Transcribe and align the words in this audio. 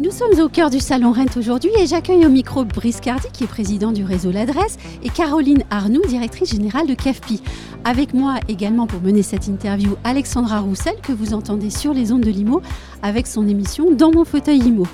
Nous 0.00 0.12
sommes 0.12 0.38
au 0.40 0.48
cœur 0.48 0.70
du 0.70 0.78
salon 0.78 1.10
Rent 1.10 1.36
aujourd'hui 1.36 1.72
et 1.76 1.88
j'accueille 1.88 2.24
au 2.24 2.28
micro 2.28 2.64
Brice 2.64 3.00
Cardi, 3.00 3.26
qui 3.32 3.42
est 3.42 3.48
président 3.48 3.90
du 3.90 4.04
réseau 4.04 4.30
L'Adresse, 4.30 4.76
et 5.02 5.08
Caroline 5.08 5.64
Arnoux, 5.70 6.02
directrice 6.06 6.52
générale 6.52 6.86
de 6.86 6.94
CAFPI. 6.94 7.42
Avec 7.82 8.14
moi 8.14 8.36
également 8.46 8.86
pour 8.86 9.00
mener 9.00 9.24
cette 9.24 9.48
interview, 9.48 9.96
Alexandra 10.04 10.60
Roussel, 10.60 10.94
que 11.02 11.10
vous 11.10 11.34
entendez 11.34 11.70
sur 11.70 11.94
les 11.94 12.12
ondes 12.12 12.20
de 12.20 12.30
Limo, 12.30 12.62
avec 13.02 13.26
son 13.26 13.48
émission 13.48 13.90
Dans 13.90 14.12
mon 14.12 14.24
fauteuil 14.24 14.58
Imo. 14.58 14.86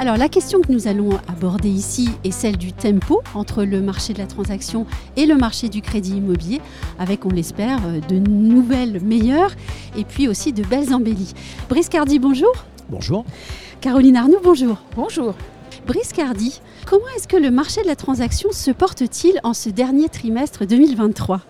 Alors 0.00 0.16
la 0.16 0.28
question 0.28 0.60
que 0.60 0.72
nous 0.72 0.88
allons 0.88 1.10
aborder 1.28 1.70
ici 1.70 2.08
est 2.24 2.32
celle 2.32 2.56
du 2.56 2.72
tempo 2.72 3.22
entre 3.34 3.62
le 3.62 3.80
marché 3.80 4.12
de 4.12 4.18
la 4.18 4.26
transaction 4.26 4.86
et 5.16 5.26
le 5.26 5.36
marché 5.36 5.68
du 5.68 5.82
crédit 5.82 6.16
immobilier, 6.16 6.60
avec, 6.98 7.24
on 7.24 7.28
l'espère, 7.28 7.78
de 8.08 8.16
nouvelles 8.16 9.00
meilleures 9.04 9.52
et 9.96 10.02
puis 10.02 10.26
aussi 10.26 10.52
de 10.52 10.64
belles 10.64 10.92
embellies. 10.92 11.32
Brice 11.68 11.88
Cardi, 11.88 12.18
bonjour. 12.18 12.52
Bonjour. 12.90 13.24
Caroline 13.80 14.16
Arnoux, 14.16 14.40
bonjour. 14.42 14.78
Bonjour. 14.96 15.34
Brice 15.86 16.12
Cardi, 16.12 16.60
comment 16.86 17.04
est-ce 17.16 17.28
que 17.28 17.36
le 17.36 17.50
marché 17.50 17.80
de 17.82 17.86
la 17.86 17.96
transaction 17.96 18.50
se 18.52 18.70
porte-t-il 18.70 19.38
en 19.44 19.54
ce 19.54 19.70
dernier 19.70 20.08
trimestre 20.08 20.66
2023 20.66 21.40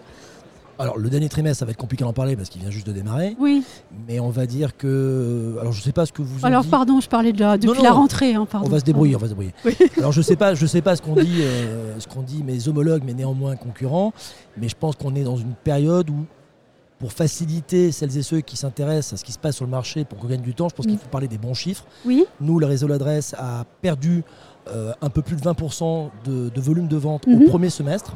alors 0.81 0.97
le 0.97 1.11
dernier 1.11 1.29
trimestre, 1.29 1.59
ça 1.59 1.65
va 1.65 1.73
être 1.73 1.77
compliqué 1.77 2.05
d'en 2.05 2.13
parler 2.13 2.37
parce 2.37 2.51
qu'il 2.51 2.61
vient 2.61 2.71
juste 2.71 2.87
de 2.87 2.93
démarrer. 2.93 3.35
Oui. 3.41 3.65
Mais 4.07 4.21
on 4.21 4.31
va 4.31 4.47
dire 4.47 4.77
que, 4.77 5.57
alors 5.61 5.73
je 5.73 5.83
sais 5.83 5.91
pas 5.91 6.07
ce 6.07 6.13
que 6.13 6.23
vous. 6.23 6.47
Alors 6.47 6.63
dit. 6.63 6.69
pardon, 6.69 7.01
je 7.01 7.09
parlais 7.09 7.33
de 7.33 7.41
la, 7.41 7.59
depuis 7.59 7.67
Non, 7.67 7.75
non, 7.79 7.83
la 7.83 7.91
rentrée. 7.91 8.35
hein, 8.35 8.47
pardon. 8.49 8.69
On 8.69 8.71
va 8.71 8.79
se 8.79 8.85
débrouiller, 8.85 9.17
on 9.17 9.19
va 9.19 9.27
se 9.27 9.31
débrouiller. 9.31 9.53
Oui. 9.65 9.75
Alors 9.99 10.13
je 10.13 10.23
sais 10.23 10.37
pas, 10.37 10.55
je 10.55 10.67
sais 10.67 10.81
pas 10.81 10.95
ce 10.95 11.03
qu'on 11.03 11.17
dit, 11.17 11.39
euh, 11.41 11.99
ce 11.99 12.07
qu'on 12.07 12.23
dit 12.23 12.45
mes 12.45 12.69
homologues, 12.69 13.03
mais 13.05 13.13
néanmoins 13.15 13.57
concurrents. 13.57 14.13
Mais 14.57 14.69
je 14.69 14.77
pense 14.77 14.95
qu'on 14.95 15.17
est 15.17 15.25
dans 15.25 15.37
une 15.37 15.55
période 15.55 16.11
où, 16.11 16.27
pour 16.99 17.13
faciliter 17.13 17.93
celles 17.93 18.17
et 18.19 18.23
ceux 18.23 18.41
qui 18.41 18.57
s'intéressent 18.57 19.13
à 19.13 19.17
ce 19.19 19.25
qui 19.25 19.33
se 19.33 19.39
passe 19.39 19.57
sur 19.57 19.65
le 19.65 19.71
marché, 19.71 20.05
pour 20.05 20.19
qu'on 20.19 20.27
gagne 20.27 20.41
du 20.43 20.55
temps, 20.55 20.69
je 20.69 20.75
pense 20.75 20.87
Mm. 20.87 20.91
qu'il 20.91 20.99
faut 20.99 21.09
parler 21.09 21.29
des 21.29 21.39
bons 21.39 21.55
chiffres. 21.55 21.85
Oui. 22.05 22.25
Nous, 22.41 22.59
le 22.59 22.67
réseau 22.67 22.87
L'Adresse 22.89 23.35
a 23.39 23.65
perdu 23.83 24.25
euh, 24.71 24.93
un 25.01 25.09
peu 25.09 25.23
plus 25.23 25.37
de 25.37 25.41
20% 25.41 26.11
de, 26.27 26.51
de 26.51 26.61
volume 26.61 26.89
de 26.89 26.97
vente 26.97 27.27
au 27.27 27.49
premier 27.49 27.71
semestre. 27.71 28.15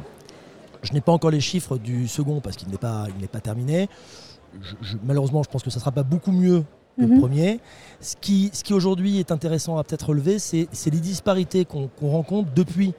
Je 0.83 0.93
n'ai 0.93 1.01
pas 1.01 1.11
encore 1.11 1.31
les 1.31 1.39
chiffres 1.39 1.77
du 1.79 2.07
second 2.07 2.41
parce 2.41 2.57
qu'il 2.57 2.67
n'est 2.69 2.77
pas, 2.77 3.07
il 3.19 3.27
pas 3.27 3.39
terminé. 3.39 3.89
Je- 4.61 4.75
je- 4.81 4.97
malheureusement, 5.03 5.41
je 5.41 5.49
pense 5.49 5.63
que 5.63 5.71
ça 5.71 5.77
ne 5.77 5.81
sera 5.81 5.91
pas 5.91 6.03
beaucoup 6.03 6.31
mieux 6.31 6.63
que 6.97 7.01
le 7.05 7.07
Mhm. 7.07 7.19
premier. 7.19 7.59
Ce 8.01 8.15
qui, 8.21 8.51
ce 8.53 8.63
qui 8.63 8.73
aujourd'hui 8.73 9.17
est 9.17 9.31
intéressant 9.31 9.77
à 9.79 9.83
peut-être 9.83 10.09
relever, 10.09 10.37
c'est 10.37 10.67
les 10.91 10.99
disparités 10.99 11.65
qu'on 11.65 11.87
qu'on 11.87 12.09
rencontre 12.11 12.51
depuis 12.53 12.93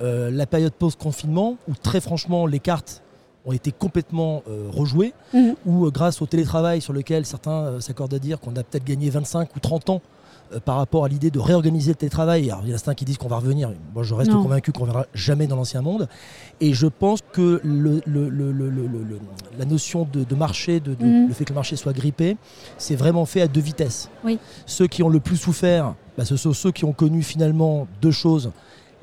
euh, 0.00 0.30
la 0.30 0.46
période 0.46 0.74
post-confinement, 0.74 1.56
où 1.66 1.72
très 1.74 2.00
franchement, 2.02 2.46
les 2.46 2.58
cartes 2.60 3.02
ont 3.48 3.52
été 3.52 3.72
complètement 3.72 4.42
euh, 4.48 4.68
rejouées, 4.70 5.14
Mhm. 5.34 5.54
ou 5.66 5.86
euh, 5.86 5.90
grâce 5.90 6.20
au 6.22 6.26
télétravail 6.26 6.80
sur 6.80 6.92
lequel 6.92 7.24
certains 7.24 7.50
euh, 7.62 7.80
s'accordent 7.80 8.14
à 8.14 8.18
dire 8.18 8.38
qu'on 8.38 8.52
a 8.56 8.62
peut-être 8.62 8.84
gagné 8.84 9.08
25 9.10 9.56
ou 9.56 9.60
30 9.60 9.90
ans 9.90 10.02
par 10.64 10.76
rapport 10.76 11.04
à 11.04 11.08
l'idée 11.08 11.30
de 11.30 11.38
réorganiser 11.38 11.90
le 11.90 11.94
télétravail. 11.96 12.50
Alors, 12.50 12.62
il 12.64 12.70
y 12.70 12.72
en 12.72 12.74
a 12.74 12.78
certains 12.78 12.94
qui 12.94 13.04
disent 13.04 13.18
qu'on 13.18 13.28
va 13.28 13.36
revenir. 13.36 13.70
Moi, 13.94 14.02
je 14.02 14.14
reste 14.14 14.30
Non. 14.30 14.42
convaincu 14.42 14.72
qu'on 14.72 14.84
ne 14.86 14.90
reviendra 14.92 15.06
jamais 15.12 15.46
dans 15.46 15.56
l'ancien 15.56 15.82
monde. 15.82 16.08
Et 16.62 16.72
je 16.72 16.86
pense 16.86 17.20
que 17.32 17.60
le- 17.62 18.00
le- 18.06 18.30
le- 18.30 19.18
la 19.58 19.64
notion 19.66 20.08
de, 20.10 20.24
de 20.24 20.34
marché, 20.34 20.80
de, 20.80 20.94
de- 20.94 21.04
Mhm. 21.04 21.28
le 21.28 21.34
fait 21.34 21.44
que 21.44 21.50
le 21.50 21.54
marché 21.54 21.76
soit 21.76 21.92
grippé, 21.92 22.38
c'est 22.78 22.96
vraiment 22.96 23.26
fait 23.26 23.42
à 23.42 23.46
deux 23.46 23.60
vitesses. 23.60 24.08
Oui. 24.24 24.38
Ceux 24.64 24.86
qui 24.86 25.02
ont 25.02 25.10
le 25.10 25.20
plus 25.20 25.36
souffert, 25.36 25.94
bah, 26.16 26.24
ce 26.24 26.36
sont 26.38 26.54
ceux 26.54 26.72
qui 26.72 26.86
ont 26.86 26.92
connu 26.94 27.22
finalement 27.22 27.86
deux 28.00 28.10
choses 28.10 28.50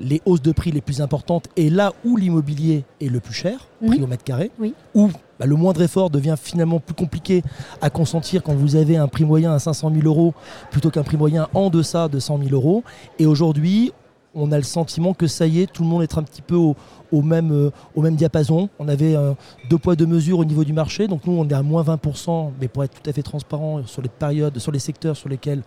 les 0.00 0.20
hausses 0.26 0.42
de 0.42 0.52
prix 0.52 0.72
les 0.72 0.80
plus 0.80 1.00
importantes 1.00 1.48
et 1.56 1.70
là 1.70 1.92
où 2.04 2.16
l'immobilier 2.16 2.84
est 3.00 3.08
le 3.08 3.20
plus 3.20 3.34
cher, 3.34 3.66
prix 3.86 4.02
au 4.02 4.06
mètre 4.06 4.24
carré, 4.24 4.50
Oui. 4.58 4.74
où 4.94 5.08
bah, 5.38 5.46
le 5.46 5.54
moindre 5.56 5.82
effort 5.82 6.10
devient 6.10 6.34
finalement 6.40 6.80
plus 6.80 6.94
compliqué 6.94 7.42
à 7.80 7.90
consentir 7.90 8.42
quand 8.42 8.54
vous 8.54 8.76
avez 8.76 8.96
un 8.96 9.08
prix 9.08 9.24
moyen 9.24 9.52
à 9.52 9.58
500 9.58 9.90
000 9.94 10.06
euros 10.06 10.34
plutôt 10.70 10.90
qu'un 10.90 11.02
prix 11.02 11.16
moyen 11.16 11.48
en 11.54 11.70
deçà 11.70 12.08
de 12.08 12.18
100 12.18 12.38
000 12.38 12.50
euros. 12.52 12.84
Et 13.18 13.26
aujourd'hui, 13.26 13.92
on 14.34 14.52
a 14.52 14.56
le 14.58 14.64
sentiment 14.64 15.14
que 15.14 15.26
ça 15.26 15.46
y 15.46 15.60
est, 15.62 15.66
tout 15.72 15.82
le 15.82 15.88
monde 15.88 16.02
est 16.02 16.18
un 16.18 16.22
petit 16.22 16.42
peu 16.42 16.56
au, 16.56 16.76
au 17.10 17.22
même, 17.22 17.52
euh, 17.52 17.70
au 17.94 18.02
même 18.02 18.16
diapason. 18.16 18.68
On 18.78 18.86
avait 18.88 19.16
euh, 19.16 19.32
deux 19.70 19.78
poids, 19.78 19.96
deux 19.96 20.04
mesures 20.06 20.38
au 20.40 20.44
niveau 20.44 20.62
du 20.64 20.74
marché. 20.74 21.08
Donc 21.08 21.26
nous, 21.26 21.32
on 21.32 21.48
est 21.48 21.54
à 21.54 21.62
moins 21.62 21.82
20%, 21.82 22.50
mais 22.60 22.68
pour 22.68 22.84
être 22.84 23.00
tout 23.00 23.08
à 23.08 23.12
fait 23.14 23.22
transparent 23.22 23.86
sur 23.86 24.02
les 24.02 24.10
périodes, 24.10 24.58
sur 24.58 24.72
les 24.72 24.78
secteurs 24.78 25.16
sur 25.16 25.30
lesquels 25.30 25.62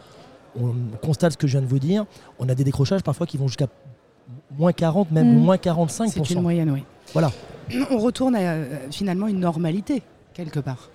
on 0.59 0.73
constate 1.01 1.33
ce 1.33 1.37
que 1.37 1.47
je 1.47 1.53
viens 1.53 1.61
de 1.61 1.67
vous 1.69 1.79
dire, 1.79 2.05
on 2.39 2.47
a 2.49 2.55
des 2.55 2.63
décrochages 2.63 3.01
parfois 3.03 3.25
qui 3.27 3.37
vont 3.37 3.47
jusqu'à 3.47 3.67
moins 4.57 4.71
40, 4.73 5.11
même 5.11 5.33
Mhm. 5.35 5.43
moins 5.43 5.57
45%. 5.57 6.23
C'est 6.25 6.33
une 6.33 6.41
moyenne, 6.41 6.71
oui. 6.71 6.83
Voilà. 7.13 7.31
On 7.91 7.97
retourne 7.97 8.35
à 8.35 8.39
euh, 8.39 8.65
finalement 8.91 9.27
une 9.27 9.39
normalité, 9.39 10.01
quelque 10.33 10.59
part. 10.59 10.89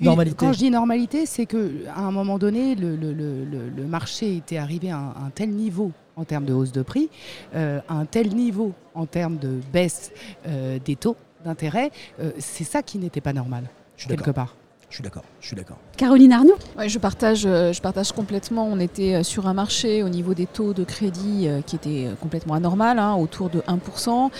Normalité. 0.00 0.36
Quand 0.38 0.52
je 0.52 0.58
dis 0.58 0.70
normalité, 0.70 1.24
c'est 1.26 1.46
qu'à 1.46 1.58
un 1.96 2.10
moment 2.10 2.38
donné, 2.38 2.74
le, 2.74 2.94
le- 2.94 3.12
le- 3.12 3.44
le- 3.44 3.68
le 3.74 3.82
marché 3.84 4.36
était 4.36 4.58
arrivé 4.58 4.90
à 4.90 4.98
un, 4.98 5.08
un 5.26 5.30
tel 5.34 5.50
niveau 5.50 5.92
en 6.16 6.24
termes 6.24 6.44
de 6.44 6.52
hausse 6.52 6.72
de 6.72 6.82
prix, 6.82 7.08
euh, 7.54 7.80
à 7.88 7.94
un 7.94 8.04
tel 8.04 8.34
niveau 8.34 8.72
en 8.94 9.06
termes 9.06 9.38
de 9.38 9.60
baisse 9.72 10.12
euh, 10.46 10.78
des 10.84 10.96
taux 10.96 11.16
d'intérêt, 11.44 11.90
euh, 12.20 12.30
c'est 12.38 12.64
ça 12.64 12.82
qui 12.82 12.98
n'était 12.98 13.20
pas 13.20 13.32
normal, 13.32 13.64
Je 13.96 14.02
suis 14.02 14.08
quelque 14.14 14.30
part. 14.32 14.54
Je 14.90 14.94
suis 14.96 15.02
d'accord. 15.04 15.22
Je 15.40 15.46
suis 15.48 15.56
d'accord. 15.56 15.76
Caroline 15.98 16.32
Arnoux 16.32 16.54
Ouais, 16.78 16.88
je, 16.88 16.98
partage, 16.98 17.42
euh, 17.44 17.74
je 17.74 17.80
partage 17.82 18.10
complètement. 18.12 18.66
On 18.72 18.80
était 18.80 19.16
euh, 19.16 19.22
sur 19.22 19.46
un 19.46 19.52
marché 19.52 20.02
au 20.02 20.08
niveau 20.08 20.32
des 20.32 20.46
taux 20.46 20.72
de 20.72 20.82
crédit 20.82 21.46
euh, 21.46 21.60
qui 21.60 21.76
était 21.76 22.06
complètement 22.22 22.54
anormal, 22.54 22.98
hein, 22.98 23.14
autour 23.14 23.50
de 23.50 23.60
1%, 23.60 24.30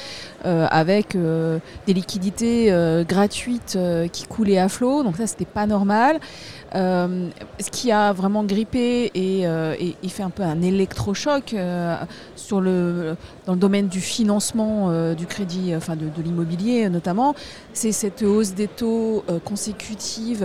euh, 0.47 0.67
avec 0.71 1.15
euh, 1.17 1.59
des 1.87 1.93
liquidités 1.93 2.73
euh, 2.73 3.05
gratuites 3.05 3.75
euh, 3.77 4.09
qui 4.09 4.25
coulaient 4.27 4.57
à 4.59 4.71
flot. 4.71 5.03
Donc 5.03 5.17
ça, 5.19 5.27
c'était 5.27 5.45
pas 5.45 5.67
normal. 5.67 6.19
Euh, 6.75 7.29
ce 7.61 7.71
qui 7.71 7.93
a 7.93 8.13
vraiment 8.13 8.45
grippé 8.45 9.11
et, 9.15 9.47
euh, 9.47 9.75
et- 9.79 9.97
et 10.03 10.09
fait 10.11 10.23
un 10.23 10.29
peu 10.31 10.43
un 10.43 10.61
électrochoc 10.61 11.55
euh, 11.55 11.97
sur 12.37 12.61
le, 12.61 13.17
dans 13.47 13.55
le 13.55 13.59
domaine 13.59 13.89
du 13.89 14.01
financement 14.03 14.89
euh, 14.91 15.15
du 15.15 15.25
crédit, 15.25 15.75
enfin 15.75 15.97
de, 15.97 16.05
de 16.15 16.23
l'immobilier 16.23 16.91
notamment, 16.91 17.35
c'est 17.73 17.93
cette 17.93 18.23
hausse 18.23 18.53
des 18.53 18.69
taux 18.69 19.25
euh, 19.31 19.39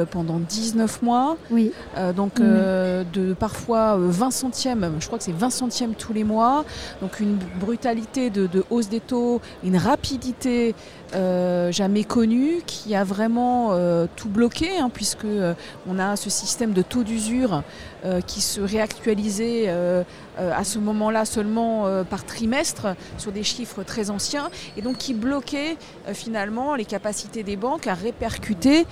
pendant 0.09 0.39
19 0.39 1.01
mois. 1.01 1.37
Oui. 1.51 1.71
Euh, 1.97 2.13
donc 2.13 2.39
euh, 2.39 3.03
de 3.13 3.33
parfois 3.33 3.97
euh, 3.97 4.07
20 4.09 4.31
centièmes, 4.31 4.91
je 4.99 5.07
crois 5.07 5.17
que 5.17 5.23
c'est 5.23 5.31
20 5.31 5.49
centièmes 5.49 5.93
tous 5.93 6.13
les 6.13 6.23
mois, 6.23 6.65
donc 7.01 7.19
une 7.19 7.37
brutalité 7.59 8.29
de, 8.29 8.47
de 8.47 8.63
hausse 8.69 8.89
des 8.89 8.99
taux, 8.99 9.41
une 9.63 9.77
rapidité 9.77 10.75
euh, 11.15 11.71
jamais 11.71 12.03
connue 12.03 12.61
qui 12.65 12.95
a 12.95 13.03
vraiment 13.03 13.69
euh, 13.71 14.07
tout 14.15 14.29
bloqué, 14.29 14.79
hein, 14.79 14.89
puisque 14.91 15.25
euh, 15.25 15.53
on 15.87 15.99
a 15.99 16.15
ce 16.15 16.31
système 16.31 16.73
de 16.73 16.81
taux 16.81 17.03
d'usure 17.03 17.61
euh, 18.05 18.21
qui 18.21 18.41
se 18.41 18.59
réactualisait 18.59 19.65
euh, 19.67 20.03
euh, 20.39 20.51
à 20.53 20.63
ce 20.63 20.77
moment-là 20.79 21.25
seulement 21.25 21.85
par 22.09 22.25
trimestre 22.25 22.87
sur 23.17 23.31
des 23.31 23.43
chiffres 23.43 23.83
très 23.83 24.09
anciens, 24.09 24.49
et 24.75 24.81
donc 24.81 24.97
qui 24.97 25.13
bloquait 25.13 25.77
euh, 26.07 26.13
finalement 26.13 26.75
les 26.75 26.85
capacités 26.85 27.43
des 27.43 27.55
banques 27.55 27.87
à 27.87 27.93
répercuter 27.93 28.85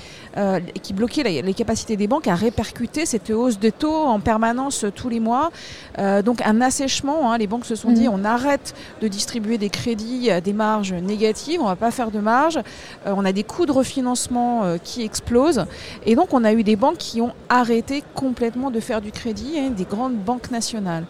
qui 0.81 0.93
les, 1.23 1.41
les 1.41 1.53
capacités 1.53 1.97
des 1.97 2.07
banques 2.07 2.27
à 2.27 2.35
répercuter 2.35 3.05
cette 3.05 3.31
hausse 3.31 3.59
de 3.59 3.69
taux 3.69 3.93
en 4.05 4.19
permanence 4.19 4.85
tous 4.95 5.09
les 5.09 5.19
mois. 5.19 5.51
Donc 5.97 6.41
un 6.45 6.61
assèchement, 6.61 7.31
hein, 7.31 7.37
les 7.37 7.47
banques 7.47 7.65
se 7.65 7.75
sont 7.75 7.91
dit 7.91 8.07
Mhm. 8.07 8.13
on 8.13 8.23
arrête 8.23 8.73
de 9.01 9.07
distribuer 9.07 9.57
des 9.57 9.69
crédits 9.69 10.31
à 10.31 10.39
des 10.39 10.53
marges 10.53 10.93
négatives, 10.93 11.59
on 11.61 11.65
va 11.65 11.75
pas 11.75 11.91
faire 11.91 12.11
de 12.11 12.19
marge, 12.19 12.59
on 13.05 13.25
a 13.25 13.31
des 13.31 13.43
coûts 13.43 13.65
de 13.65 13.71
refinancement 13.71 14.77
qui 14.83 15.03
explosent 15.03 15.65
et 16.05 16.15
donc 16.15 16.33
on 16.33 16.43
a 16.43 16.53
eu 16.53 16.63
des 16.63 16.75
banques 16.75 16.97
qui 16.97 17.19
ont 17.21 17.33
arrêté 17.49 18.03
complètement 18.15 18.71
de 18.71 18.79
faire 18.79 19.00
du 19.01 19.11
crédit, 19.11 19.69
des 19.71 19.83
grandes 19.83 20.15
banques 20.15 20.51
nationales. 20.51 21.05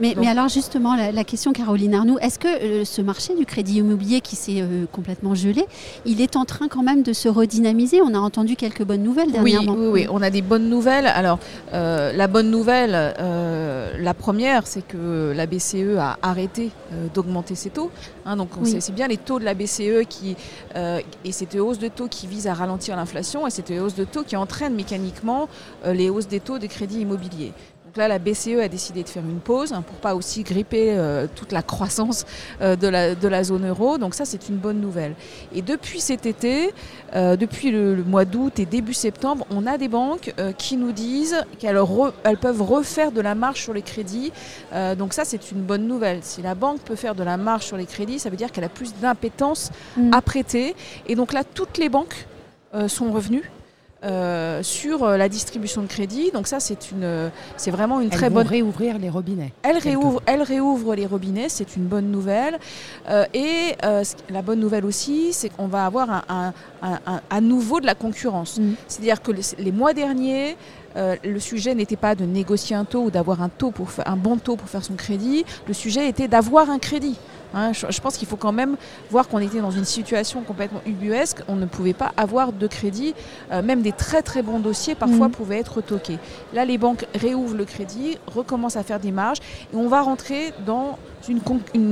Mais, 0.00 0.14
Donc- 0.14 0.24
mais 0.24 0.30
alors 0.30 0.48
justement, 0.48 0.96
la, 0.96 1.12
la 1.12 1.24
question 1.24 1.52
Caroline 1.52 1.94
Arnoux, 1.94 2.18
est-ce 2.20 2.38
que 2.38 2.48
euh, 2.48 2.84
ce 2.84 3.02
marché 3.02 3.34
du 3.34 3.44
crédit 3.46 3.76
immobilier 3.78 4.20
qui 4.20 4.34
s'est 4.36 4.60
euh, 4.62 4.86
complètement 4.90 5.34
gelé, 5.34 5.64
il 6.06 6.20
est 6.20 6.36
en 6.36 6.44
train 6.44 6.68
quand 6.68 6.82
même 6.82 7.02
de 7.02 7.12
se 7.12 7.28
redynamiser? 7.28 8.00
On 8.02 8.14
a 8.14 8.18
entendu 8.18 8.56
quelques 8.56 8.82
bonnes 8.82 9.02
nouvelles 9.02 9.28
Oui, 9.28 9.52
dernièrement. 9.52 9.74
oui, 9.78 9.88
oui, 9.92 10.06
on 10.10 10.22
a 10.22 10.30
des 10.30 10.42
bonnes 10.42 10.68
nouvelles. 10.70 11.06
Alors, 11.06 11.38
euh, 11.74 12.12
la 12.12 12.26
bonne 12.28 12.50
nouvelle, 12.50 13.14
la 13.98 14.14
première, 14.14 14.66
c'est 14.66 14.86
que 14.86 15.32
la 15.34 15.46
BCE 15.46 15.96
a 15.98 16.16
arrêté 16.22 16.70
d'augmenter 17.14 17.54
ses 17.54 17.70
taux. 17.70 17.90
Hein, 18.24 18.36
donc, 18.36 18.48
on 18.58 18.64
Oui. 18.64 18.70
sait- 18.70 18.80
c'est 18.80 18.94
bien 18.94 19.08
les 19.08 19.16
taux 19.16 19.38
de 19.38 19.44
la 19.44 19.54
BCE 19.54 20.04
qui, 20.08 20.36
et 20.76 21.32
cette 21.32 21.54
hausse 21.56 21.78
de 21.78 21.88
taux 21.88 22.08
qui 22.08 22.26
vise 22.26 22.46
à 22.46 22.54
ralentir 22.54 22.96
l'inflation 22.96 23.46
et 23.46 23.50
cette 23.50 23.70
hausse 23.70 23.94
de 23.94 24.04
taux 24.04 24.22
qui 24.22 24.36
entraîne 24.36 24.74
mécaniquement 24.74 25.48
les 25.86 26.08
hausses 26.10 26.28
des 26.28 26.40
taux 26.40 26.58
des 26.58 26.68
crédits 26.68 27.00
immobiliers. 27.00 27.52
Donc 27.90 27.96
là, 27.96 28.06
la 28.06 28.20
BCE 28.20 28.60
a 28.62 28.68
décidé 28.68 29.02
de 29.02 29.08
faire 29.08 29.24
une 29.24 29.40
pause 29.40 29.72
hein, 29.72 29.82
pour 29.82 29.96
pas 29.96 30.14
aussi 30.14 30.44
gripper 30.44 30.92
euh, 30.92 31.26
toute 31.34 31.50
la 31.50 31.60
croissance 31.60 32.24
euh, 32.60 32.76
de, 32.76 32.86
la, 32.86 33.16
de, 33.16 33.26
la, 33.26 33.42
zone 33.42 33.66
euro. 33.66 33.98
Donc 33.98 34.14
ça, 34.14 34.24
c'est 34.24 34.48
une 34.48 34.58
bonne 34.58 34.80
nouvelle. 34.80 35.16
Et 35.52 35.60
depuis 35.60 35.98
cet 35.98 36.24
été, 36.24 36.72
euh, 37.16 37.34
depuis 37.34 37.72
le, 37.72 37.96
le 37.96 38.04
mois 38.04 38.24
d'août 38.24 38.60
et 38.60 38.64
début 38.64 38.94
septembre, 38.94 39.44
on 39.50 39.66
a 39.66 39.76
des 39.76 39.88
banques 39.88 40.32
qui 40.56 40.76
nous 40.76 40.92
disent 40.92 41.44
qu'elles 41.58 41.80
elles 42.22 42.36
peuvent 42.36 42.62
refaire 42.62 43.10
de 43.10 43.20
la 43.20 43.34
marge 43.34 43.60
sur 43.60 43.74
les 43.74 43.82
crédits. 43.82 44.30
Donc 44.96 45.12
ça, 45.12 45.24
c'est 45.24 45.50
une 45.50 45.62
bonne 45.62 45.88
nouvelle. 45.88 46.20
Si 46.22 46.42
la 46.42 46.54
banque 46.54 46.82
peut 46.82 46.94
faire 46.94 47.16
de 47.16 47.24
la 47.24 47.36
marge 47.36 47.64
sur 47.64 47.76
les 47.76 47.86
crédits, 47.86 48.20
ça 48.20 48.30
veut 48.30 48.36
dire 48.36 48.52
qu'elle 48.52 48.62
a 48.62 48.68
plus 48.68 48.94
d'impétence 49.02 49.72
Mm. 49.96 50.14
à 50.14 50.22
prêter. 50.22 50.76
Et 51.08 51.16
donc 51.16 51.32
là, 51.32 51.42
toutes 51.42 51.76
les 51.76 51.88
banques 51.88 52.28
sont 52.86 53.10
revenues. 53.10 53.50
Euh, 54.04 54.62
sur 54.62 55.02
euh, 55.04 55.16
la 55.16 55.28
distribution 55.28 55.82
de 55.82 55.86
crédit, 55.86 56.30
donc 56.32 56.46
ça 56.46 56.58
c'est 56.60 56.90
une, 56.90 57.04
euh, 57.04 57.28
c'est 57.56 57.70
vraiment 57.70 58.00
une 58.00 58.06
Elles 58.10 58.16
très 58.18 58.30
bonne. 58.30 58.46
réouvrir 58.46 58.98
les 58.98 59.10
robinets. 59.10 59.52
Elle 59.62 59.78
réouvre, 59.78 60.22
elle 60.26 60.42
réouvre 60.42 60.94
les 60.94 61.06
robinets, 61.06 61.48
c'est 61.48 61.76
une 61.76 61.84
bonne 61.84 62.10
nouvelle. 62.10 62.58
Euh, 63.08 63.24
et 63.34 63.74
euh, 63.84 64.02
la 64.30 64.42
bonne 64.42 64.60
nouvelle 64.60 64.84
aussi, 64.86 65.32
c'est 65.32 65.48
qu'on 65.50 65.66
va 65.66 65.84
avoir 65.86 66.08
un- 66.28 66.52
un- 66.82 67.20
à 67.28 67.40
nouveau 67.40 67.80
de 67.80 67.86
la 67.86 67.94
concurrence. 67.94 68.58
Mm. 68.58 68.72
C'est-à-dire 68.88 69.20
que 69.22 69.32
les, 69.32 69.42
les 69.58 69.72
mois 69.72 69.92
derniers, 69.92 70.56
euh, 70.96 71.14
le 71.22 71.38
sujet 71.38 71.74
n'était 71.74 71.96
pas 71.96 72.14
de 72.14 72.24
négocier 72.24 72.74
un 72.74 72.84
taux 72.84 73.04
ou 73.04 73.10
d'avoir 73.10 73.42
un 73.42 73.48
taux 73.48 73.70
pour 73.70 73.88
un 74.06 74.16
bon 74.16 74.38
taux 74.38 74.56
pour 74.56 74.68
faire 74.68 74.84
son 74.84 74.94
crédit. 74.94 75.44
Le 75.68 75.74
sujet 75.74 76.08
était 76.08 76.26
d'avoir 76.26 76.68
un 76.70 76.78
crédit. 76.78 77.16
Hein, 77.54 77.72
je, 77.72 77.86
je 77.90 78.00
pense 78.00 78.16
qu'il 78.16 78.28
faut 78.28 78.36
quand 78.36 78.52
même 78.52 78.76
voir 79.10 79.28
qu'on 79.28 79.38
était 79.38 79.60
dans 79.60 79.70
une 79.70 79.84
situation 79.84 80.42
complètement 80.42 80.80
ubuesque. 80.86 81.38
On 81.48 81.56
ne 81.56 81.66
pouvait 81.66 81.92
pas 81.94 82.12
avoir 82.16 82.52
de 82.52 82.66
crédit. 82.66 83.14
Euh, 83.52 83.62
même 83.62 83.82
des 83.82 83.92
très 83.92 84.22
très 84.22 84.42
bons 84.42 84.58
dossiers 84.60 84.94
parfois 84.94 85.26
Mhm. 85.28 85.32
pouvaient 85.32 85.58
être 85.58 85.80
toqués. 85.80 86.18
Là, 86.54 86.64
les 86.64 86.78
banques 86.78 87.06
réouvrent 87.14 87.56
le 87.56 87.64
crédit, 87.64 88.18
recommencent 88.26 88.76
à 88.76 88.82
faire 88.82 89.00
des 89.00 89.10
marges 89.12 89.38
et 89.72 89.76
on 89.76 89.88
va 89.88 90.00
rentrer 90.02 90.52
dans 90.64 90.98
une, 91.28 91.40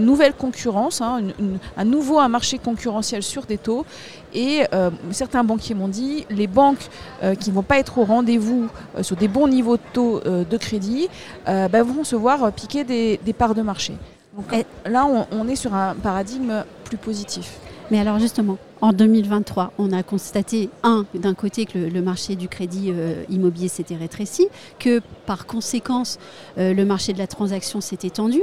nouvelle 0.05 0.33
concurrence, 0.33 1.01
hein, 1.03 1.19
une- 1.19 1.35
une- 1.39 1.59
un 1.77 1.85
nouveau 1.85 2.19
un 2.19 2.29
marché 2.29 2.59
concurrentiel 2.59 3.23
sur 3.23 3.45
des 3.45 3.59
taux. 3.59 3.85
Et 4.33 4.63
euh, 4.73 4.91
certains 5.11 5.45
banquiers 5.45 5.75
m'ont 5.75 5.89
dit, 5.89 6.25
les 6.31 6.47
banques 6.47 6.89
euh, 7.23 7.35
qui 7.35 7.51
ne 7.51 7.55
vont 7.55 7.63
pas 7.63 7.79
être 7.79 7.99
au 7.99 8.05
rendez-vous 8.05 8.69
sur 9.03 9.17
des 9.17 9.29
bons 9.29 9.49
niveaux 9.49 9.77
de 9.77 9.83
taux 9.93 10.21
de 10.21 10.57
crédit 10.57 11.09
bah, 11.47 11.83
vont 11.83 12.05
se 12.05 12.17
voir 12.17 12.51
piquer 12.53 12.85
des, 12.85 13.19
des 13.25 13.33
parts 13.33 13.55
de 13.55 13.63
marché. 13.63 13.95
Donc 14.39 14.53
Et- 14.55 14.65
là, 14.89 15.05
on, 15.07 15.27
on 15.33 15.47
est 15.49 15.57
sur 15.57 15.75
un 15.75 15.95
paradigme 15.95 16.65
plus 16.85 16.97
positif. 16.97 17.59
Mais 17.91 17.99
alors 18.01 18.19
justement, 18.19 18.57
en 18.81 18.93
2023, 18.93 19.73
on 19.79 19.93
a 19.93 20.03
constaté, 20.03 20.71
un, 20.83 21.05
d'un 21.15 21.35
côté 21.35 21.67
que 21.67 21.79
le, 21.79 21.89
le 21.89 22.01
marché 22.03 22.37
du 22.37 22.49
crédit 22.49 22.91
euh, 22.91 23.25
immobilier 23.29 23.69
s'était 23.69 23.97
rétréci, 23.97 24.47
que 24.79 25.01
par 25.27 25.47
conséquence, 25.47 26.19
euh, 26.59 26.73
le 26.75 26.85
marché 26.85 27.13
de 27.13 27.19
la 27.19 27.27
transaction 27.27 27.81
s'est 27.81 27.99
étendu. 28.05 28.41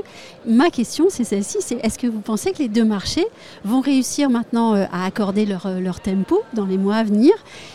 Ma 0.47 0.69
question, 0.69 1.05
c'est 1.09 1.23
celle-ci, 1.23 1.57
c'est 1.61 1.75
est-ce 1.85 1.97
que 1.97 2.07
vous 2.07 2.19
pensez 2.19 2.51
que 2.51 2.59
les 2.59 2.67
deux 2.67 2.83
marchés 2.85 3.25
vont 3.63 3.79
réussir 3.81 4.29
maintenant 4.29 4.75
euh, 4.75 4.85
à 4.91 5.05
accorder 5.05 5.45
leur, 5.45 5.69
leur 5.79 5.99
tempo 6.01 6.41
dans 6.53 6.65
les 6.65 6.77
mois 6.77 6.95
à 6.97 7.03
venir? 7.03 7.31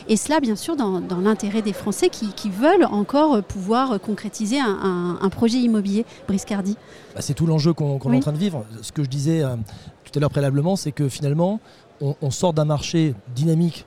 Et 0.08 0.16
cela, 0.16 0.40
bien 0.40 0.56
sûr, 0.56 0.76
dans, 0.76 1.00
dans 1.00 1.20
l'intérêt 1.20 1.62
des 1.62 1.72
Français 1.72 2.08
qui, 2.10 2.32
qui 2.34 2.50
veulent 2.50 2.84
encore 2.84 3.42
pouvoir 3.42 4.00
concrétiser 4.00 4.60
un, 4.60 4.66
un- 4.82 5.18
un 5.22 5.28
projet 5.30 5.58
immobilier, 5.58 6.04
Briscardi 6.28 6.76
Bah, 7.14 7.20
c'est 7.22 7.34
tout 7.34 7.46
l'enjeu 7.46 7.72
qu'on 7.72 7.98
est 8.12 8.16
en 8.16 8.20
train 8.20 8.32
de 8.32 8.38
vivre. 8.38 8.64
Ce 8.82 8.92
que 8.92 9.02
je 9.02 9.08
disais 9.08 9.42
tout 10.04 10.12
à 10.14 10.20
l'heure 10.20 10.30
préalablement, 10.30 10.76
c'est 10.76 10.92
que 10.92 11.08
finalement, 11.08 11.60
on, 12.00 12.14
on 12.22 12.30
sort 12.30 12.52
d'un 12.52 12.64
marché 12.64 13.14
dynamique, 13.34 13.84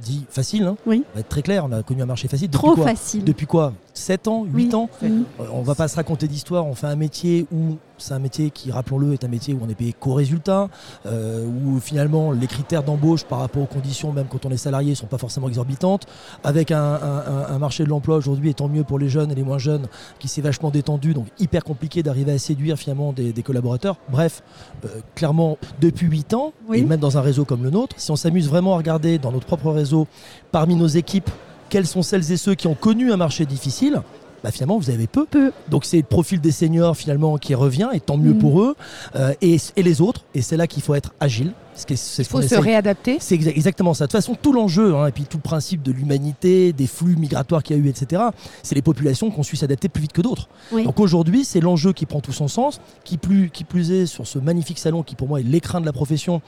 dit 0.00 0.24
facile, 0.30 0.64
hein, 0.64 0.76
Oui. 0.86 1.04
on 1.12 1.14
va 1.14 1.20
être 1.20 1.28
très 1.28 1.42
clair, 1.42 1.64
on 1.64 1.72
a 1.72 1.82
connu 1.82 2.02
un 2.02 2.06
marché 2.06 2.28
facile. 2.28 2.48
Depuis 2.50 2.58
Trop 2.66 2.74
quoi? 2.74 2.84
facile. 2.86 3.24
Depuis 3.24 3.46
quoi? 3.46 3.72
7 3.98 4.28
ans 4.28 4.44
8 4.44 4.68
Oui. 4.68 4.74
ans 4.74 4.88
Mhm. 5.02 5.24
Euh, 5.40 5.44
On 5.52 5.62
va 5.62 5.74
pas 5.74 5.88
se 5.88 5.96
raconter 5.96 6.28
d'histoire, 6.28 6.66
on 6.66 6.74
fait 6.74 6.86
un 6.86 6.96
métier 6.96 7.46
où 7.52 7.76
c'est 8.00 8.14
un 8.14 8.18
métier 8.20 8.50
qui, 8.50 8.70
rappelons-le, 8.70 9.12
est 9.12 9.24
un 9.24 9.28
métier 9.28 9.54
où 9.54 9.58
on 9.60 9.68
est 9.68 9.74
payé 9.74 9.92
qu'au 9.92 10.14
résultat, 10.14 10.68
euh, 11.06 11.44
où 11.46 11.80
finalement 11.80 12.30
les 12.30 12.46
critères 12.46 12.84
d'embauche 12.84 13.24
par 13.24 13.40
rapport 13.40 13.62
aux 13.62 13.66
conditions, 13.66 14.12
même 14.12 14.26
quand 14.30 14.46
on 14.46 14.50
est 14.50 14.56
salarié, 14.56 14.94
sont 14.94 15.06
pas 15.06 15.18
forcément 15.18 15.48
exorbitantes, 15.48 16.06
avec 16.44 16.70
un, 16.70 16.80
un- 16.80 16.98
un- 17.26 17.46
un 17.54 17.58
marché 17.58 17.82
de 17.84 17.88
l'emploi 17.88 18.16
aujourd'hui, 18.16 18.50
et 18.50 18.54
tant 18.54 18.68
mieux 18.68 18.84
pour 18.84 18.98
les 19.00 19.08
jeunes 19.08 19.32
et 19.32 19.34
les 19.34 19.42
moins 19.42 19.58
jeunes, 19.58 19.86
qui 20.20 20.28
s'est 20.28 20.42
vachement 20.42 20.70
détendu, 20.70 21.12
donc 21.12 21.26
hyper 21.40 21.64
compliqué 21.64 22.04
d'arriver 22.04 22.30
à 22.32 22.38
séduire 22.38 22.78
finalement 22.78 23.12
des, 23.12 23.32
des 23.32 23.42
collaborateurs. 23.42 23.96
Bref, 24.10 24.42
euh, 24.84 24.88
clairement, 25.16 25.58
depuis 25.80 26.06
8 26.06 26.34
ans, 26.34 26.52
Oui. 26.68 26.78
et 26.78 26.84
même 26.84 27.00
dans 27.00 27.18
un 27.18 27.20
réseau 27.20 27.44
comme 27.44 27.64
le 27.64 27.70
nôtre, 27.70 27.96
si 27.98 28.10
on 28.12 28.16
s'amuse 28.16 28.48
vraiment 28.48 28.74
à 28.74 28.76
regarder 28.76 29.18
dans 29.18 29.32
notre 29.32 29.46
propre 29.46 29.70
réseau, 29.72 30.06
parmi 30.52 30.76
nos 30.76 30.86
équipes, 30.86 31.30
quels 31.68 31.86
sont 31.86 32.02
celles 32.02 32.30
et 32.32 32.36
ceux 32.36 32.54
qui 32.54 32.66
ont 32.66 32.74
connu 32.74 33.12
un 33.12 33.16
marché 33.16 33.46
difficile, 33.46 34.02
bah 34.44 34.50
finalement 34.52 34.78
vous 34.78 34.90
avez 34.90 35.06
peu. 35.06 35.26
Peu. 35.26 35.52
Donc 35.68 35.84
c'est 35.84 35.96
le 35.96 36.02
profil 36.04 36.40
des 36.40 36.52
seniors 36.52 36.96
finalement 36.96 37.38
qui 37.38 37.54
revient 37.54 37.88
et 37.92 38.00
tant 38.00 38.16
mieux 38.16 38.34
Mm. 38.34 38.38
pour 38.38 38.60
eux. 38.62 38.76
Euh, 39.16 39.32
et, 39.42 39.56
et 39.76 39.82
les 39.82 40.00
autres, 40.00 40.22
et 40.34 40.42
c'est 40.42 40.56
là 40.56 40.66
qu'il 40.66 40.82
faut 40.82 40.94
être 40.94 41.12
agile. 41.20 41.52
Il 41.88 41.96
ce 41.96 42.22
qu'on 42.22 42.40
faut 42.40 42.42
se 42.42 42.54
réadapter. 42.54 43.18
C'est 43.20 43.36
exa- 43.36 43.48
exactement 43.50 43.94
ça. 43.94 44.04
De 44.06 44.10
toute 44.10 44.18
façon, 44.20 44.34
tout 44.40 44.52
l'enjeu, 44.52 44.94
hein, 44.96 45.06
et 45.06 45.12
puis 45.12 45.24
tout 45.24 45.38
le 45.38 45.42
principe 45.42 45.82
de 45.82 45.92
l'humanité, 45.92 46.72
des 46.72 46.86
flux 46.86 47.16
migratoires 47.16 47.62
qu'il 47.62 47.76
y 47.76 47.80
a 47.80 47.82
eu, 47.82 47.88
etc., 47.88 48.22
c'est 48.62 48.74
les 48.74 48.82
populations 48.82 49.30
qui 49.30 49.38
ont 49.38 49.42
su 49.42 49.56
s'adapter 49.56 49.88
plus 49.88 50.02
vite 50.02 50.12
que 50.12 50.22
d'autres. 50.22 50.48
Oui. 50.72 50.84
Donc 50.84 51.00
aujourd'hui, 51.00 51.44
c'est 51.44 51.60
l'enjeu 51.60 51.92
qui 51.92 52.06
prend 52.06 52.20
tout 52.20 52.32
son 52.32 52.48
sens, 52.48 52.80
qui 53.04 53.16
plus, 53.18 53.50
qui 53.50 53.64
plus 53.64 53.90
est 53.92 54.06
sur 54.06 54.26
ce 54.26 54.38
magnifique 54.38 54.78
salon 54.78 55.02
qui 55.02 55.14
pour 55.14 55.28
moi 55.28 55.40
est 55.40 55.44
l'écrin 55.44 55.80
de 55.80 55.86
la 55.86 55.92
profession, 55.92 56.40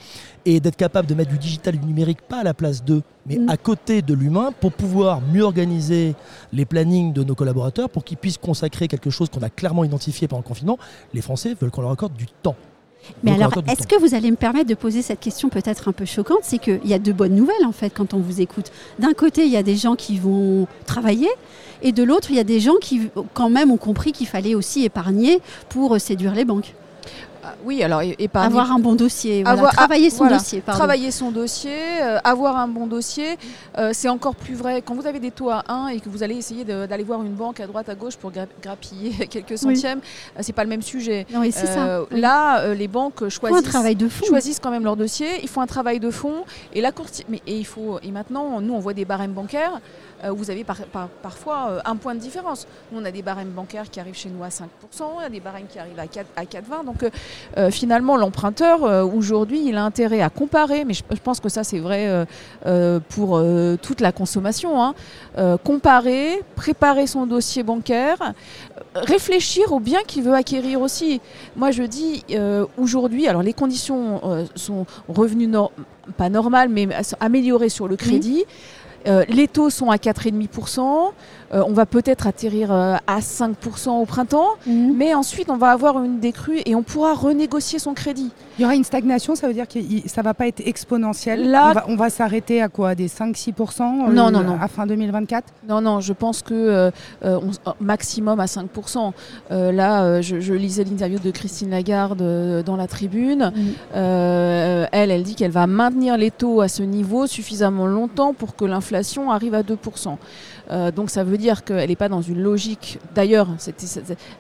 et 0.47 0.61
d'être 0.61 0.77
capable 0.77 1.07
de 1.09 1.15
mettre 1.15 1.31
du 1.31 1.39
digital 1.39 1.75
et 1.75 1.79
du 1.79 1.87
numérique 1.87 2.23
pas 2.23 2.39
à 2.41 2.45
la 2.45 2.55
place 2.55 2.83
d'eux, 2.85 3.03
mais 3.27 3.37
Mm. 3.37 3.49
à 3.51 3.57
côté 3.57 4.03
de 4.03 4.15
l'humain, 4.15 4.51
pour 4.61 4.73
pouvoir 4.73 5.21
mieux 5.21 5.43
organiser 5.43 6.15
les 6.53 6.65
plannings 6.65 7.13
de 7.13 7.23
nos 7.23 7.35
collaborateurs, 7.35 7.89
pour 7.91 8.05
qu'ils 8.05 8.17
puissent 8.17 8.39
consacrer 8.39 8.89
quelque 8.89 9.11
chose 9.11 9.29
qu'on 9.29 9.43
a 9.43 9.51
clairement 9.51 9.85
identifié 9.85 10.27
pendant 10.29 10.41
le 10.43 10.49
confinement. 10.49 10.79
Les 11.15 11.21
Français 11.21 11.55
veulent 11.61 11.71
qu'on 11.71 11.83
leur 11.83 11.91
accorde 11.93 12.15
du 12.15 12.27
temps. 12.43 12.57
Mais 13.23 13.33
Donc, 13.33 13.41
alors, 13.41 13.65
est-ce 13.69 13.87
que 13.87 13.99
vous 13.99 14.15
allez 14.15 14.31
me 14.31 14.37
permettre 14.37 14.69
de 14.69 14.75
poser 14.75 15.03
cette 15.03 15.21
question 15.21 15.49
peut-être 15.49 15.89
un 15.89 15.93
peu 15.93 16.05
choquante 16.05 16.41
C'est 16.43 16.59
qu'il 16.59 16.87
y 16.87 16.95
a 16.95 16.99
de 16.99 17.13
bonnes 17.13 17.35
nouvelles 17.35 17.67
en 17.67 17.73
fait 17.73 17.91
quand 17.91 18.15
on 18.15 18.19
vous 18.19 18.41
écoute. 18.41 18.71
D'un 18.99 19.13
côté, 19.13 19.45
il 19.45 19.51
y 19.51 19.57
a 19.57 19.63
des 19.63 19.77
gens 19.77 19.97
qui 19.97 20.19
vont 20.19 20.67
travailler 20.87 21.29
et 21.83 21.93
de 21.93 22.03
l'autre, 22.03 22.31
il 22.31 22.37
y 22.37 22.41
a 22.41 22.45
des 22.45 22.61
gens 22.61 22.77
qui 22.81 23.11
quand 23.35 23.51
même 23.51 23.71
ont 23.71 23.79
compris 23.79 24.13
qu'il 24.13 24.27
fallait 24.27 24.55
aussi 24.55 24.85
épargner 24.85 25.41
pour 25.69 25.95
euh, 25.95 25.99
séduire 25.99 26.35
les 26.35 26.45
banques. 26.45 26.75
Ah, 27.61 27.63
oui, 27.67 27.83
alors 27.83 28.03
et, 28.03 28.17
épargner- 28.19 28.47
Avoir 28.47 28.73
un 28.73 28.79
bon 28.79 28.95
dossier, 28.95 29.43
voilà, 29.43 29.59
Avoir- 29.59 29.73
travailler 29.75 30.07
ah, 30.09 30.11
son 30.11 30.17
voilà. 30.25 30.39
dossier. 30.39 30.61
pardon. 30.61 30.79
Travailler 30.79 31.11
son 31.11 31.31
dossier, 31.31 31.77
euh, 32.03 32.19
avoir 32.25 32.57
un 32.57 32.69
bon 32.69 32.87
dossier, 32.87 33.37
euh, 33.79 33.91
c'est 33.93 34.09
encore 34.09 34.35
plus 34.35 34.55
vrai 34.55 34.83
quand 34.83 34.95
vous 34.95 35.07
avez 35.07 35.21
des 35.21 35.31
taux 35.31 35.51
à 35.51 35.63
1 35.69 35.89
et 35.89 36.01
que 36.01 36.09
vous 36.09 36.23
allez 36.23 36.37
essayer 36.37 36.65
d'aller 36.65 37.05
voir 37.05 37.23
une 37.23 37.35
banque 37.35 37.61
à 37.61 37.67
droite 37.67 37.89
à 37.89 37.95
gauche 37.95 38.17
pour 38.17 38.31
gra- 38.31 38.47
grappiller 38.63 39.27
quelques 39.29 39.51
Oui. 39.51 39.59
centièmes, 39.59 40.01
euh, 40.37 40.41
c'est 40.43 40.53
pas 40.53 40.65
le 40.65 40.71
même 40.71 40.83
sujet. 40.83 41.27
Non, 41.33 41.43
Euh, 41.43 41.51
ça. 41.51 42.03
Oui. 42.11 42.21
Là, 42.21 42.75
les 42.75 42.89
banques 42.89 43.23
un 43.23 43.29
choisissent 43.29 43.63
travail 43.69 43.95
de 43.97 44.09
fond. 44.09 44.27
choisissent 44.27 44.61
quand 44.61 44.71
même 44.71 44.85
leur 44.85 44.97
dossier, 44.97 45.29
ils 45.43 45.49
font 45.49 45.61
un 45.61 45.67
travail 45.67 46.01
de 46.01 46.11
fond 46.11 46.45
et 46.73 46.81
la 46.81 46.93
courti- 46.93 47.25
mais 47.29 47.41
et 47.47 47.57
il 47.59 47.67
faut 47.67 47.99
et 48.03 48.11
maintenant 48.11 48.61
nous 48.61 48.75
on 48.75 48.79
voit 48.79 48.95
des 48.95 49.05
barèmes 49.05 49.33
bancaires 49.33 49.81
où 50.31 50.35
vous 50.37 50.51
avez 50.51 50.65
par- 50.65 50.77
par- 50.93 51.09
parfois 51.23 51.81
un 51.85 51.97
point 51.97 52.15
de 52.15 52.21
différence. 52.21 52.67
Nous 52.93 53.01
on 53.01 53.05
a 53.07 53.11
des 53.11 53.23
barèmes 53.23 53.49
bancaires 53.51 53.89
qui 53.91 53.99
arrivent 54.01 54.15
chez 54.17 54.29
nous 54.29 54.45
à 54.45 54.49
5% 54.51 54.67
il 55.21 55.23
y 55.23 55.27
a 55.27 55.29
des 55.31 55.41
barèmes 55.41 55.67
qui 55.67 55.79
arrivent 55.79 55.99
à 55.99 56.07
4 56.07 56.27
à 56.37 56.45
4,20 56.45 56.85
donc 56.85 57.05
euh, 57.57 57.71
finalement 57.71 58.17
l'emprunteur 58.17 58.85
euh, 58.85 59.05
aujourd'hui 59.05 59.63
il 59.67 59.77
a 59.77 59.85
intérêt 59.85 60.21
à 60.21 60.31
comparer 60.31 60.85
mais 60.85 60.95
je, 60.95 61.03
je 61.11 61.21
pense 61.21 61.41
que 61.41 61.49
ça 61.49 61.65
c'est 61.65 61.79
vrai 61.79 62.25
euh, 62.67 63.01
pour 63.09 63.43
toute 63.83 64.01
la 64.01 64.13
consommation 64.13 64.83
hein. 64.83 64.95
Comparer, 65.65 66.43
préparer 66.55 67.07
son 67.07 67.27
dossier 67.27 67.63
bancaire, 67.63 68.35
réfléchir 68.95 69.73
au 69.73 69.81
bien 69.81 70.01
qu'il 70.07 70.23
veut 70.23 70.35
acquérir 70.35 70.81
aussi. 70.81 71.21
Moi, 71.57 71.71
je 71.71 71.83
dis 71.83 72.25
aujourd'hui, 72.77 73.27
alors 73.27 73.43
les 73.43 73.53
conditions 73.53 74.21
sont 74.55 74.87
revenues 75.09 75.51
pas 76.17 76.29
normales, 76.29 76.69
mais 76.69 76.89
améliorées 77.21 77.69
sur 77.69 77.89
le 77.89 77.97
crédit. 77.97 78.45
Euh, 79.07 79.25
les 79.29 79.49
taux 79.49 79.71
sont 79.71 79.91
à 79.91 79.97
4,5%. 79.97 81.13
Euh, 81.53 81.65
on 81.67 81.73
va 81.73 81.85
peut-être 81.85 82.27
atterrir 82.29 82.71
euh, 82.73 82.95
à 83.07 83.19
5% 83.21 83.91
au 84.01 84.05
printemps. 84.05 84.51
Mhm. 84.67 84.95
Mais 84.97 85.15
ensuite, 85.15 85.51
on 85.51 85.57
va 85.57 85.71
avoir 85.71 86.03
une 86.05 86.21
décrue 86.21 86.61
et 86.65 86.75
on 86.75 86.83
pourra 86.83 87.15
renégocier 87.15 87.79
son 87.79 87.93
crédit. 87.95 88.31
Il 88.59 88.63
y 88.63 88.65
aura 88.65 88.75
une 88.75 88.85
stagnation, 88.85 89.35
ça 89.35 89.49
veut 89.49 89.55
dire 89.55 89.67
que 89.67 89.79
ça 90.07 90.23
va 90.23 90.35
pas 90.35 90.47
être 90.47 90.61
exponentiel. 90.65 91.51
Là- 91.51 91.71
on 91.71 91.73
va, 91.73 91.85
on 91.89 91.97
va 91.97 92.11
s'arrêter 92.11 92.63
à 92.63 92.69
quoi 92.69 92.95
Des 92.95 93.09
5-6% 93.09 93.83
euh, 94.09 94.13
Non, 94.13 94.31
non, 94.31 94.43
non. 94.43 94.59
à 94.61 94.69
fin 94.69 94.87
2024 94.87 95.45
Non, 95.69 95.81
non, 95.81 96.01
je 96.01 96.13
pense 96.13 96.43
que 96.43 96.55
euh, 96.55 96.91
on 97.23 97.51
maximum 97.81 98.39
à 98.39 98.47
5%. 98.47 99.13
Euh, 99.51 99.73
là, 99.73 100.21
je, 100.21 100.41
je 100.41 100.55
lisais 100.55 100.85
l'interview 100.85 101.19
de 101.19 101.31
Christine 101.31 101.71
Lagarde 101.71 102.23
dans 102.65 102.77
la 102.77 102.87
tribune. 102.87 103.53
Mhm. 103.55 103.75
Elle, 104.93 105.11
elle 105.11 105.23
dit 105.23 105.35
qu'elle 105.35 105.51
va 105.51 105.67
maintenir 105.67 106.17
les 106.17 106.31
taux 106.31 106.61
à 106.61 106.69
ce 106.69 106.83
niveau 106.83 107.27
suffisamment 107.27 107.87
longtemps 107.87 108.35
pour 108.35 108.55
que 108.57 108.65
l'inflation 108.65 109.31
arrive 109.31 109.55
à 109.55 109.63
2%. 109.63 110.17
Euh, 110.71 110.91
donc 110.91 111.11
ça 111.11 111.25
veut 111.25 111.39
dire 111.39 111.65
qu'elle 111.65 111.89
n'est 111.89 111.97
pas 111.97 112.09
dans 112.09 112.23
une 112.23 112.43
logique. 112.43 112.99
D'ailleurs, 113.15 113.49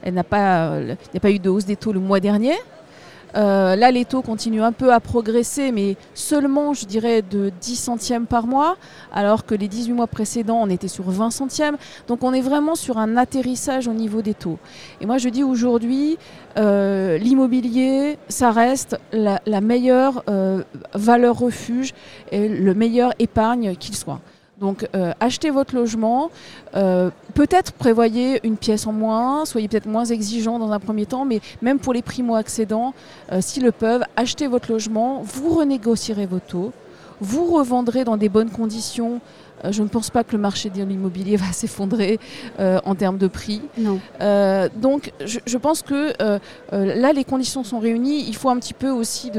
il 0.07 0.13
n'y 0.13 0.19
a 0.19 0.25
pas 0.25 0.81
eu 1.31 1.39
de 1.39 1.51
hausse 1.51 1.65
des 1.65 1.77
taux 1.77 1.93
le 1.93 2.01
mois 2.01 2.21
dernier. 2.21 2.55
Euh, 3.37 3.77
là, 3.77 3.93
les 3.93 4.05
taux 4.05 4.23
continuent 4.23 4.63
un 4.63 4.73
peu 4.73 4.93
à 4.93 4.99
progresser, 4.99 5.71
mais 5.71 5.97
seulement, 6.15 6.75
je 6.75 6.85
dirais, 6.85 7.23
de 7.23 7.53
10 7.61 7.77
centièmes 7.77 8.27
par 8.27 8.49
mois, 8.49 8.77
alors 9.13 9.47
que 9.47 9.55
les 9.55 9.69
18 9.69 9.93
mois 9.93 10.09
précédents, 10.09 10.59
on 10.61 10.69
était 10.69 10.89
sur 10.89 11.09
20 11.09 11.31
centièmes. 11.31 11.77
Donc 12.09 12.25
on 12.25 12.33
est 12.33 12.41
vraiment 12.41 12.75
sur 12.75 12.99
un 12.99 13.17
atterrissage 13.17 13.87
au 13.87 13.93
niveau 13.93 14.21
des 14.21 14.35
taux. 14.35 14.59
Et 15.01 15.07
moi, 15.07 15.19
je 15.19 15.29
dis 15.29 15.45
aujourd'hui, 15.45 16.19
euh, 16.59 17.19
l'immobilier, 17.19 18.19
ça 18.29 18.51
reste 18.51 18.99
la, 19.13 19.39
meilleure 19.61 20.25
valeur 20.95 21.39
refuge 21.39 21.93
et 22.33 22.49
le 22.49 22.75
meilleur 22.75 23.13
épargne 23.19 23.77
qu'il 23.77 23.95
soit. 23.95 24.21
Donc 24.61 24.87
euh, 24.95 25.13
achetez 25.21 25.49
votre 25.49 25.75
logement, 25.75 26.31
euh, 26.77 27.09
peut-être 27.35 27.73
prévoyez 27.73 28.41
une 28.47 28.59
pièce 28.59 28.87
en 28.87 28.93
moins, 28.93 29.47
soyez 29.47 29.69
peut-être 29.69 29.87
moins 29.87 30.05
exigeant 30.05 30.59
dans 30.59 30.71
un 30.73 30.79
premier 30.79 31.07
temps, 31.07 31.25
mais 31.25 31.41
même 31.63 31.79
pour 31.79 31.95
les 31.95 32.03
primo-accédants, 32.03 32.93
euh, 33.33 33.41
s'ils 33.41 33.63
le 33.63 33.73
peuvent, 33.73 34.05
achetez 34.17 34.49
votre 34.49 34.71
logement, 34.71 35.23
vous 35.23 35.55
renégocierez 35.55 36.27
vos 36.27 36.41
taux, 36.41 36.73
vous 37.21 37.45
revendrez 37.55 38.05
dans 38.05 38.17
des 38.17 38.29
bonnes 38.29 38.51
conditions. 38.51 39.21
Euh, 39.65 39.73
je 39.73 39.83
ne 39.83 39.89
pense 39.89 40.09
pas 40.09 40.25
que 40.25 40.33
le 40.33 40.39
marché 40.39 40.71
de 40.71 40.83
l'immobilier 40.83 41.37
va 41.45 41.53
s'effondrer 41.53 42.19
euh, 42.59 42.81
en 42.87 42.95
termes 42.95 43.19
de 43.19 43.27
prix. 43.27 43.61
Non. 43.77 44.01
Euh, 44.23 44.69
donc 44.75 45.13
je, 45.25 45.39
je 45.45 45.59
pense 45.59 45.83
que 45.83 46.13
là 46.73 47.13
les 47.13 47.25
conditions 47.25 47.63
sont 47.65 47.79
réunies. 47.79 48.25
Il 48.27 48.35
faut 48.37 48.49
un 48.49 48.59
petit 48.59 48.75
peu 48.75 48.89
aussi 48.91 49.31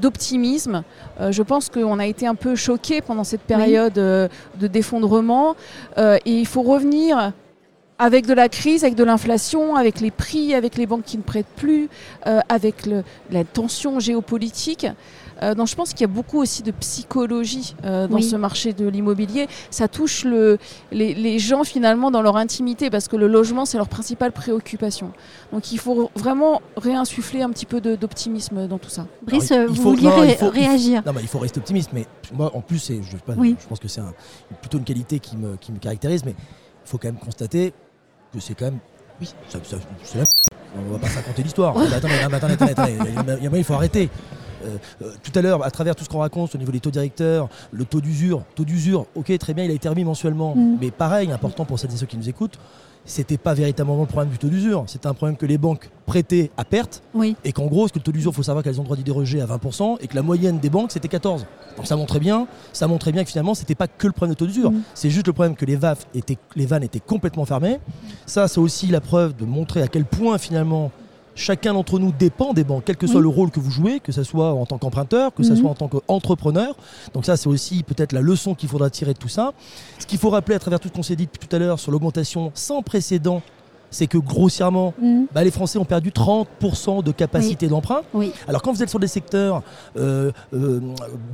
d'optimisme. 0.00 0.82
Je 1.30 1.42
pense 1.42 1.68
qu'on 1.68 1.98
a 1.98 2.06
été 2.06 2.26
un 2.26 2.34
peu 2.34 2.54
choqué 2.54 3.00
pendant 3.00 3.24
cette 3.24 3.42
période 3.42 3.92
de 3.94 4.28
d'effondrement 4.60 5.54
et 5.98 6.20
il 6.26 6.46
faut 6.46 6.62
revenir 6.62 7.32
avec 8.00 8.26
de 8.26 8.32
la 8.32 8.48
crise, 8.48 8.84
avec 8.84 8.94
de 8.94 9.02
l'inflation, 9.02 9.74
avec 9.74 10.00
les 10.00 10.12
prix, 10.12 10.54
avec 10.54 10.76
les 10.76 10.86
banques 10.86 11.02
qui 11.04 11.16
ne 11.18 11.22
prêtent 11.22 11.46
plus, 11.56 11.88
euh, 12.28 12.38
avec 12.48 12.86
le- 12.86 13.02
la 13.32 13.42
tension 13.42 13.98
géopolitique. 13.98 14.86
Euh, 15.42 15.54
donc 15.54 15.68
je 15.68 15.74
pense 15.76 15.90
qu'il 15.90 16.00
y 16.00 16.04
a 16.04 16.12
beaucoup 16.12 16.38
aussi 16.40 16.62
de 16.62 16.70
psychologie 16.72 17.74
euh, 17.84 18.06
dans 18.08 18.16
Oui. 18.16 18.22
ce 18.22 18.36
marché 18.36 18.72
de 18.72 18.86
l'immobilier. 18.88 19.46
Ça 19.70 19.88
touche 19.88 20.24
le, 20.24 20.58
les, 20.92 21.14
les 21.14 21.38
gens 21.38 21.64
finalement 21.64 22.10
dans 22.10 22.22
leur 22.22 22.36
intimité 22.36 22.90
parce 22.90 23.08
que 23.08 23.16
le 23.16 23.28
logement 23.28 23.64
c'est 23.64 23.76
leur 23.78 23.88
principale 23.88 24.32
préoccupation. 24.32 25.12
Donc 25.52 25.72
il 25.72 25.78
faut 25.78 26.10
vraiment 26.16 26.60
réinsuffler 26.76 27.42
un 27.42 27.50
petit 27.50 27.66
peu 27.66 27.80
d'optimisme 27.80 28.66
dans 28.66 28.78
tout 28.78 28.90
ça. 28.90 29.06
Brice, 29.22 29.52
Alors, 29.52 29.64
il 29.70 29.76
vous 29.76 29.82
faut- 29.82 29.90
vouliez 29.90 30.08
ré- 30.08 30.36
réagir 30.48 31.02
Non, 31.06 31.12
mais 31.14 31.22
il 31.22 31.28
faut 31.28 31.38
rester 31.38 31.58
optimiste. 31.60 31.90
Mais 31.92 32.06
moi, 32.32 32.50
en 32.54 32.60
plus, 32.60 32.78
je, 33.02 33.10
sais 33.10 33.16
pas, 33.24 33.34
Oui. 33.36 33.56
je 33.60 33.66
pense 33.66 33.78
que 33.78 33.88
c'est 33.88 34.00
un- 34.00 34.12
plutôt 34.60 34.78
une 34.78 34.84
qualité 34.84 35.18
qui 35.20 35.36
me, 35.36 35.56
qui 35.56 35.72
me 35.72 35.78
caractérise. 35.78 36.24
Mais 36.24 36.32
il 36.32 36.88
faut 36.88 36.98
quand 36.98 37.08
même 37.08 37.18
constater 37.18 37.72
que 38.32 38.40
c'est 38.40 38.54
quand 38.54 38.66
même. 38.66 38.78
Oui, 39.20 39.28
ça, 39.48 39.58
ça- 39.64 39.76
c'est 40.02 40.18
la 40.18 40.24
On 40.76 40.92
va 40.92 40.98
pas 40.98 41.08
se 41.08 41.16
raconter 41.16 41.42
l'histoire. 41.42 41.76
Attendez, 41.92 42.14
attendez, 42.14 42.52
attendez, 42.54 42.72
attendez, 42.72 42.92
il 42.98 43.14
y 43.14 43.18
a- 43.18 43.36
il 43.38 43.44
y 43.44 43.46
a- 43.46 43.56
il 43.58 43.64
faut 43.64 43.74
arrêter. 43.74 44.10
Euh, 44.64 44.76
euh, 45.02 45.12
tout 45.22 45.32
à 45.34 45.42
l'heure, 45.42 45.64
à 45.64 45.70
travers 45.70 45.94
tout 45.94 46.04
ce 46.04 46.08
qu'on 46.08 46.18
raconte 46.18 46.54
au 46.54 46.58
niveau 46.58 46.72
des 46.72 46.80
taux 46.80 46.90
directeurs, 46.90 47.48
le 47.72 47.84
taux 47.84 48.00
d'usure, 48.00 48.42
taux 48.54 48.64
d'usure, 48.64 49.06
ok, 49.14 49.36
très 49.38 49.54
bien, 49.54 49.64
il 49.64 49.70
a 49.70 49.74
été 49.74 49.88
remis 49.88 50.04
mensuellement. 50.04 50.54
Mm. 50.54 50.78
Mais 50.80 50.90
pareil, 50.90 51.30
important 51.32 51.64
pour 51.64 51.78
celles 51.78 51.92
et 51.92 51.96
ceux 51.96 52.06
qui 52.06 52.16
nous 52.16 52.28
écoutent, 52.28 52.58
c'était 53.04 53.38
pas 53.38 53.54
véritablement 53.54 54.00
le 54.00 54.06
problème 54.06 54.30
du 54.30 54.38
taux 54.38 54.48
d'usure. 54.48 54.84
C'était 54.86 55.06
un 55.06 55.14
problème 55.14 55.36
que 55.36 55.46
les 55.46 55.56
banques 55.56 55.90
prêtaient 56.04 56.50
à 56.56 56.64
perte 56.64 57.02
Oui. 57.14 57.36
et 57.42 57.52
qu'en 57.52 57.66
gros, 57.66 57.88
ce 57.88 57.92
que 57.92 57.98
le 57.98 58.04
taux 58.04 58.12
d'usure, 58.12 58.32
il 58.32 58.34
faut 58.34 58.42
savoir 58.42 58.62
qu'elles 58.62 58.78
ont 58.78 58.82
le 58.82 58.86
droit 58.86 58.96
d'y 58.96 59.02
déroger 59.02 59.40
à 59.40 59.46
20% 59.46 59.96
et 60.00 60.06
que 60.06 60.14
la 60.14 60.22
moyenne 60.22 60.58
des 60.58 60.68
banques, 60.68 60.92
c'était 60.92 61.08
14. 61.08 61.46
Donc 61.76 61.86
ça 61.86 61.96
montrait 61.96 62.20
bien, 62.20 62.46
ça 62.72 62.86
montrait 62.86 63.12
bien 63.12 63.24
que 63.24 63.30
finalement, 63.30 63.54
c'était 63.54 63.74
pas 63.74 63.88
que 63.88 64.06
le 64.06 64.12
problème 64.12 64.34
de 64.34 64.38
taux 64.38 64.46
d'usure. 64.46 64.70
Mhm. 64.70 64.82
C'est 64.94 65.10
juste 65.10 65.26
le 65.26 65.32
problème 65.32 65.56
que 65.56 65.64
les, 65.64 65.76
VAF 65.76 66.06
étaient, 66.14 66.36
les 66.54 66.66
vannes 66.66 66.82
étaient 66.82 67.00
complètement 67.00 67.46
fermées. 67.46 67.78
Ça, 68.26 68.46
c'est 68.46 68.60
aussi 68.60 68.88
la 68.88 69.00
preuve 69.00 69.34
de 69.36 69.46
montrer 69.46 69.80
à 69.82 69.88
quel 69.88 70.04
point 70.04 70.36
finalement 70.36 70.90
chacun 71.38 71.72
d'entre 71.72 71.98
nous 71.98 72.12
dépend 72.12 72.52
des 72.52 72.64
banques, 72.64 72.82
quel 72.84 72.96
que 72.96 73.06
soit 73.06 73.16
Oui. 73.16 73.22
le 73.22 73.28
rôle 73.28 73.50
que 73.50 73.60
vous 73.60 73.70
jouez, 73.70 74.00
que 74.00 74.12
ce 74.12 74.22
soit 74.24 74.52
en 74.52 74.66
tant 74.66 74.76
qu'emprunteur, 74.76 75.32
que 75.34 75.42
ce 75.42 75.52
Mhm. 75.52 75.56
soit 75.58 75.70
en 75.70 75.74
tant 75.74 75.88
qu'entrepreneur. 75.88 76.74
Donc 77.14 77.24
ça, 77.24 77.36
c'est 77.36 77.48
aussi 77.48 77.82
peut-être 77.84 78.12
la 78.12 78.20
leçon 78.20 78.54
qu'il 78.54 78.68
faudra 78.68 78.90
tirer 78.90 79.14
de 79.14 79.18
tout 79.18 79.28
ça. 79.28 79.52
Ce 79.98 80.06
qu'il 80.06 80.18
faut 80.18 80.30
rappeler 80.30 80.56
à 80.56 80.58
travers 80.58 80.80
tout 80.80 80.88
ce 80.88 80.92
qu'on 80.92 81.02
s'est 81.02 81.16
dit 81.16 81.26
depuis 81.26 81.38
tout 81.46 81.54
à 81.54 81.58
l'heure 81.58 81.78
sur 81.78 81.92
l'augmentation 81.92 82.50
sans 82.54 82.82
précédent, 82.82 83.40
c'est 83.90 84.06
que 84.06 84.18
grossièrement, 84.18 84.94
Mm. 85.00 85.24
bah, 85.34 85.44
les 85.44 85.50
Français 85.50 85.78
ont 85.78 85.84
perdu 85.84 86.10
30% 86.12 87.02
de 87.02 87.12
capacité 87.12 87.68
d'emprunt. 87.68 88.00
Oui. 88.14 88.32
Alors 88.46 88.62
quand 88.62 88.72
vous 88.72 88.82
êtes 88.82 88.88
sur 88.90 88.98
des 89.00 89.06
secteurs 89.08 89.62
euh, 89.96 90.30
euh, 90.54 90.80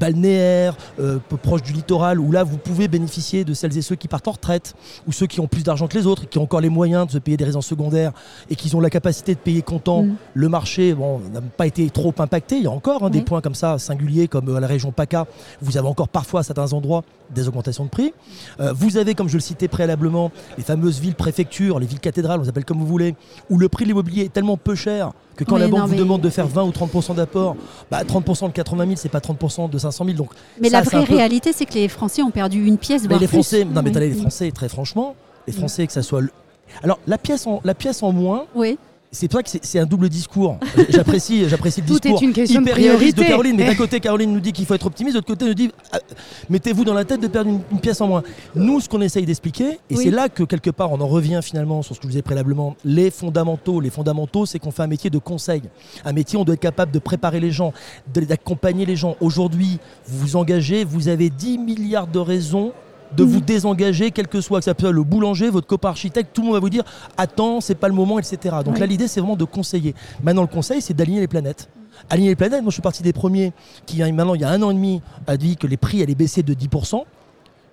balnéaires, 0.01 0.77
euh, 1.01 1.19
peu 1.29 1.37
proches 1.37 1.63
du 1.63 1.73
littoral, 1.73 2.21
où 2.21 2.31
là 2.33 2.45
vous 2.45 2.57
pouvez 2.59 2.89
bénéficier 2.89 3.45
de 3.45 3.55
celles 3.55 3.77
et 3.77 3.83
ceux 3.83 3.97
qui 3.97 4.09
partent 4.09 4.29
en 4.29 4.33
retraite, 4.33 4.75
ou 5.07 5.13
ceux 5.13 5.27
qui 5.27 5.41
ont 5.41 5.47
plus 5.47 5.63
d'argent 5.65 5.87
que 5.89 5.97
les 5.99 6.07
autres, 6.07 6.29
qui 6.29 6.39
ont 6.39 6.43
encore 6.43 6.61
les 6.61 6.69
moyens 6.69 7.07
de 7.07 7.13
se 7.13 7.19
payer 7.19 7.37
des 7.37 7.45
résidences 7.45 7.67
secondaires, 7.67 8.13
et 8.51 8.57
qui 8.57 8.75
ont 8.75 8.81
la 8.81 8.91
capacité 8.91 9.35
de 9.35 9.41
payer 9.41 9.63
comptant, 9.63 10.03
Mm. 10.05 10.17
le 10.35 10.49
marché 10.49 10.95
bon, 10.95 11.21
n'a 11.33 11.41
pas 11.41 11.67
été 11.67 11.89
trop 11.91 12.13
impacté. 12.19 12.57
Il 12.57 12.65
y 12.65 12.67
a 12.67 12.71
encore 12.71 13.05
hein, 13.05 13.11
des 13.11 13.19
Oui. 13.19 13.25
points 13.25 13.41
comme 13.41 13.55
ça 13.55 13.79
singuliers, 13.79 14.29
comme 14.29 14.55
à 14.57 14.61
la 14.61 14.67
région 14.67 14.93
PACA. 14.93 15.27
Vous 15.63 15.77
avez 15.77 15.89
encore 15.89 16.09
parfois 16.09 16.41
à 16.41 16.43
certains 16.43 16.73
endroits 16.73 17.03
des 17.35 17.49
augmentations 17.49 17.85
de 17.85 17.89
prix. 17.91 18.13
Vous 18.75 18.97
avez, 18.99 19.15
comme 19.15 19.29
je 19.29 19.35
le 19.35 19.41
citais 19.41 19.67
préalablement, 19.69 20.31
les 20.59 20.65
fameuses 20.65 21.01
villes 21.01 21.15
préfectures, 21.15 21.79
les 21.79 21.87
villes 21.87 22.01
cathédrales, 22.01 22.44
on 22.45 22.47
les 22.47 22.51
appelle 22.51 22.65
comme 22.65 22.79
vous 22.79 22.87
voulez, 22.87 23.15
où 23.51 23.59
le 23.59 23.69
prix 23.69 23.85
de 23.85 23.89
l'immobilier 23.89 24.25
est 24.25 24.33
tellement 24.33 24.57
peu 24.57 24.75
cher 24.75 25.13
que 25.37 25.45
quand 25.45 25.57
la 25.57 25.67
banque 25.67 25.81
non, 25.81 25.87
vous 25.87 25.95
demande 25.95 26.21
de 26.21 26.31
faire 26.31 26.47
20 26.47 26.63
ou 26.65 26.71
30% 26.71 27.15
d'apport, 27.17 27.57
bah 27.91 28.05
30% 28.05 28.49
de 28.49 28.53
80 28.53 28.85
000, 28.85 28.97
c'est 28.97 29.09
pas 29.09 29.19
30% 29.21 29.69
de 29.71 29.79
500 29.79 30.05
000. 30.05 30.17
Donc, 30.17 30.31
Mais 30.61 30.69
ça, 30.69 30.79
la 30.79 30.83
vraie 30.83 31.05
peu- 31.05 31.15
réalité, 31.15 31.53
c'est 31.53 31.65
que 31.65 31.75
les 31.75 31.89
Français 31.89 32.23
ont 32.23 32.31
perdu 32.31 32.65
une 32.65 32.79
pièce, 32.79 33.03
mais 33.03 33.09
voire 33.09 33.21
les 33.21 33.27
plus. 33.27 33.37
Français, 33.39 33.65
non 33.65 33.83
mais 33.83 33.91
Oui. 33.91 34.01
les 34.01 34.13
Français, 34.13 34.51
très 34.53 34.69
franchement, 34.69 35.15
les 35.47 35.53
Français, 35.53 35.87
que 35.87 35.93
ça 35.93 36.03
soit. 36.03 36.21
le- 36.21 36.31
Alors, 36.83 36.99
la 37.07 37.19
pièce 37.19 37.47
en, 37.47 37.61
la 37.65 37.75
pièce 37.75 38.03
en 38.03 38.13
moins, 38.13 38.45
Oui. 38.55 38.79
C'est 39.15 39.33
vrai 39.33 39.43
que 39.43 39.49
c'est- 39.51 39.79
un 39.79 39.87
double 39.87 40.09
discours. 40.09 40.59
J'apprécie, 40.91 41.49
j'apprécie 41.49 41.81
le 41.81 41.87
Tout 41.87 41.99
discours. 41.99 42.23
est 42.23 42.27
une 42.27 42.33
question 42.33 42.61
de 42.61 42.71
réaliste 42.71 43.17
de. 43.17 43.23
Caroline, 43.25 43.57
mais 43.57 43.67
d'un 43.67 43.75
côté 43.75 43.99
Caroline 44.01 44.33
nous 44.33 44.41
dit 44.41 44.53
qu'il 44.53 44.67
faut 44.67 44.75
être 44.75 44.87
optimiste, 44.87 45.15
de 45.15 45.19
l'autre 45.19 45.27
côté 45.29 45.47
nous 45.47 45.55
dit 45.55 45.71
ah, 45.93 45.99
mettez-vous 46.51 46.85
dans 46.85 46.93
la 46.95 47.05
tête 47.05 47.21
de 47.21 47.29
perdre 47.29 47.51
une, 47.51 47.61
une 47.73 47.81
pièce 47.81 48.01
en 48.01 48.09
moins. 48.09 48.23
Nous, 48.55 48.81
ce 48.81 48.89
qu'on 48.89 49.01
essaye 49.01 49.25
d'expliquer, 49.25 49.79
et 49.89 49.97
Oui. 49.97 50.05
c'est 50.05 50.11
là 50.11 50.29
que 50.29 50.43
quelque 50.43 50.71
part 50.71 50.93
on 50.93 51.01
en 51.01 51.07
revient 51.09 51.41
finalement 51.43 51.83
sur 51.83 51.95
ce 51.95 52.01
que 52.01 52.05
je 52.05 52.09
vous 52.09 52.13
disais 52.13 52.23
préalablement, 52.23 52.77
les 52.85 53.11
fondamentaux. 53.11 53.81
Les 53.81 53.91
fondamentaux, 53.91 54.45
c'est 54.47 54.59
qu'on 54.59 54.71
fait 54.71 54.83
un 54.83 54.87
métier 54.89 55.11
de 55.11 55.19
conseil. 55.19 55.63
Un 56.05 56.13
métier, 56.13 56.39
on 56.39 56.45
doit 56.45 56.55
être 56.55 56.61
capable 56.61 56.93
de 56.93 56.99
préparer 56.99 57.41
les 57.41 57.51
gens, 57.51 57.73
d'accompagner 58.15 58.87
les 58.87 58.97
gens. 58.97 59.17
Aujourd'hui, 59.21 59.79
vous 60.07 60.19
vous 60.19 60.37
engagez, 60.37 60.85
vous 60.85 61.09
avez 61.09 61.31
10 61.31 61.59
milliards 61.59 62.07
de 62.07 62.19
raisons 62.19 62.73
de 63.17 63.25
vous 63.25 63.41
désengager, 63.41 64.11
quel 64.11 64.29
que 64.29 64.41
soit 64.41 64.59
que 64.59 64.65
ça 64.65 64.75
soit 64.79 64.91
le 64.93 65.03
boulanger, 65.03 65.51
votre 65.51 65.67
copain 65.67 65.89
architecte, 65.91 66.31
tout 66.35 66.41
le 66.43 66.47
monde 66.47 66.55
va 66.55 66.61
vous 66.61 66.71
dire 66.71 66.85
attends, 67.17 67.61
c'est 67.61 67.75
pas 67.75 67.89
le 67.89 67.95
moment, 67.95 68.19
etc. 68.19 68.57
Donc 68.65 68.75
Oui. 68.75 68.81
là, 68.81 68.87
l'idée, 68.87 69.09
c'est 69.09 69.21
vraiment 69.21 69.37
de 69.37 69.45
conseiller. 69.45 69.95
Maintenant, 70.23 70.43
le 70.43 70.49
conseil, 70.49 70.81
c'est 70.83 70.95
d'aligner 70.95 71.21
les 71.21 71.29
planètes. 71.29 71.69
Aligner 72.11 72.31
les 72.31 72.37
planètes, 72.37 72.63
moi 72.63 72.71
je 72.71 72.75
suis 72.75 72.83
parti 72.83 73.03
des 73.03 73.13
premiers 73.13 73.53
qui, 73.87 73.99
maintenant, 74.13 74.35
il 74.35 74.41
y 74.41 74.45
a 74.45 74.51
un 74.51 74.61
an 74.63 74.71
et 74.71 74.75
demi, 74.75 75.01
a 75.27 75.37
dit 75.37 75.57
que 75.57 75.67
les 75.67 75.77
prix 75.77 76.03
allaient 76.03 76.15
baisser 76.15 76.43
de 76.43 76.53
10%. 76.55 77.03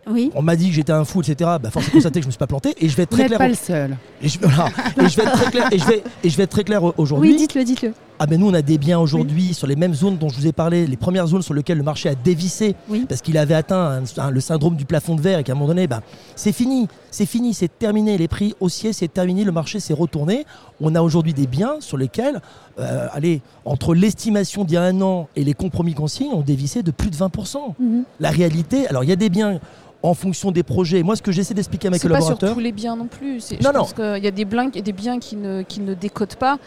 Oui. 0.10 0.32
On 0.34 0.42
m'a 0.42 0.56
dit 0.56 0.70
que 0.70 0.74
j'étais 0.74 0.92
un 0.94 1.06
fou, 1.06 1.22
etc. 1.22 1.52
Bah, 1.62 1.70
force 1.70 1.86
est 1.86 1.90
de 1.90 1.94
constater 1.94 2.20
que 2.20 2.24
je 2.24 2.28
me 2.28 2.32
suis 2.32 2.40
pas 2.40 2.48
planté. 2.48 2.74
Et 2.80 2.90
je 2.90 2.96
vais 2.96 3.04
être 3.04 3.12
très 3.12 3.26
clair. 3.28 3.38
pas 3.38 3.48
le 3.48 3.54
seul. 3.54 3.98
Et 4.22 4.30
je, 4.30 4.40
voilà. 4.40 4.70
Et 5.00 5.08
je 5.08 5.16
vais 5.16 5.24
être 5.24 5.34
très 5.34 5.52
clair. 5.52 5.68
Et 5.72 5.78
je 5.78 5.86
vais, 5.86 6.04
et 6.24 6.30
je 6.30 6.38
vais 6.38 6.44
être 6.44 6.50
très 6.52 6.64
clair 6.64 6.84
aujourd'hui. 7.00 7.32
Oui, 7.32 7.36
dites-le, 7.38 7.64
dites-le. 7.64 7.94
Ah 8.24 8.28
ben 8.28 8.40
nous 8.40 8.48
on 8.48 8.54
a 8.54 8.62
des 8.62 8.78
biens 8.78 9.00
aujourd'hui 9.00 9.56
sur 9.56 9.66
les 9.66 9.76
mêmes 9.76 9.96
zones 9.96 10.18
dont 10.20 10.30
je 10.30 10.36
vous 10.36 10.46
ai 10.46 10.52
parlé, 10.52 10.86
les 10.86 10.96
premières 10.96 11.26
zones 11.26 11.42
sur 11.42 11.56
lesquelles 11.56 11.80
le 11.80 11.84
marché 11.84 12.08
a 12.08 12.14
dévissé 12.14 12.76
Oui. 12.88 13.08
parce 13.10 13.20
qu'il 13.22 13.36
avait 13.36 13.56
atteint 13.56 14.00
un- 14.00 14.22
un- 14.24 14.30
le 14.30 14.40
syndrome 14.40 14.76
du 14.76 14.86
plafond 14.86 15.16
de 15.16 15.22
verre 15.22 15.40
et 15.40 15.44
qu'à 15.44 15.54
un 15.54 15.56
moment 15.56 15.70
donné, 15.70 15.88
bah, 15.88 16.02
c'est 16.36 16.52
fini, 16.52 16.88
c'est 17.10 17.26
fini, 17.26 17.56
c'est 17.56 17.80
terminé, 17.80 18.20
les 18.20 18.28
prix 18.28 18.54
haussiers, 18.60 18.94
c'est 18.94 19.08
terminé, 19.12 19.44
le 19.44 19.52
marché 19.52 19.80
s'est 19.80 19.96
retourné. 19.96 20.46
On 20.80 20.94
a 20.94 21.02
aujourd'hui 21.02 21.34
des 21.34 21.48
biens 21.48 21.78
sur 21.80 21.98
lesquels, 21.98 22.44
euh, 22.80 23.08
allez, 23.12 23.42
entre 23.66 23.96
l'estimation 23.96 24.66
d'il 24.66 24.76
y 24.76 24.78
a 24.78 24.84
un 24.84 25.02
an 25.02 25.28
et 25.36 25.44
les 25.44 25.56
compromis 25.56 25.96
qu'on 25.96 26.06
signe, 26.06 26.30
on 26.32 26.42
dévissé 26.42 26.84
de 26.84 26.92
plus 26.92 27.10
de 27.10 27.16
20%. 27.16 27.74
Mhm. 27.80 28.04
La 28.20 28.30
réalité, 28.30 28.88
alors 28.88 29.04
il 29.04 29.10
y 29.10 29.14
a 29.14 29.16
des 29.16 29.32
biens 29.32 29.60
en 30.04 30.14
fonction 30.14 30.52
des 30.52 30.62
projets. 30.62 31.02
Moi 31.02 31.16
ce 31.16 31.24
que 31.24 31.32
j'essaie 31.32 31.56
d'expliquer 31.56 31.88
à 31.88 31.90
mes 31.92 31.98
C'est 31.98 32.08
pas 32.08 32.18
sur 32.22 32.26
collaborateurs, 32.38 32.54
tous 32.54 32.60
les 32.60 32.72
biens 32.72 32.96
non 32.96 33.08
plus. 33.08 33.38
Non, 33.38 33.58
je 33.62 33.66
non. 33.66 33.74
pense 33.74 33.94
qu'il 33.94 34.24
y 34.24 34.28
a 34.28 34.32
des, 34.32 34.46
des 34.46 34.94
biens 34.94 35.18
qui 35.18 35.38
ne, 35.38 35.64
qui 35.64 35.80
ne 35.80 35.96
décotent 35.96 36.36
pas. 36.36 36.60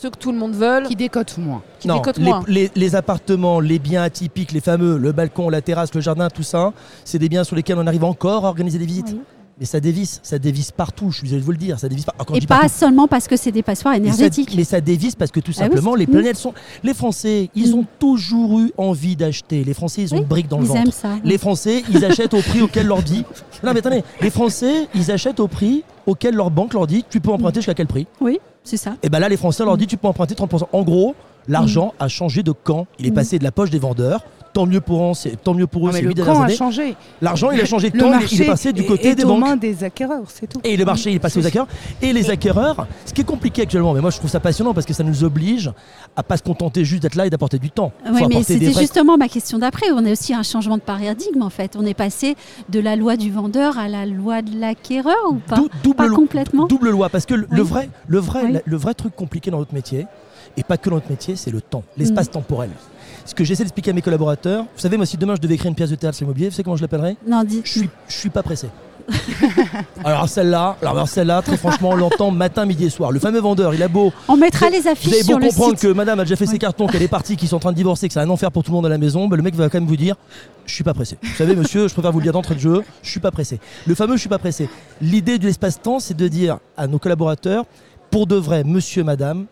Ceux 0.00 0.10
que 0.10 0.18
tout 0.18 0.32
le 0.32 0.38
monde 0.38 0.54
veut, 0.54 0.82
Qui 0.88 0.96
décote 0.96 1.38
moins. 1.38 1.62
qui 1.78 1.88
Non, 1.88 1.96
décotent 1.96 2.18
les, 2.18 2.24
moins. 2.24 2.42
les- 2.48 2.70
les 2.74 2.94
appartements, 2.94 3.60
les 3.60 3.78
biens 3.78 4.02
atypiques, 4.02 4.52
les 4.52 4.60
fameux, 4.60 4.98
le 4.98 5.12
balcon, 5.12 5.48
la 5.48 5.62
terrasse, 5.62 5.94
le 5.94 6.00
jardin, 6.00 6.28
tout 6.28 6.42
ça, 6.42 6.72
c'est 7.04 7.18
des 7.18 7.28
biens 7.28 7.44
sur 7.44 7.56
lesquels 7.56 7.78
on 7.78 7.86
arrive 7.86 8.04
encore 8.04 8.44
à 8.44 8.48
organiser 8.48 8.78
des 8.78 8.86
visites. 8.86 9.10
Oui. 9.12 9.20
Mais 9.60 9.66
ça 9.66 9.78
dévisse, 9.78 10.18
ça 10.24 10.40
dévisse 10.40 10.72
partout, 10.72 11.12
je 11.12 11.18
suis 11.18 11.24
désolé 11.26 11.40
de 11.40 11.44
vous 11.46 11.52
le 11.52 11.56
dire, 11.56 11.78
ça 11.78 11.88
dévisse 11.88 12.04
Et 12.34 12.40
pas 12.44 12.56
partout, 12.58 12.68
seulement 12.76 13.06
parce 13.06 13.28
que 13.28 13.36
c'est 13.36 13.52
des 13.52 13.62
passoires 13.62 13.94
mais 13.94 14.00
ça- 14.00 14.16
énergétiques. 14.16 14.52
Mais 14.56 14.64
ça, 14.64 14.80
dévisse 14.80 15.14
parce 15.14 15.30
que 15.30 15.38
tout 15.38 15.52
Ah 15.54 15.60
oui, 15.62 15.68
simplement, 15.68 15.94
les 15.94 16.08
planètes 16.08 16.36
sont. 16.36 16.52
Les 16.82 16.92
Français, 16.92 17.50
ils 17.54 17.70
Mm. 17.70 17.78
ont 17.78 17.86
toujours 18.00 18.58
eu 18.58 18.72
envie 18.76 19.14
d'acheter. 19.14 19.62
Les 19.62 19.72
Français, 19.74 20.02
ils 20.02 20.12
ont 20.12 20.16
Oui, 20.16 20.22
une 20.22 20.28
brique 20.28 20.48
dans 20.48 20.58
le 20.58 20.64
Ils 20.64 20.68
ventre. 20.68 20.80
aiment 20.80 20.90
ça. 20.90 21.10
Les 21.22 21.38
Français, 21.38 21.84
ils 21.88 22.04
achètent 22.04 22.34
au 22.34 22.40
prix 22.42 22.62
auquel 22.62 22.88
leur 22.88 23.00
dit. 23.04 23.24
Non, 23.62 23.72
mais 23.72 23.78
attendez, 23.78 24.02
les 24.20 24.30
Français, 24.30 24.88
ils 24.92 25.12
achètent 25.12 25.38
au 25.38 25.46
prix 25.46 25.84
auquel 26.04 26.34
leur 26.34 26.50
banque 26.50 26.74
leur 26.74 26.88
dit 26.88 27.04
tu 27.08 27.20
peux 27.20 27.30
emprunter 27.30 27.60
jusqu'à 27.60 27.74
quel 27.74 27.86
prix? 27.86 28.08
Oui, 28.20 28.40
c'est 28.64 28.76
ça. 28.76 28.94
et 29.02 29.08
bien 29.08 29.20
là, 29.20 29.28
les 29.28 29.36
Français 29.36 29.64
leur 29.64 29.74
Mm. 29.74 29.78
disent 29.78 29.86
tu 29.88 29.96
peux 29.96 30.08
emprunter 30.08 30.34
30%. 30.34 30.68
En 30.72 30.82
gros, 30.82 31.14
l'argent 31.48 31.94
a 32.00 32.08
changé 32.08 32.42
de 32.42 32.50
camp. 32.52 32.86
Il 32.98 33.06
est 33.06 33.10
Mm. 33.10 33.14
passé 33.14 33.38
de 33.38 33.44
la 33.44 33.52
poche 33.52 33.70
des 33.70 33.78
vendeurs, 33.78 34.24
tant 34.54 34.64
mieux 34.66 34.80
pour 34.80 35.10
eux, 35.10 35.14
c'est 35.14 35.36
tant 35.42 35.52
mieux 35.52 35.66
pour 35.66 35.82
eux. 35.82 35.90
Non, 35.90 35.92
mais 35.92 36.00
le 36.00 36.14
camp 36.14 36.40
a 36.40 36.44
années. 36.46 36.54
changé. 36.56 36.96
L'argent, 37.20 37.50
il 37.50 37.60
a 37.60 37.66
changé 37.66 37.90
de 37.90 37.96
Le 37.96 38.00
temps, 38.02 38.06
il 38.06 38.12
est- 38.14 38.18
marché 38.20 38.34
il 38.36 38.42
est 38.42 38.46
passé 38.46 38.72
du 38.72 38.86
côté 38.86 39.08
est 39.08 39.14
des 39.14 39.24
aux 39.24 39.28
banques. 39.28 39.40
mains 39.40 39.56
des 39.56 39.84
acquéreurs, 39.84 40.22
c'est 40.28 40.46
tout. 40.48 40.60
Et 40.64 40.76
le 40.76 40.84
marché 40.86 41.10
il 41.10 41.16
est 41.16 41.18
passé 41.18 41.38
aux 41.40 41.46
acquéreurs. 41.46 41.68
Et 42.00 42.12
les 42.12 42.30
acquéreurs, 42.30 42.86
ce 43.04 43.12
qui 43.12 43.20
est 43.20 43.24
compliqué 43.24 43.62
actuellement, 43.62 43.92
mais 43.92 44.00
moi 44.00 44.10
je 44.10 44.16
trouve 44.18 44.30
ça 44.30 44.40
passionnant 44.40 44.72
parce 44.72 44.86
que 44.86 44.94
ça 44.94 45.02
nous 45.02 45.24
oblige 45.24 45.70
à 46.16 46.22
pas 46.22 46.36
se 46.38 46.42
contenter 46.42 46.84
juste 46.84 47.02
d'être 47.02 47.16
là 47.16 47.26
et 47.26 47.30
d'apporter 47.30 47.58
du 47.58 47.70
temps. 47.70 47.92
Oui, 48.10 48.22
mais 48.28 48.42
c'était 48.42 48.72
justement 48.72 49.18
ma 49.18 49.28
question 49.28 49.58
d'après. 49.58 49.90
On 49.92 50.04
a 50.06 50.12
aussi 50.12 50.32
un 50.32 50.42
changement 50.44 50.76
de 50.76 50.82
paradigme 50.82 51.42
en 51.42 51.50
fait. 51.50 51.76
On 51.76 51.84
est 51.84 51.94
passé 51.94 52.36
de 52.68 52.78
la 52.80 52.94
loi 52.96 53.16
du 53.16 53.30
vendeur 53.32 53.76
à 53.78 53.88
la 53.88 54.06
loi 54.06 54.40
de 54.40 54.58
l'acquéreur 54.58 55.14
ou 55.30 55.34
pas? 55.34 55.56
Dou- 55.56 55.68
double, 55.82 55.96
Pas 55.96 56.06
lo- 56.06 56.14
complètement 56.16 56.66
double 56.66 56.90
loi. 56.90 57.08
Parce 57.08 57.26
que 57.26 57.34
le, 57.34 57.46
Oui. 57.50 57.56
le 57.56 57.62
vrai, 57.62 57.88
le, 58.06 58.18
vrai, 58.20 58.40
Oui. 58.44 58.52
la- 58.52 58.60
le 58.64 58.76
vrai 58.76 58.94
truc 58.94 59.16
compliqué 59.16 59.50
dans 59.50 59.58
notre 59.58 59.74
métier, 59.74 60.06
et 60.56 60.62
pas 60.62 60.76
que 60.76 60.88
dans 60.88 60.96
notre 60.96 61.10
métier, 61.10 61.34
c'est 61.34 61.50
le 61.50 61.60
temps, 61.60 61.82
l'espace 61.96 62.28
Mm. 62.28 62.32
temporel. 62.32 62.70
Ce 63.26 63.34
que 63.34 63.42
j'essaie 63.44 63.62
d'expliquer 63.64 63.90
à 63.90 63.94
mes 63.94 64.02
collaborateurs, 64.02 64.64
vous 64.64 64.80
savez, 64.80 64.96
moi 64.96 65.06
si 65.06 65.16
demain 65.16 65.34
je 65.34 65.40
devais 65.40 65.54
écrire 65.54 65.68
une 65.70 65.74
pièce 65.74 65.90
de 65.90 65.94
théâtre 65.96 66.16
sur 66.16 66.24
l'immobilier, 66.26 66.48
vous 66.48 66.52
savez 66.54 66.62
comment 66.64 66.76
je 66.76 66.82
l'appellerais? 66.82 67.16
Non, 67.26 67.42
dis. 67.42 67.62
je 67.64 67.70
suis, 67.70 67.90
je 68.08 68.14
suis 68.14 68.30
pas 68.30 68.42
pressé. 68.42 68.68
alors 70.04 70.28
celle-là, 70.28 70.76
alors 70.82 71.08
celle-là, 71.08 71.42
très 71.42 71.56
franchement, 71.56 71.90
on 71.90 71.96
l'entend 71.96 72.30
matin, 72.30 72.64
midi 72.64 72.84
et 72.84 72.90
soir. 72.90 73.12
Le 73.12 73.18
fameux 73.20 73.40
vendeur, 73.40 73.74
il 73.74 73.82
a 73.82 73.88
beau 73.88 74.12
On 74.28 74.36
mettra 74.36 74.66
Vous- 74.66 74.72
les 74.72 74.80
Vous 74.80 74.88
affiches 74.88 75.12
avez 75.12 75.22
beau 75.22 75.26
sur 75.28 75.38
le 75.38 75.46
comprendre 75.48 75.78
site. 75.78 75.88
que 75.88 75.92
madame 75.92 76.20
a 76.20 76.24
déjà 76.24 76.36
fait 76.36 76.46
ses 76.46 76.58
cartons, 76.58 76.86
qu'elle 76.86 77.02
est 77.02 77.08
partie, 77.08 77.36
qu'ils 77.36 77.48
sont 77.48 77.56
en 77.56 77.60
train 77.60 77.72
de 77.72 77.76
divorcer, 77.76 78.08
que 78.08 78.14
c'est 78.14 78.20
un 78.20 78.30
enfer 78.30 78.50
pour 78.50 78.62
tout 78.62 78.70
le 78.70 78.76
monde 78.76 78.86
à 78.86 78.90
la 78.90 78.98
maison, 78.98 79.26
bah, 79.28 79.36
le 79.36 79.42
mec 79.42 79.54
va 79.54 79.68
quand 79.68 79.78
même 79.78 79.88
vous 79.88 79.96
dire 79.96 80.16
Je 80.66 80.74
suis 80.74 80.84
pas 80.84 80.94
pressé. 80.94 81.16
Vous 81.22 81.34
savez, 81.36 81.54
monsieur, 81.56 81.88
je 81.88 81.92
préfère 81.92 82.12
vous 82.12 82.18
le 82.20 82.24
dire 82.24 82.32
d'entrée 82.32 82.54
de 82.54 82.60
jeu, 82.60 82.82
je 83.02 83.10
suis 83.10 83.20
pas 83.20 83.30
pressé. 83.30 83.58
Le 83.86 83.94
fameux 83.94 84.14
Je 84.16 84.20
suis 84.20 84.28
pas 84.28 84.38
pressé. 84.38 84.68
L'idée 85.02 85.38
de 85.38 85.44
l'espace-temps, 85.46 85.98
c'est 85.98 86.16
de 86.16 86.28
dire 86.28 86.58
à 86.76 86.86
nos 86.86 86.98
collaborateurs 86.98 87.64
Pour 88.10 88.26
de 88.26 88.36
vrai, 88.36 88.64
monsieur, 88.64 89.04
madame, 89.04 89.46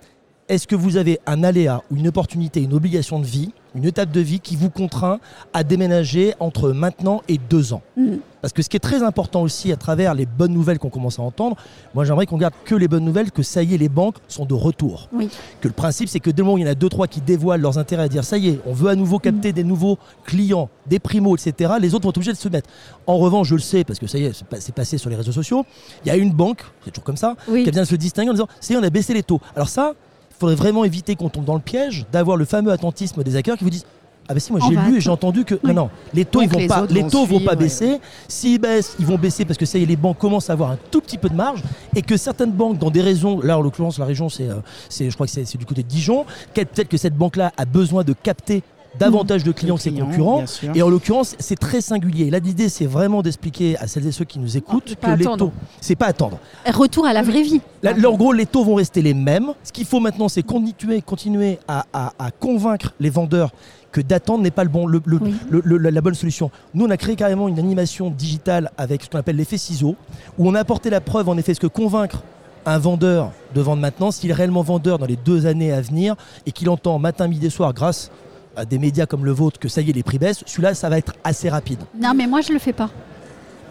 est-ce 0.48 0.66
que 0.66 0.74
vous 0.76 0.96
avez 0.96 1.18
un 1.26 1.44
aléa 1.44 1.82
ou 1.90 1.96
une 1.96 2.08
opportunité, 2.08 2.60
une 2.62 2.72
obligation 2.74 3.18
de 3.18 3.26
vie, 3.26 3.52
une 3.74 3.84
étape 3.84 4.10
de 4.10 4.20
vie 4.20 4.40
qui 4.40 4.56
vous 4.56 4.70
contraint 4.70 5.18
à 5.52 5.64
déménager 5.64 6.34
entre 6.40 6.70
maintenant 6.72 7.22
et 7.28 7.38
deux 7.38 7.72
ans 7.72 7.82
Mm. 7.96 8.16
parce 8.40 8.52
que 8.54 8.62
ce 8.62 8.68
qui 8.70 8.76
est 8.76 8.80
très 8.80 9.02
important 9.02 9.42
aussi 9.42 9.70
à 9.72 9.76
travers 9.76 10.14
les 10.14 10.24
bonnes 10.26 10.52
nouvelles 10.52 10.78
qu'on 10.78 10.88
commence 10.90 11.18
à 11.18 11.22
entendre, 11.22 11.56
moi 11.94 12.04
j'aimerais 12.04 12.26
qu'on 12.26 12.38
garde 12.38 12.54
que 12.64 12.74
les 12.74 12.88
bonnes 12.88 13.04
nouvelles, 13.04 13.30
que 13.30 13.42
ça 13.42 13.62
y 13.62 13.74
est, 13.74 13.78
les 13.78 13.88
banques 13.90 14.16
sont 14.28 14.44
de 14.46 14.54
retour. 14.54 15.08
Oui. 15.12 15.28
Que 15.60 15.68
le 15.68 15.74
principe 15.74 16.08
c'est 16.08 16.20
que 16.20 16.30
dès 16.30 16.38
le 16.42 16.44
moment 16.44 16.54
où 16.54 16.58
il 16.58 16.64
y 16.64 16.68
en 16.68 16.70
a 16.70 16.74
deux, 16.74 16.88
trois 16.88 17.06
qui 17.06 17.20
dévoilent 17.20 17.60
leurs 17.60 17.78
intérêts 17.78 18.04
à 18.04 18.08
dire 18.08 18.24
ça 18.24 18.38
y 18.38 18.48
est, 18.48 18.60
on 18.66 18.72
veut 18.72 18.88
à 18.90 18.94
nouveau 18.94 19.18
capter 19.18 19.52
des 19.52 19.64
nouveaux 19.64 19.98
clients, 20.24 20.68
des 20.86 20.98
primos, 20.98 21.36
etc., 21.36 21.74
les 21.80 21.94
autres 21.94 22.04
vont 22.04 22.10
être 22.10 22.16
obligés 22.18 22.32
de 22.32 22.36
se 22.38 22.48
mettre. 22.48 22.68
En 23.06 23.18
revanche, 23.18 23.48
je 23.48 23.54
le 23.54 23.60
sais, 23.60 23.84
parce 23.84 23.98
que 23.98 24.06
ça 24.06 24.18
y 24.18 24.24
est, 24.24 24.32
c'est 24.32 24.46
pas- 24.46 24.60
c'est 24.60 24.74
passé 24.74 24.96
sur 24.98 25.10
les 25.10 25.16
réseaux 25.16 25.32
sociaux, 25.32 25.64
il 26.04 26.08
y 26.08 26.10
a 26.10 26.16
une 26.16 26.32
banque, 26.32 26.62
c'est 26.84 26.90
toujours 26.90 27.04
comme 27.04 27.16
ça, 27.16 27.36
Oui. 27.48 27.64
qui 27.64 27.70
vient 27.70 27.82
de 27.82 27.86
se 27.86 27.96
distinguer 27.96 28.30
en 28.30 28.34
disant 28.34 28.48
ça 28.60 28.72
y 28.72 28.76
est, 28.76 28.80
on 28.80 28.82
a 28.82 28.90
baissé 28.90 29.12
les 29.14 29.22
taux. 29.22 29.40
Alors 29.54 29.68
ça, 29.68 29.92
faudrait 30.42 30.56
vraiment 30.56 30.84
éviter 30.84 31.14
qu'on 31.14 31.28
tombe 31.28 31.44
dans 31.44 31.54
le 31.54 31.60
piège 31.60 32.04
d'avoir 32.12 32.36
le 32.36 32.44
fameux 32.44 32.72
attentisme 32.72 33.22
des 33.22 33.36
acquéreurs 33.36 33.56
qui 33.58 33.64
vous 33.64 33.70
disent 33.70 33.86
ah 34.28 34.34
ben 34.34 34.40
si 34.40 34.52
moi 34.52 34.60
j'ai 34.68 34.74
va 34.74 34.88
lu 34.88 34.96
et 34.96 35.00
j'ai 35.00 35.10
entendu 35.10 35.44
que 35.44 35.54
Oui. 35.54 35.60
non 35.64 35.74
non 35.74 35.90
les 36.14 36.24
taux 36.24 36.40
Donc 36.40 36.50
ils 36.52 36.60
vont 36.62 36.66
pas 36.66 36.82
autres 36.82 36.94
les 36.94 37.02
vont 37.02 37.08
taux 37.10 37.24
vont 37.26 37.38
pas 37.40 37.52
suivre, 37.52 37.56
baisser. 37.56 38.00
S'ils 38.28 38.58
baissent 38.60 38.96
ils 38.98 39.06
vont 39.06 39.18
baisser 39.18 39.44
parce 39.44 39.58
que 39.58 39.66
ça 39.66 39.78
y 39.78 39.84
est 39.84 39.86
les 39.86 39.96
banques 39.96 40.18
commencent 40.18 40.50
à 40.50 40.54
avoir 40.54 40.70
un 40.72 40.78
tout 40.90 41.00
petit 41.00 41.18
peu 41.18 41.28
de 41.28 41.34
marge 41.34 41.62
et 41.94 42.02
que 42.02 42.16
certaines 42.16 42.50
banques 42.52 42.78
dans 42.78 42.90
des 42.90 43.02
raisons 43.02 43.40
là 43.40 43.56
en 43.58 43.62
l'occurrence 43.62 43.98
la 43.98 44.04
région 44.04 44.28
c'est 44.28 44.48
euh, 44.48 44.56
c'est 44.88 45.10
je 45.10 45.14
crois 45.14 45.26
que 45.26 45.32
c'est 45.32 45.44
c'est 45.44 45.58
du 45.58 45.64
côté 45.66 45.82
de 45.84 45.88
Dijon 45.88 46.24
peut-être 46.54 46.88
que 46.88 46.96
cette 46.96 47.16
banque 47.16 47.36
là 47.36 47.52
a 47.56 47.64
besoin 47.64 48.02
de 48.04 48.12
capter 48.12 48.62
davantage 48.98 49.42
de 49.44 49.52
clients 49.52 49.76
que 49.76 49.82
ses 49.82 49.92
concurrents 49.92 50.44
et 50.74 50.82
en 50.82 50.88
l'occurrence 50.88 51.34
c'est 51.38 51.58
très 51.58 51.80
singulier 51.80 52.30
là 52.30 52.38
l'idée 52.38 52.68
c'est 52.68 52.86
vraiment 52.86 53.22
d'expliquer 53.22 53.76
à 53.78 53.86
celles 53.86 54.06
et 54.06 54.12
ceux 54.12 54.24
qui 54.24 54.38
nous 54.38 54.56
écoutent 54.56 54.88
de 54.88 54.94
que 54.94 55.06
les 55.06 55.26
attendre. 55.26 55.36
taux 55.46 55.52
c'est 55.80 55.96
pas 55.96 56.06
attendre 56.06 56.38
Retour 56.66 57.06
à 57.06 57.12
la 57.12 57.22
vraie 57.22 57.42
vie. 57.42 57.60
Là, 57.82 57.92
en 58.06 58.16
gros, 58.16 58.32
les 58.32 58.46
taux 58.46 58.64
vont 58.64 58.74
rester 58.76 59.02
les 59.02 59.14
mêmes. 59.14 59.52
Ce 59.64 59.72
qu'il 59.72 59.84
faut 59.84 59.98
maintenant, 60.00 60.28
c'est 60.28 60.42
continuer, 60.42 61.00
continuer 61.02 61.58
à, 61.68 61.84
à- 61.92 62.12
à 62.18 62.30
convaincre 62.30 62.94
les 63.00 63.10
vendeurs 63.10 63.50
que 63.90 64.00
d'attendre 64.00 64.42
n'est 64.42 64.50
pas 64.50 64.64
le 64.64 64.70
bon, 64.70 64.86
le- 64.86 65.02
le- 65.04 65.18
Oui. 65.20 65.34
le- 65.50 65.62
le- 65.64 65.78
la, 65.78 65.90
la 65.90 66.00
bonne 66.00 66.14
solution. 66.14 66.50
Nous, 66.74 66.84
on 66.86 66.90
a 66.90 66.96
créé 66.96 67.16
carrément 67.16 67.48
une 67.48 67.58
animation 67.58 68.10
digitale 68.10 68.70
avec 68.78 69.02
ce 69.02 69.10
qu'on 69.10 69.18
appelle 69.18 69.36
l'effet 69.36 69.58
ciseau, 69.58 69.96
où 70.38 70.48
on 70.48 70.54
a 70.54 70.60
apporté 70.60 70.90
la 70.90 71.00
preuve, 71.00 71.28
en 71.28 71.36
effet, 71.36 71.54
ce 71.54 71.60
que 71.60 71.66
convaincre 71.66 72.22
un 72.66 72.78
vendeur 72.78 73.32
de 73.54 73.60
vendre 73.60 73.82
maintenant, 73.82 74.10
s'il 74.10 74.30
est 74.30 74.34
réellement 74.34 74.62
vendeur 74.62 74.98
dans 74.98 75.06
les 75.06 75.16
deux 75.16 75.46
années 75.46 75.72
à 75.72 75.80
venir 75.80 76.14
et 76.46 76.52
qu'il 76.52 76.68
entend 76.70 76.98
matin, 76.98 77.26
midi 77.28 77.46
et 77.46 77.50
soir 77.50 77.72
grâce 77.74 78.10
à 78.56 78.64
des 78.64 78.78
médias 78.78 79.06
comme 79.06 79.24
le 79.24 79.32
vôtre 79.32 79.58
que 79.58 79.68
ça 79.68 79.80
y 79.80 79.90
est, 79.90 79.92
les 79.92 80.02
prix 80.02 80.18
baissent, 80.18 80.42
celui-là, 80.46 80.74
ça 80.74 80.88
va 80.88 80.98
être 80.98 81.14
assez 81.24 81.48
rapide. 81.48 81.80
Non, 81.98 82.12
mais 82.14 82.26
moi 82.26 82.40
je 82.40 82.52
le 82.52 82.58
fais 82.58 82.72
pas. 82.72 82.90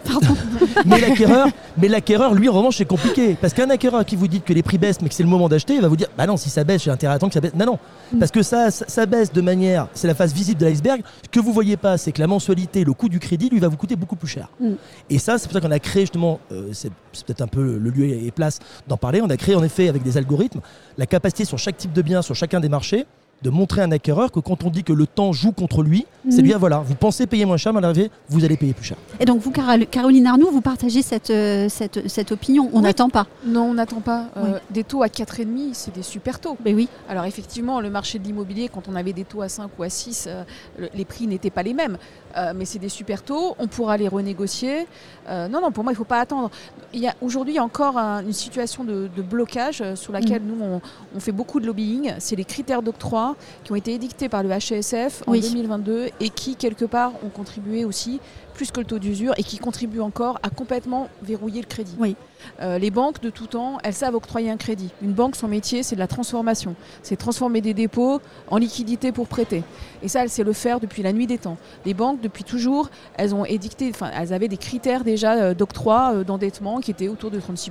Pardon. 0.04 0.34
Mais 0.86 1.00
l'acquéreur, 1.00 1.48
mais 1.76 1.88
l'acquéreur, 1.88 2.34
lui, 2.34 2.48
en 2.48 2.52
revanche, 2.52 2.78
c'est 2.78 2.84
compliqué. 2.84 3.36
Parce 3.40 3.54
qu'un 3.54 3.70
acquéreur 3.70 4.04
qui 4.04 4.16
vous 4.16 4.26
dit 4.26 4.40
que 4.40 4.52
les 4.52 4.62
prix 4.62 4.78
baissent, 4.78 5.00
mais 5.00 5.08
que 5.08 5.14
c'est 5.14 5.22
le 5.22 5.28
moment 5.28 5.48
d'acheter, 5.48 5.74
il 5.74 5.80
va 5.80 5.88
vous 5.88 5.96
dire 5.96 6.08
Bah 6.18 6.26
non, 6.26 6.36
si 6.36 6.50
ça 6.50 6.64
baisse, 6.64 6.82
j'ai 6.82 6.90
intérêt 6.90 7.12
à 7.12 7.16
attendre 7.16 7.30
que 7.30 7.34
ça 7.34 7.40
baisse. 7.40 7.54
Non, 7.54 7.66
non. 7.66 7.78
Mm. 8.12 8.18
Parce 8.18 8.30
que 8.30 8.42
ça, 8.42 8.70
ça, 8.70 8.84
ça 8.88 9.06
baisse 9.06 9.32
de 9.32 9.40
manière. 9.40 9.88
C'est 9.94 10.08
la 10.08 10.14
face 10.14 10.32
visible 10.32 10.60
de 10.60 10.66
l'iceberg. 10.66 11.02
Ce 11.22 11.28
que 11.28 11.40
vous 11.40 11.52
voyez 11.52 11.76
pas, 11.76 11.98
c'est 11.98 12.12
que 12.12 12.20
la 12.20 12.26
mensualité, 12.26 12.84
le 12.84 12.92
coût 12.94 13.08
du 13.08 13.20
crédit, 13.20 13.48
lui, 13.48 13.60
va 13.60 13.68
vous 13.68 13.76
coûter 13.76 13.96
beaucoup 13.96 14.16
plus 14.16 14.28
cher. 14.28 14.48
Mm. 14.60 14.72
Et 15.10 15.18
ça, 15.18 15.38
c'est 15.38 15.46
pour 15.46 15.52
ça 15.52 15.60
qu'on 15.60 15.70
a 15.70 15.78
créé 15.78 16.02
justement, 16.02 16.40
euh, 16.50 16.70
c'est 16.72 16.90
c'est 17.12 17.26
peut-être 17.26 17.42
un 17.42 17.46
peu 17.46 17.78
le 17.78 17.90
lieu 17.90 18.06
et 18.06 18.30
place 18.30 18.58
d'en 18.88 18.96
parler. 18.96 19.20
On 19.22 19.30
a 19.30 19.36
créé 19.36 19.54
en 19.54 19.62
effet, 19.62 19.88
avec 19.88 20.02
des 20.02 20.16
algorithmes, 20.16 20.60
la 20.98 21.06
capacité 21.06 21.44
sur 21.44 21.58
chaque 21.58 21.76
type 21.76 21.92
de 21.92 22.02
bien, 22.02 22.22
sur 22.22 22.34
chacun 22.34 22.58
des 22.58 22.68
marchés, 22.68 23.06
de 23.42 23.50
montrer 23.50 23.80
à 23.80 23.84
un 23.84 23.90
acquéreur 23.92 24.30
que 24.30 24.40
quand 24.40 24.64
on 24.64 24.70
dit 24.70 24.84
que 24.84 24.92
le 24.92 25.06
temps 25.06 25.32
joue 25.32 25.52
contre 25.52 25.82
lui, 25.82 26.06
c'est 26.30 26.42
Mm. 26.42 26.44
bien 26.44 26.58
voilà, 26.58 26.78
vous 26.78 26.94
pensez 26.94 27.26
payer 27.26 27.44
moins 27.44 27.56
cher, 27.56 27.72
mais 27.72 27.78
à 27.78 27.80
l'arrivée, 27.82 28.10
vous 28.28 28.44
allez 28.44 28.56
payer 28.56 28.72
plus 28.72 28.84
cher. 28.84 28.96
Et 29.18 29.24
donc 29.24 29.40
vous, 29.40 29.50
Caroline 29.50 30.26
Arnoux, 30.26 30.48
vous 30.52 30.60
partagez 30.60 31.02
cette, 31.02 31.30
euh, 31.30 31.68
cette, 31.68 32.08
cette 32.08 32.30
opinion. 32.32 32.70
On 32.72 32.76
Oui. 32.78 32.82
n'attend 32.82 33.08
pas. 33.08 33.26
Non, 33.46 33.62
on 33.64 33.74
n'attend 33.74 34.00
pas. 34.00 34.26
Euh. 34.36 34.58
Des 34.70 34.84
taux 34.84 35.02
à 35.02 35.08
4,5, 35.08 35.70
c'est 35.74 35.94
des 35.94 36.02
super 36.02 36.38
taux. 36.40 36.56
Mais 36.64 36.72
oui. 36.74 36.88
Alors 37.08 37.24
effectivement, 37.24 37.80
le 37.80 37.90
marché 37.90 38.18
de 38.18 38.24
l'immobilier, 38.24 38.68
quand 38.72 38.82
on 38.88 38.94
avait 38.94 39.12
des 39.12 39.24
taux 39.24 39.42
à 39.42 39.48
5 39.48 39.70
ou 39.78 39.82
à 39.82 39.88
6, 39.90 40.26
euh, 40.28 40.44
le- 40.78 40.88
les 40.94 41.04
prix 41.04 41.26
n'étaient 41.26 41.50
pas 41.50 41.62
les 41.62 41.74
mêmes. 41.74 41.98
Euh, 42.36 42.52
mais 42.56 42.64
c'est 42.64 42.78
des 42.78 42.88
super 42.88 43.22
taux, 43.22 43.54
on 43.58 43.66
pourra 43.66 43.96
les 43.96 44.08
renégocier. 44.08 44.86
Euh, 45.28 45.48
non, 45.48 45.60
non, 45.60 45.70
pour 45.70 45.84
moi, 45.84 45.92
il 45.92 45.94
ne 45.94 45.98
faut 45.98 46.04
pas 46.04 46.20
attendre. 46.20 46.50
Il 46.94 47.00
y 47.00 47.06
a- 47.08 47.14
Aujourd'hui, 47.20 47.52
il 47.52 47.56
y 47.56 47.60
a 47.60 47.64
encore 47.64 47.98
un- 47.98 48.22
une 48.22 48.32
situation 48.32 48.84
de, 48.84 49.08
de 49.14 49.22
blocage 49.22 49.80
euh, 49.82 49.96
sur 49.96 50.12
laquelle 50.12 50.42
nous, 50.42 50.56
on, 50.64 50.80
on 51.14 51.20
fait 51.20 51.32
beaucoup 51.32 51.60
de 51.60 51.66
lobbying. 51.66 52.14
C'est 52.18 52.36
les 52.36 52.44
critères 52.44 52.82
d'octroi 52.82 53.36
qui 53.64 53.72
ont 53.72 53.76
été 53.76 53.92
édictés 53.92 54.28
par 54.28 54.42
le 54.42 54.48
HCSF 54.48 55.22
en 55.26 55.32
Oui. 55.32 55.40
2022 55.42 56.08
et 56.20 56.28
qui, 56.30 56.56
quelque 56.56 56.84
part, 56.86 57.12
ont 57.24 57.28
contribué 57.28 57.84
aussi, 57.84 58.18
plus 58.52 58.70
que 58.70 58.80
le 58.80 58.86
taux 58.86 58.98
d'usure, 58.98 59.34
et 59.36 59.42
qui 59.42 59.58
contribuent 59.58 60.00
encore 60.00 60.38
à 60.42 60.50
complètement 60.50 61.08
verrouiller 61.22 61.60
le 61.60 61.66
crédit. 61.66 61.94
Oui. 61.98 62.16
Euh, 62.60 62.78
les 62.78 62.90
banques, 62.90 63.20
de 63.20 63.30
tout 63.30 63.46
temps, 63.46 63.78
elles 63.84 63.94
savent 63.94 64.14
octroyer 64.14 64.50
un 64.50 64.56
crédit. 64.56 64.90
Une 65.02 65.12
banque, 65.12 65.36
son 65.36 65.48
métier, 65.48 65.82
c'est 65.82 65.94
de 65.94 66.00
la 66.00 66.06
transformation. 66.06 66.74
C'est 67.02 67.16
transformer 67.16 67.60
des 67.60 67.74
dépôts 67.74 68.20
en 68.48 68.56
liquidité 68.56 69.12
pour 69.12 69.28
prêter. 69.28 69.62
Et 70.02 70.08
ça, 70.08 70.22
elle 70.22 70.30
sait 70.30 70.44
le 70.44 70.52
faire 70.52 70.80
depuis 70.80 71.02
la 71.02 71.12
nuit 71.12 71.26
des 71.26 71.38
temps. 71.38 71.56
Les 71.84 71.94
banques, 71.94 72.20
depuis 72.20 72.44
toujours, 72.44 72.90
elles 73.14 73.34
ont 73.34 73.44
édicté, 73.44 73.90
enfin, 73.90 74.10
elles 74.16 74.32
avaient 74.32 74.48
des 74.48 74.56
critères 74.56 75.04
déjà 75.04 75.34
euh, 75.34 75.54
d'octroi, 75.54 76.12
euh, 76.14 76.24
d'endettement 76.24 76.80
qui 76.80 76.90
étaient 76.90 77.08
autour 77.08 77.30
de 77.30 77.38
36%, 77.38 77.70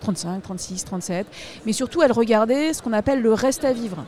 35, 0.00 0.42
36, 0.42 0.84
37. 0.84 1.26
Mais 1.66 1.72
surtout, 1.72 2.02
elles 2.02 2.12
regardaient 2.12 2.72
ce 2.72 2.82
qu'on 2.82 2.92
appelle 2.92 3.20
le 3.20 3.32
reste 3.32 3.64
à 3.64 3.72
vivre. 3.72 4.04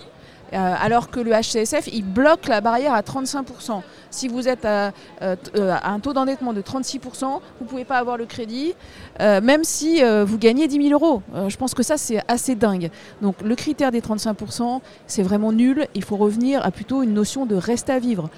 Euh, 0.52 0.74
alors 0.80 1.10
que 1.10 1.20
le 1.20 1.32
HCSF, 1.32 1.88
il 1.92 2.04
bloque 2.04 2.46
la 2.46 2.60
barrière 2.60 2.92
à 2.92 3.00
35%. 3.00 3.82
Si 4.10 4.28
vous 4.28 4.48
êtes 4.48 4.64
à, 4.66 4.92
euh, 5.22 5.36
euh, 5.56 5.74
à 5.80 5.90
un 5.90 6.00
taux 6.00 6.12
d'endettement 6.12 6.52
de 6.52 6.60
36%, 6.60 7.24
vous 7.24 7.64
ne 7.64 7.68
pouvez 7.68 7.84
pas 7.84 7.96
avoir 7.96 8.16
le 8.16 8.26
crédit, 8.26 8.74
même 9.20 9.64
si 9.64 10.02
vous 10.02 10.38
gagnez 10.38 10.66
10 10.68 10.88
000 10.88 10.92
euros. 10.92 11.22
Je 11.48 11.56
pense 11.56 11.74
que 11.74 11.82
ça, 11.82 11.96
c'est 11.96 12.20
assez 12.28 12.54
dingue. 12.54 12.90
Donc 13.20 13.36
le 13.42 13.54
critère 13.54 13.90
des 13.90 14.00
35%, 14.00 14.80
c'est 15.06 15.22
vraiment 15.22 15.52
nul. 15.52 15.86
Il 15.94 16.04
faut 16.04 16.16
revenir 16.16 16.64
à 16.64 16.70
plutôt 16.70 17.02
une 17.02 17.14
notion 17.14 17.46
de 17.46 17.54
reste 17.54 17.88
à 17.88 17.98
vivre. 17.98 18.28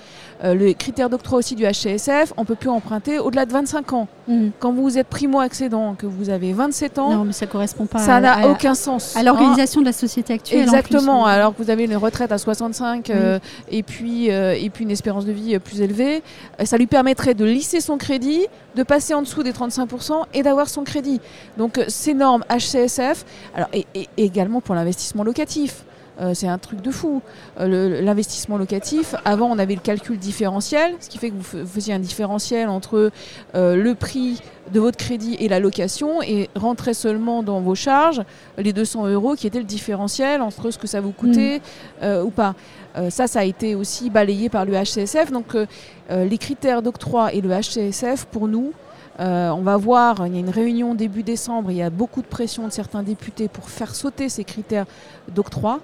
Euh, 0.44 0.54
le 0.54 0.72
critère 0.74 1.08
d'octroi 1.08 1.38
aussi 1.38 1.54
du 1.54 1.64
HCSF, 1.64 2.34
on 2.36 2.42
ne 2.42 2.46
peut 2.46 2.54
plus 2.54 2.68
emprunter 2.68 3.18
au-delà 3.18 3.46
de 3.46 3.52
25 3.52 3.92
ans. 3.94 4.08
Mm. 4.28 4.48
Quand 4.58 4.72
vous 4.72 4.98
êtes 4.98 5.06
primo-accédant, 5.06 5.94
que 5.94 6.06
vous 6.06 6.28
avez 6.28 6.52
27 6.52 6.98
ans, 6.98 7.10
Non, 7.10 7.24
mais 7.24 7.32
ça 7.32 7.46
correspond 7.46 7.86
pas 7.86 8.00
ça 8.00 8.16
à, 8.16 8.20
n'a 8.20 8.32
à- 8.32 8.48
aucun 8.48 8.74
sens. 8.74 9.16
à 9.16 9.20
hein. 9.20 9.22
l'organisation 9.22 9.80
de 9.80 9.86
la 9.86 9.92
société 9.92 10.34
actuelle. 10.34 10.66
plus. 10.66 10.74
Exactement, 10.74 11.24
alors 11.24 11.56
que 11.56 11.62
vous 11.62 11.70
avez 11.70 11.84
une 11.84 11.96
retraite 11.96 12.30
à 12.30 12.38
65 12.38 13.08
euh, 13.08 13.38
et, 13.70 13.82
puis, 13.82 14.30
euh, 14.30 14.54
et 14.58 14.68
puis 14.68 14.84
une 14.84 14.90
espérance 14.90 15.24
de 15.24 15.32
vie 15.32 15.58
plus 15.58 15.80
élevée, 15.80 16.22
ça 16.64 16.76
lui 16.76 16.86
permettrait 16.86 17.34
de 17.34 17.44
lisser 17.44 17.80
son 17.80 17.96
crédit, 17.96 18.46
de 18.76 18.82
passer 18.82 19.14
en 19.14 19.22
dessous 19.22 19.42
des 19.42 19.52
35% 19.52 20.24
et 20.34 20.42
d'avoir 20.42 20.68
son 20.68 20.84
crédit. 20.84 21.20
Donc 21.56 21.80
ces 21.88 22.12
normes 22.12 22.44
HCSF, 22.50 23.24
alors, 23.54 23.68
et 23.72 23.86
également 24.18 24.60
pour 24.60 24.74
l'investissement 24.74 25.24
locatif. 25.24 25.84
Euh, 26.20 26.32
c'est 26.34 26.48
un 26.48 26.58
truc 26.58 26.80
de 26.80 26.90
fou. 26.90 27.22
Euh, 27.60 28.00
L'investissement 28.02 28.56
locatif, 28.56 29.14
avant 29.24 29.50
on 29.50 29.58
avait 29.58 29.74
le 29.74 29.80
calcul 29.80 30.18
différentiel, 30.18 30.94
ce 31.00 31.08
qui 31.08 31.18
fait 31.18 31.30
que 31.30 31.34
vous 31.34 31.66
faisiez 31.66 31.94
un 31.94 31.98
différentiel 31.98 32.68
entre 32.68 33.10
euh, 33.54 33.76
le 33.76 33.94
prix 33.94 34.40
de 34.72 34.80
votre 34.80 34.96
crédit 34.96 35.36
et 35.40 35.48
la 35.48 35.60
location 35.60 36.22
et 36.22 36.48
rentrait 36.54 36.94
seulement 36.94 37.42
dans 37.42 37.60
vos 37.60 37.74
charges 37.74 38.22
les 38.56 38.72
200 38.72 39.08
euros 39.08 39.34
qui 39.34 39.46
étaient 39.46 39.58
le 39.58 39.64
différentiel 39.64 40.40
entre 40.40 40.70
ce 40.70 40.78
que 40.78 40.86
ça 40.86 41.00
vous 41.00 41.12
coûtait 41.12 41.60
euh, 42.02 42.22
ou 42.22 42.30
pas. 42.30 42.54
Ça, 43.10 43.26
ça 43.26 43.40
a 43.40 43.44
été 43.44 43.74
aussi 43.74 44.08
balayé 44.08 44.48
par 44.48 44.64
le 44.64 44.72
HCSF. 44.72 45.32
Donc 45.32 45.56
les 46.10 46.38
critères 46.38 46.80
d'octroi 46.80 47.32
et 47.34 47.40
le 47.40 47.50
HCSF, 47.50 48.26
pour 48.26 48.46
nous, 48.46 48.72
euh, 49.20 49.50
on 49.50 49.62
va 49.62 49.76
voir, 49.76 50.26
il 50.26 50.34
y 50.34 50.36
a 50.36 50.40
une 50.40 50.50
réunion 50.50 50.94
début 50.94 51.22
décembre, 51.22 51.70
il 51.70 51.76
y 51.76 51.82
a 51.82 51.90
beaucoup 51.90 52.22
de 52.22 52.26
pression 52.26 52.66
de 52.66 52.72
certains 52.72 53.02
députés 53.02 53.48
pour 53.48 53.68
faire 53.68 53.94
sauter 53.94 54.28
ces 54.28 54.44
critères 54.44 54.86
d'octroi. 55.34 55.80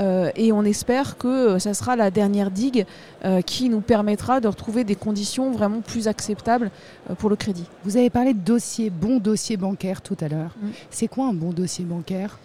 Euh, 0.00 0.30
et 0.34 0.50
on 0.50 0.64
espère 0.64 1.16
que 1.18 1.28
euh, 1.28 1.58
ça 1.60 1.72
sera 1.72 1.94
la 1.94 2.10
dernière 2.10 2.50
digue 2.50 2.84
euh, 3.24 3.42
qui 3.42 3.68
nous 3.68 3.80
permettra 3.80 4.40
de 4.40 4.48
retrouver 4.48 4.82
des 4.82 4.96
conditions 4.96 5.52
vraiment 5.52 5.82
plus 5.82 6.08
acceptables 6.08 6.72
pour 7.18 7.30
le 7.30 7.36
crédit. 7.36 7.66
Vous 7.84 7.96
avez 7.96 8.10
parlé 8.10 8.34
de 8.34 8.40
dossier, 8.40 8.90
bon 8.90 9.18
dossier 9.18 9.56
bancaire 9.56 10.02
tout 10.02 10.16
à 10.20 10.26
l'heure. 10.26 10.50
Mm. 10.60 10.68
C'est 10.90 11.06
quoi 11.06 11.26
un 11.26 11.32
bon 11.32 11.52
dossier 11.52 11.84
bancaire? 11.84 12.38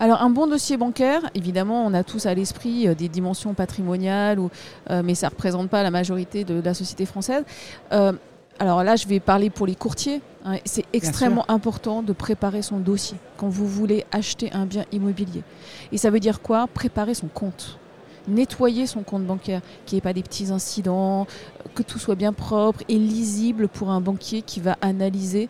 Alors 0.00 0.22
un 0.22 0.30
bon 0.30 0.46
dossier 0.46 0.78
bancaire, 0.78 1.28
évidemment, 1.34 1.84
on 1.84 1.92
a 1.92 2.02
tous 2.02 2.24
à 2.24 2.32
l'esprit 2.32 2.88
euh, 2.88 2.94
des 2.94 3.08
dimensions 3.08 3.52
patrimoniales, 3.52 4.38
ou, 4.38 4.50
euh, 4.90 5.02
mais 5.04 5.14
ça 5.14 5.26
ne 5.26 5.30
représente 5.30 5.68
pas 5.68 5.82
la 5.82 5.90
majorité 5.90 6.42
de 6.42 6.60
la 6.62 6.72
société 6.72 7.04
française. 7.04 7.44
Euh, 7.92 8.12
alors 8.60 8.84
là, 8.84 8.94
je 8.94 9.08
vais 9.08 9.20
parler 9.20 9.48
pour 9.48 9.66
les 9.66 9.74
courtiers. 9.74 10.20
hein. 10.44 10.58
C'est 10.66 10.84
extrêmement 10.92 11.50
important 11.50 12.02
de 12.02 12.12
préparer 12.12 12.60
son 12.60 12.78
dossier 12.78 13.16
quand 13.38 13.48
vous 13.48 13.66
voulez 13.66 14.04
acheter 14.12 14.52
un 14.52 14.66
bien 14.66 14.84
immobilier. 14.92 15.42
Et 15.92 15.98
ça 15.98 16.10
veut 16.10 16.20
dire 16.20 16.42
quoi? 16.42 16.66
Préparer 16.66 17.14
son 17.14 17.28
compte. 17.28 17.78
Nettoyer 18.28 18.86
son 18.86 19.02
compte 19.02 19.24
bancaire, 19.24 19.62
qu'il 19.86 19.96
n'y 19.96 19.98
ait 19.98 20.02
pas 20.02 20.12
des 20.12 20.22
petits 20.22 20.52
incidents, 20.52 21.22
euh, 21.22 21.68
que 21.74 21.82
tout 21.82 21.98
soit 21.98 22.16
bien 22.16 22.34
propre 22.34 22.82
et 22.86 22.98
lisible 22.98 23.66
pour 23.66 23.88
un 23.90 24.02
banquier 24.02 24.42
qui 24.42 24.60
va 24.60 24.76
analyser. 24.82 25.48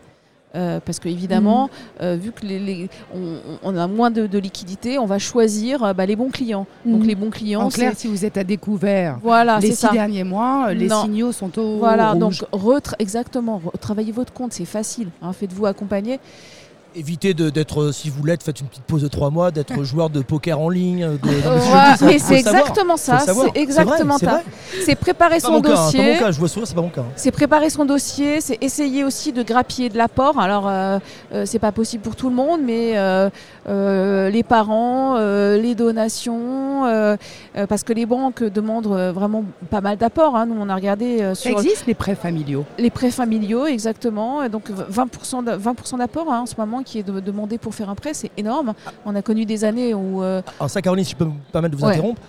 Euh, 0.53 0.81
parce 0.83 0.99
qu'évidemment, 0.99 1.69
euh, 2.01 2.17
vu 2.21 2.33
que 2.33 2.45
les, 2.45 2.59
les- 2.59 2.89
on, 3.15 3.37
on 3.63 3.77
a 3.77 3.87
moins 3.87 4.11
de, 4.11 4.27
de 4.27 4.37
liquidité, 4.37 4.99
on 4.99 5.05
va 5.05 5.17
choisir 5.17 5.81
euh, 5.81 5.93
bah, 5.93 6.05
les 6.05 6.17
bons 6.17 6.29
clients. 6.29 6.67
Donc 6.85 7.01
Mhm. 7.03 7.07
les 7.07 7.15
bons 7.15 7.29
clients, 7.29 7.61
En 7.61 7.69
clair, 7.69 7.93
si 7.95 8.07
vous 8.07 8.25
êtes 8.25 8.35
à 8.35 8.43
découvert 8.43 9.17
voilà, 9.23 9.59
les 9.59 9.69
six 9.71 9.75
ça. 9.77 9.91
derniers 9.91 10.25
mois, 10.25 10.73
les 10.73 10.87
Non. 10.89 11.03
signaux 11.03 11.31
sont 11.31 11.57
au 11.57 11.77
Voilà, 11.77 12.11
rouge. 12.11 12.19
donc 12.19 12.33
retra- 12.51 12.95
exactement, 12.99 13.61
travaillez 13.79 14.11
votre 14.11 14.33
compte, 14.33 14.51
c'est 14.51 14.65
facile. 14.65 15.07
hein, 15.21 15.31
Faites-vous 15.31 15.65
accompagner. 15.67 16.19
Évitez 16.93 17.33
de- 17.33 17.49
d'être, 17.49 17.83
euh, 17.83 17.91
si 17.93 18.09
vous 18.09 18.21
l'êtes, 18.25 18.43
faites 18.43 18.59
une 18.59 18.67
petite 18.67 18.83
pause 18.83 19.01
de 19.01 19.07
trois 19.07 19.29
mois, 19.29 19.49
d'être 19.51 19.81
joueur 19.83 20.09
de 20.09 20.21
poker 20.21 20.59
en 20.59 20.67
ligne. 20.67 20.99
de- 20.99 21.17
mais 21.23 22.15
Euh, 22.15 22.17
c'est 22.19 22.19
savoir. 22.41 22.61
exactement 22.63 22.97
ça, 22.97 23.19
c'est 23.19 23.57
exactement 23.57 24.17
ça. 24.17 24.41
C'est 24.83 24.95
préparer 24.95 25.39
son 25.39 25.53
mon 25.53 25.61
cas, 25.61 25.69
hein, 25.71 25.75
c'est 25.89 25.97
pas 25.97 26.03
dossier. 26.03 26.13
mon 26.15 26.19
cas, 26.19 26.31
je 26.31 26.39
vois 26.39 26.49
sourire, 26.49 26.67
c'est 26.67 26.75
pas 26.75 26.81
mon 26.81 26.89
cas. 26.89 27.01
hein. 27.01 27.13
C'est 27.15 27.31
préparer 27.31 27.69
son 27.69 27.85
dossier, 27.85 28.41
c'est 28.41 28.57
essayer 28.61 29.05
aussi 29.05 29.31
de 29.31 29.41
grappiller 29.41 29.87
de 29.87 29.97
l'apport. 29.97 30.37
Alors, 30.37 30.67
euh, 30.67 30.99
euh, 31.33 31.45
c'est 31.45 31.59
pas 31.59 31.71
possible 31.71 32.03
pour 32.03 32.17
tout 32.17 32.27
le 32.29 32.35
monde, 32.35 32.59
mais 32.61 32.97
euh, 32.97 33.29
euh, 33.69 34.29
les 34.29 34.43
parents, 34.43 35.15
euh, 35.15 35.57
les 35.61 35.75
donations, 35.75 36.85
euh, 36.87 37.15
euh, 37.55 37.67
parce 37.67 37.83
que 37.83 37.93
les 37.93 38.05
banques 38.05 38.43
demandent 38.43 38.87
vraiment 38.87 39.45
pas 39.69 39.79
mal 39.79 39.95
d'apports. 39.97 40.35
hein. 40.35 40.45
Nous, 40.45 40.55
on 40.59 40.67
a 40.67 40.75
regardé 40.75 41.21
euh, 41.21 41.35
Ça 41.35 41.49
sur 41.49 41.59
existe 41.61 41.85
les 41.87 41.93
prêts 41.93 42.15
familiaux? 42.15 42.65
Les 42.77 42.89
prêts 42.89 43.11
familiaux, 43.11 43.65
exactement. 43.65 44.43
Et 44.43 44.49
Donc 44.49 44.69
20% 44.69 45.41
d'a- 45.43 45.55
20% 45.57 45.97
d'apport 45.97 46.25
hein, 46.29 46.41
en 46.41 46.45
ce 46.45 46.55
moment 46.57 46.80
qui 46.83 46.99
est 46.99 47.03
de- 47.03 47.19
demandé 47.19 47.57
pour 47.57 47.73
faire 47.75 47.89
un 47.89 47.95
prêt, 47.95 48.13
c'est 48.13 48.31
énorme. 48.37 48.73
On 49.05 49.15
a 49.15 49.21
connu 49.21 49.45
des 49.45 49.63
années 49.63 49.93
où 49.93 50.21
euh, 50.23 50.41
Alors 50.59 50.69
ça, 50.69 50.81
Caroline, 50.81 51.05
si 51.05 51.11
je 51.11 51.15
peux 51.17 51.25
me 51.25 51.33
permettre 51.51 51.75
de 51.75 51.79
vous 51.79 51.85
Ouais. 51.85 51.93
interrompre, 51.93 52.21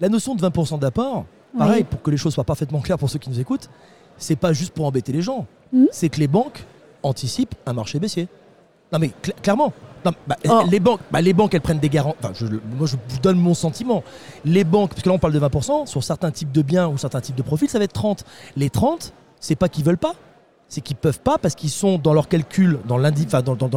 la 0.00 0.08
notion 0.08 0.34
de 0.34 0.40
20% 0.42 0.78
d'apport, 0.78 1.24
pareil, 1.56 1.84
pour 1.84 2.02
que 2.02 2.10
les 2.10 2.16
choses 2.16 2.34
soient 2.34 2.44
parfaitement 2.44 2.80
claires 2.80 2.98
pour 2.98 3.08
ceux 3.10 3.18
qui 3.18 3.30
nous 3.30 3.40
écoutent, 3.40 3.70
c'est 4.18 4.36
pas 4.36 4.52
juste 4.52 4.72
pour 4.74 4.86
embêter 4.86 5.12
les 5.12 5.22
gens. 5.22 5.46
Mhm. 5.72 5.88
C'est 5.90 6.08
que 6.08 6.20
les 6.20 6.28
banques 6.28 6.64
anticipent 7.02 7.54
un 7.66 7.72
marché 7.72 7.98
baissier. 7.98 8.28
Non 8.92 8.98
mais 8.98 9.10
cl- 9.22 9.32
clairement. 9.42 9.72
Non, 10.04 10.12
bah, 10.28 10.36
Oh. 10.48 10.62
les, 10.70 10.78
banques, 10.78 11.00
bah, 11.10 11.20
les 11.20 11.32
banques, 11.32 11.52
elles 11.54 11.60
prennent 11.60 11.80
des 11.80 11.88
garanties. 11.88 12.18
Enfin, 12.22 12.32
je- 12.34 12.46
moi, 12.46 12.86
je 12.86 12.94
vous 13.08 13.18
donne 13.20 13.38
mon 13.38 13.54
sentiment. 13.54 14.04
Les 14.44 14.62
banques, 14.62 14.90
parce 14.90 15.02
que 15.02 15.08
là, 15.08 15.14
on 15.16 15.18
parle 15.18 15.32
de 15.32 15.38
20%, 15.40 15.84
sur 15.86 16.04
certains 16.04 16.30
types 16.30 16.52
de 16.52 16.62
biens 16.62 16.86
ou 16.88 16.96
certains 16.96 17.20
types 17.20 17.34
de 17.34 17.42
profils, 17.42 17.68
ça 17.68 17.78
va 17.78 17.84
être 17.84 17.92
30. 17.92 18.22
Les 18.56 18.70
30, 18.70 19.12
c'est 19.40 19.56
pas 19.56 19.68
qu'ils 19.68 19.84
veulent 19.84 19.98
pas. 19.98 20.14
C'est 20.68 20.80
qu'ils 20.80 20.96
peuvent 20.96 21.20
pas 21.20 21.38
parce 21.38 21.54
qu'ils 21.54 21.70
sont 21.70 21.96
dans 21.98 22.12
leurs 22.12 22.28
calculs, 22.28 22.78
dans, 22.86 22.98
les 22.98 23.10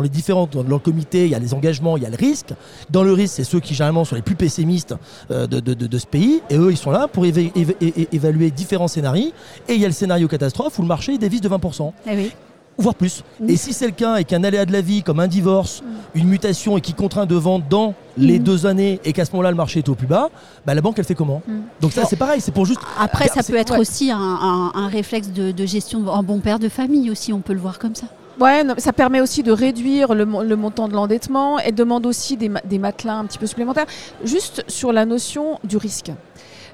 différents, 0.10 0.48
dans 0.48 0.64
leur 0.64 0.82
comité, 0.82 1.26
il 1.26 1.32
y 1.32 1.36
a 1.36 1.40
les 1.40 1.54
engagements, 1.54 1.98
il 1.98 2.04
y 2.04 2.06
a 2.06 2.10
le 2.10 2.16
risque. 2.16 2.54
Dans 2.90 3.04
le 3.04 3.14
risque, 3.14 3.36
c'est 3.36 3.44
ceux 3.44 3.60
qui 3.60 3.76
généralement 3.76 4.06
sont 4.06 4.16
les 4.16 4.24
plus 4.24 4.36
pessimistes 4.36 4.96
euh, 5.30 5.46
de, 5.46 5.98
ce 5.98 6.08
pays. 6.08 6.42
Et 6.50 6.58
eux, 6.58 6.72
ils 6.72 6.78
sont 6.78 6.92
là 6.92 7.08
pour 7.08 7.26
évaluer 7.26 8.52
différents 8.52 8.88
scénarios. 8.88 9.32
Et 9.68 9.74
il 9.76 9.82
y 9.82 9.86
a 9.86 9.88
le 9.88 9.94
scénario 9.94 10.28
catastrophe 10.28 10.80
où 10.80 10.82
le 10.82 10.88
marché 10.88 11.18
dévisse 11.18 11.42
de 11.42 11.50
20% 11.50 11.92
Eh 12.08 12.16
oui. 12.16 12.32
Voire 12.80 12.96
plus. 12.96 13.24
Et 13.48 13.58
si 13.58 13.74
c'est 13.74 13.86
le 13.86 13.92
cas 13.92 14.18
et 14.18 14.24
qu'un 14.24 14.44
aléa 14.44 14.66
de 14.66 14.72
la 14.72 14.82
vie, 14.82 15.04
comme 15.04 15.20
un 15.20 15.28
divorce, 15.28 15.84
une 16.16 16.28
mutation 16.28 16.78
et 16.78 16.82
qui 16.82 16.94
contraint 16.94 17.26
de 17.26 17.36
vendre 17.36 17.66
dans 17.70 17.94
les 18.18 18.40
Mm. 18.40 18.44
deux 18.44 18.66
années 18.66 19.00
et 19.06 19.14
qu'à 19.14 19.26
ce 19.26 19.32
moment-là 19.32 19.52
le 19.52 19.58
marché 19.58 19.80
est 19.80 19.90
au 19.90 19.96
plus 19.96 20.08
bas, 20.08 20.30
bah, 20.66 20.74
la 20.74 20.82
banque 20.82 20.98
elle 21.00 21.06
fait 21.06 21.16
comment 21.16 21.42
Mm. 21.48 21.60
Donc 21.82 21.92
ça 21.92 22.06
c'est 22.06 22.16
pareil, 22.16 22.42
c'est 22.42 22.52
pour 22.54 22.66
juste. 22.66 22.82
Après, 23.00 23.28
ça 23.28 23.44
peut 23.44 23.56
être 23.56 23.74
ouais. 23.74 23.80
aussi 23.80 24.12
un, 24.12 24.18
un- 24.18 24.72
un 24.74 24.88
réflexe 24.88 25.30
de, 25.30 25.52
de 25.52 25.66
gestion 25.66 26.08
en 26.08 26.24
bon 26.24 26.40
père 26.40 26.60
de 26.60 26.70
famille 26.70 27.10
aussi, 27.12 27.32
on 27.34 27.40
peut 27.40 27.54
le 27.54 27.60
voir 27.60 27.80
comme 27.80 27.96
ça. 27.96 28.08
Ouais, 28.40 28.64
non, 28.64 28.74
ça 28.78 28.94
permet 28.94 29.20
aussi 29.20 29.44
de 29.44 29.52
réduire 29.52 30.14
le, 30.14 30.24
le 30.24 30.56
montant 30.56 30.88
de 30.88 30.94
l'endettement 30.94 31.60
et 31.60 31.74
demande 31.74 32.06
aussi 32.06 32.38
des, 32.38 32.50
des 32.64 32.80
matelas 32.80 33.16
un 33.18 33.26
petit 33.26 33.38
peu 33.38 33.46
supplémentaires. 33.46 33.86
Juste 34.24 34.64
sur 34.70 34.94
la 34.94 35.06
notion 35.06 35.60
du 35.66 35.76
risque. 35.76 36.12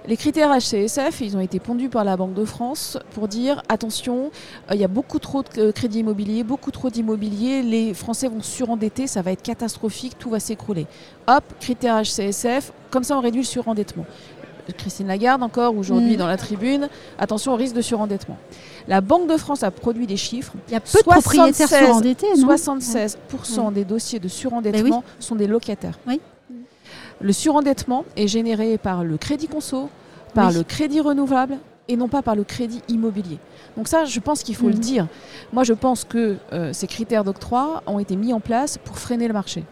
Les 0.07 0.17
critères 0.17 0.51
HCSF, 0.55 1.21
ils 1.21 1.35
ont 1.35 1.39
été 1.39 1.59
pondus 1.59 1.89
par 1.89 2.03
la 2.03 2.15
Banque 2.15 2.35
de 2.35 2.45
France 2.45 2.97
pour 3.15 3.27
dire 3.27 3.63
attention, 3.69 4.29
euh, 4.69 4.75
il 4.75 4.79
y 4.79 4.83
a 4.83 4.87
beaucoup 4.87 5.17
trop 5.17 5.41
de 5.41 5.47
euh, 5.57 5.71
crédits 5.71 5.99
immobiliers, 5.99 6.43
beaucoup 6.43 6.69
trop 6.69 6.89
d'immobilier, 6.91 7.63
les 7.63 7.93
Français 7.95 8.27
vont 8.27 8.41
surendetter, 8.41 9.07
ça 9.07 9.23
va 9.23 9.31
être 9.31 9.41
catastrophique, 9.41 10.17
tout 10.19 10.29
va 10.29 10.39
s'écrouler. 10.39 10.85
Hop, 11.27 11.43
critères 11.59 12.01
HCSF, 12.03 12.71
comme 12.91 13.03
ça 13.03 13.17
on 13.17 13.21
réduit 13.21 13.41
le 13.41 13.47
surendettement. 13.47 14.05
Christine 14.77 15.07
Lagarde 15.07 15.43
encore 15.43 15.75
aujourd'hui 15.77 16.13
Mm. 16.15 16.17
dans 16.17 16.27
la 16.27 16.37
tribune, 16.37 16.89
attention 17.19 17.53
au 17.53 17.55
risque 17.55 17.75
de 17.75 17.81
surendettement. 17.81 18.37
La 18.87 19.01
Banque 19.01 19.27
de 19.29 19.37
France 19.37 19.63
a 19.63 19.69
produit 19.71 20.07
des 20.07 20.17
chiffres 20.17 20.53
Il 20.69 20.73
y 20.73 20.77
a 20.77 20.79
peu 20.79 20.97
de 20.99 21.03
propriétaires 21.03 21.67
76, 21.67 21.85
surendettés, 21.85 22.27
non? 22.37 22.47
76% 22.47 23.67
Ouais. 23.67 23.73
des 23.73 23.85
dossiers 23.85 24.19
de 24.19 24.27
surendettement 24.27 25.03
sont 25.19 25.35
des 25.35 25.47
locataires. 25.47 25.97
Oui. 26.07 26.19
Le 27.21 27.33
surendettement 27.33 28.05
est 28.17 28.27
généré 28.27 28.77
par 28.77 29.03
le 29.03 29.17
crédit 29.17 29.47
conso, 29.47 29.89
par 30.33 30.49
Oui. 30.49 30.55
le 30.55 30.63
crédit 30.63 30.99
renouvelable 31.01 31.57
et 31.87 31.95
non 31.97 32.07
pas 32.07 32.21
par 32.21 32.35
le 32.35 32.43
crédit 32.43 32.81
immobilier. 32.89 33.37
Donc 33.77 33.87
ça, 33.87 34.05
je 34.05 34.19
pense 34.19 34.43
qu'il 34.43 34.55
faut 34.55 34.67
le 34.67 34.73
Mhm. 34.73 34.79
dire. 34.79 35.07
Moi, 35.53 35.63
je 35.63 35.73
pense 35.73 36.03
que 36.03 36.37
euh, 36.53 36.73
ces 36.73 36.87
critères 36.87 37.23
d'octroi 37.23 37.83
ont 37.87 37.99
été 37.99 38.15
mis 38.15 38.33
en 38.33 38.39
place 38.39 38.77
pour 38.77 38.97
freiner 38.97 39.27
le 39.27 39.33
marché. 39.33 39.63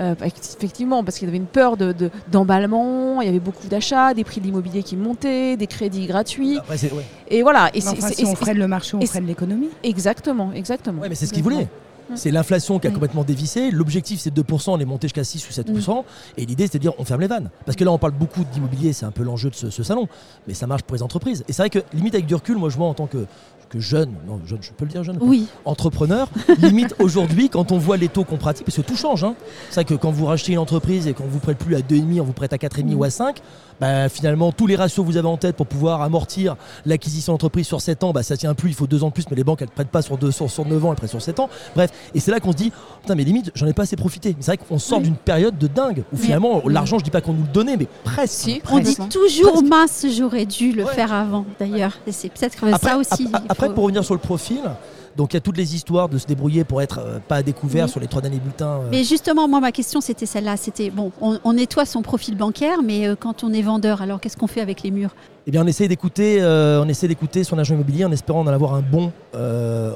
Euh, 0.00 0.14
effectivement, 0.24 1.02
parce 1.02 1.18
qu'il 1.18 1.26
y 1.26 1.30
avait 1.30 1.38
une 1.38 1.46
peur 1.46 1.76
de- 1.76 1.92
de- 1.92 2.10
d'emballement, 2.30 3.20
il 3.20 3.26
y 3.26 3.28
avait 3.28 3.40
beaucoup 3.40 3.66
d'achats, 3.66 4.14
des 4.14 4.22
prix 4.22 4.40
de 4.40 4.46
l'immobilier 4.46 4.82
qui 4.84 4.96
montaient, 4.96 5.56
des 5.56 5.66
crédits 5.66 6.06
gratuits. 6.06 6.58
Après, 6.58 6.76
c'est- 6.78 6.92
ouais. 6.92 7.04
Et 7.28 7.42
voilà. 7.42 7.70
Et 7.74 7.80
enfin, 7.84 8.08
si 8.12 8.24
on 8.24 8.34
freine 8.36 8.58
le 8.58 8.68
marché, 8.68 8.96
on 8.96 9.04
freine 9.04 9.26
l'économie. 9.26 9.70
Exactement, 9.82 10.52
exactement. 10.52 11.02
Ouais, 11.02 11.08
mais 11.08 11.14
c'est 11.16 11.26
ce 11.26 11.32
qu'ils 11.32 11.42
voulaient. 11.42 11.66
C'est 12.14 12.30
l'inflation 12.30 12.78
qui 12.78 12.86
a 12.86 12.90
complètement 12.90 13.24
dévissé. 13.24 13.70
L'objectif, 13.70 14.20
c'est 14.20 14.32
de 14.32 14.42
2%, 14.42 14.70
on 14.70 14.78
est 14.78 14.84
monté 14.84 15.08
jusqu'à 15.08 15.24
6 15.24 15.48
ou 15.48 15.52
7%. 15.52 16.04
Et 16.36 16.46
l'idée, 16.46 16.66
c'est 16.66 16.78
de 16.78 16.82
dire, 16.82 16.92
on 16.98 17.04
ferme 17.04 17.20
les 17.20 17.26
vannes. 17.26 17.50
Parce 17.66 17.76
que 17.76 17.84
là, 17.84 17.92
on 17.92 17.98
parle 17.98 18.12
beaucoup 18.12 18.44
d'immobilier, 18.52 18.92
c'est 18.92 19.06
un 19.06 19.10
peu 19.10 19.22
l'enjeu 19.22 19.50
de 19.50 19.54
ce, 19.54 19.70
ce 19.70 19.82
salon. 19.82 20.08
Mais 20.46 20.54
ça 20.54 20.66
marche 20.66 20.82
pour 20.82 20.96
les 20.96 21.02
entreprises. 21.02 21.44
Et 21.48 21.52
c'est 21.52 21.62
vrai 21.62 21.70
que, 21.70 21.80
limite, 21.92 22.14
avec 22.14 22.26
du 22.26 22.34
recul, 22.34 22.56
moi, 22.56 22.70
je 22.70 22.76
vois 22.76 22.86
en 22.86 22.94
tant 22.94 23.06
que, 23.06 23.26
que 23.68 23.80
jeune, 23.80 24.10
non, 24.26 24.40
jeune, 24.46 24.58
je 24.62 24.70
peux 24.72 24.84
le 24.86 24.90
dire 24.90 25.04
jeune, 25.04 25.18
Oui, 25.20 25.46
entrepreneur, 25.64 26.28
limite 26.58 26.94
aujourd'hui, 27.00 27.50
quand 27.50 27.70
on 27.72 27.78
voit 27.78 27.96
les 27.98 28.08
taux 28.08 28.24
qu'on 28.24 28.38
pratique, 28.38 28.64
parce 28.64 28.76
que 28.76 28.82
tout 28.82 28.96
change. 28.96 29.24
hein. 29.24 29.34
C'est 29.68 29.74
vrai 29.74 29.84
que 29.84 29.94
quand 29.94 30.10
vous 30.10 30.24
rachetez 30.26 30.52
une 30.52 30.58
entreprise 30.58 31.06
et 31.06 31.12
qu'on 31.12 31.24
vous 31.26 31.38
prête 31.38 31.58
plus 31.58 31.74
à 31.76 31.80
2,5, 31.80 32.20
on 32.20 32.24
vous 32.24 32.32
prête 32.32 32.52
à 32.52 32.56
4,5 32.56 32.84
Mm. 32.86 32.94
ou 32.98 33.04
à 33.04 33.10
5, 33.10 33.40
bah, 33.80 34.08
finalement, 34.08 34.52
tous 34.52 34.66
les 34.66 34.74
ratios 34.74 35.04
que 35.06 35.10
vous 35.10 35.18
avez 35.18 35.28
en 35.28 35.36
tête 35.36 35.54
pour 35.54 35.66
pouvoir 35.66 36.00
amortir 36.02 36.56
l'acquisition 36.86 37.34
d'entreprise 37.34 37.66
sur 37.66 37.80
7 37.80 38.02
ans, 38.04 38.12
bah, 38.12 38.22
ça 38.22 38.36
tient 38.36 38.54
plus, 38.54 38.70
il 38.70 38.74
faut 38.74 38.86
2 38.86 39.04
ans 39.04 39.08
de 39.08 39.12
plus, 39.12 39.24
mais 39.30 39.36
les 39.36 39.44
banques, 39.44 39.60
elles 39.62 39.68
ne 39.68 39.72
prêtent 39.74 39.88
pas 39.88 40.02
sur, 40.02 40.16
2, 40.16 40.30
sur, 40.30 40.50
sur 40.50 40.64
9 40.66 40.84
ans, 40.84 40.90
elles 40.92 40.96
prêtent 40.96 41.10
sur 41.10 41.20
7 41.22 41.38
ans. 41.38 41.50
Bref, 41.76 41.90
et 42.14 42.20
c'est 42.20 42.30
là 42.30 42.40
qu'on 42.40 42.52
se 42.52 42.56
dit, 42.56 42.72
putain, 43.02 43.14
mais 43.14 43.24
limite, 43.24 43.52
j'en 43.54 43.66
ai 43.66 43.74
pas 43.74 43.82
assez 43.82 43.96
profité. 43.96 44.30
Mais 44.30 44.36
c'est 44.40 44.56
vrai 44.56 44.58
qu'on 44.66 44.78
sort 44.78 44.98
Oui. 44.98 45.04
d'une 45.04 45.16
période 45.16 45.58
de 45.58 45.66
dingue, 45.66 46.04
où 46.12 46.16
finalement, 46.16 46.62
l'argent, 46.66 46.98
je 46.98 47.04
dis 47.04 47.10
pas 47.10 47.20
qu'on 47.20 47.34
nous 47.34 47.42
le 47.44 47.52
donnait, 47.52 47.76
mais 47.76 47.86
presque. 48.02 48.32
Si, 48.32 48.62
on 48.70 48.78
dit 48.78 48.96
toujours 49.10 49.52
Presque. 49.52 49.66
mince, 49.68 50.06
j'aurais 50.16 50.46
dû 50.46 50.72
le 50.72 50.84
Ouais. 50.84 50.94
faire 50.94 51.12
avant 51.12 51.44
d'ailleurs. 51.60 51.98
Et 52.06 52.12
c'est 52.12 52.30
peut-être 52.30 52.64
ça 52.80 52.96
aussi. 52.96 53.28
Après, 53.58 53.74
pour 53.74 53.84
revenir 53.84 54.04
sur 54.04 54.14
le 54.14 54.20
profil, 54.20 54.60
donc 55.16 55.32
il 55.32 55.36
y 55.36 55.38
a 55.38 55.40
toutes 55.40 55.56
les 55.56 55.74
histoires 55.74 56.08
de 56.08 56.16
se 56.16 56.26
débrouiller 56.26 56.62
pour 56.62 56.80
être 56.80 57.00
euh, 57.00 57.18
pas 57.26 57.36
à 57.36 57.42
découvert 57.42 57.86
Oui. 57.86 57.90
sur 57.90 57.98
les 58.00 58.06
trois 58.06 58.22
derniers 58.22 58.38
bulletins. 58.38 58.80
euh, 58.82 58.88
Mais 58.90 59.02
justement, 59.02 59.48
moi, 59.48 59.58
ma 59.60 59.72
question, 59.72 60.00
c'était 60.00 60.26
celle-là. 60.26 60.56
C'était, 60.56 60.90
bon, 60.90 61.10
on, 61.20 61.38
on 61.42 61.52
nettoie 61.54 61.84
son 61.86 62.02
profil 62.02 62.36
bancaire, 62.36 62.78
mais 62.84 63.06
euh, 63.08 63.16
quand 63.18 63.42
on 63.42 63.52
est 63.52 63.62
vendeur, 63.62 64.00
alors 64.00 64.20
qu'est-ce 64.20 64.36
qu'on 64.36 64.46
fait 64.46 64.60
avec 64.60 64.82
les 64.84 64.92
murs? 64.92 65.10
Eh 65.46 65.50
bien, 65.50 65.64
on 65.64 65.66
essaie 65.66 65.88
d'écouter, 65.88 66.40
on 66.42 66.86
essaie 66.88 67.08
d'écouter 67.08 67.42
son 67.42 67.56
agent 67.58 67.72
immobilier 67.74 68.04
en 68.04 68.12
espérant 68.12 68.40
en 68.40 68.46
avoir 68.48 68.74
un 68.74 68.82
bon 68.82 69.10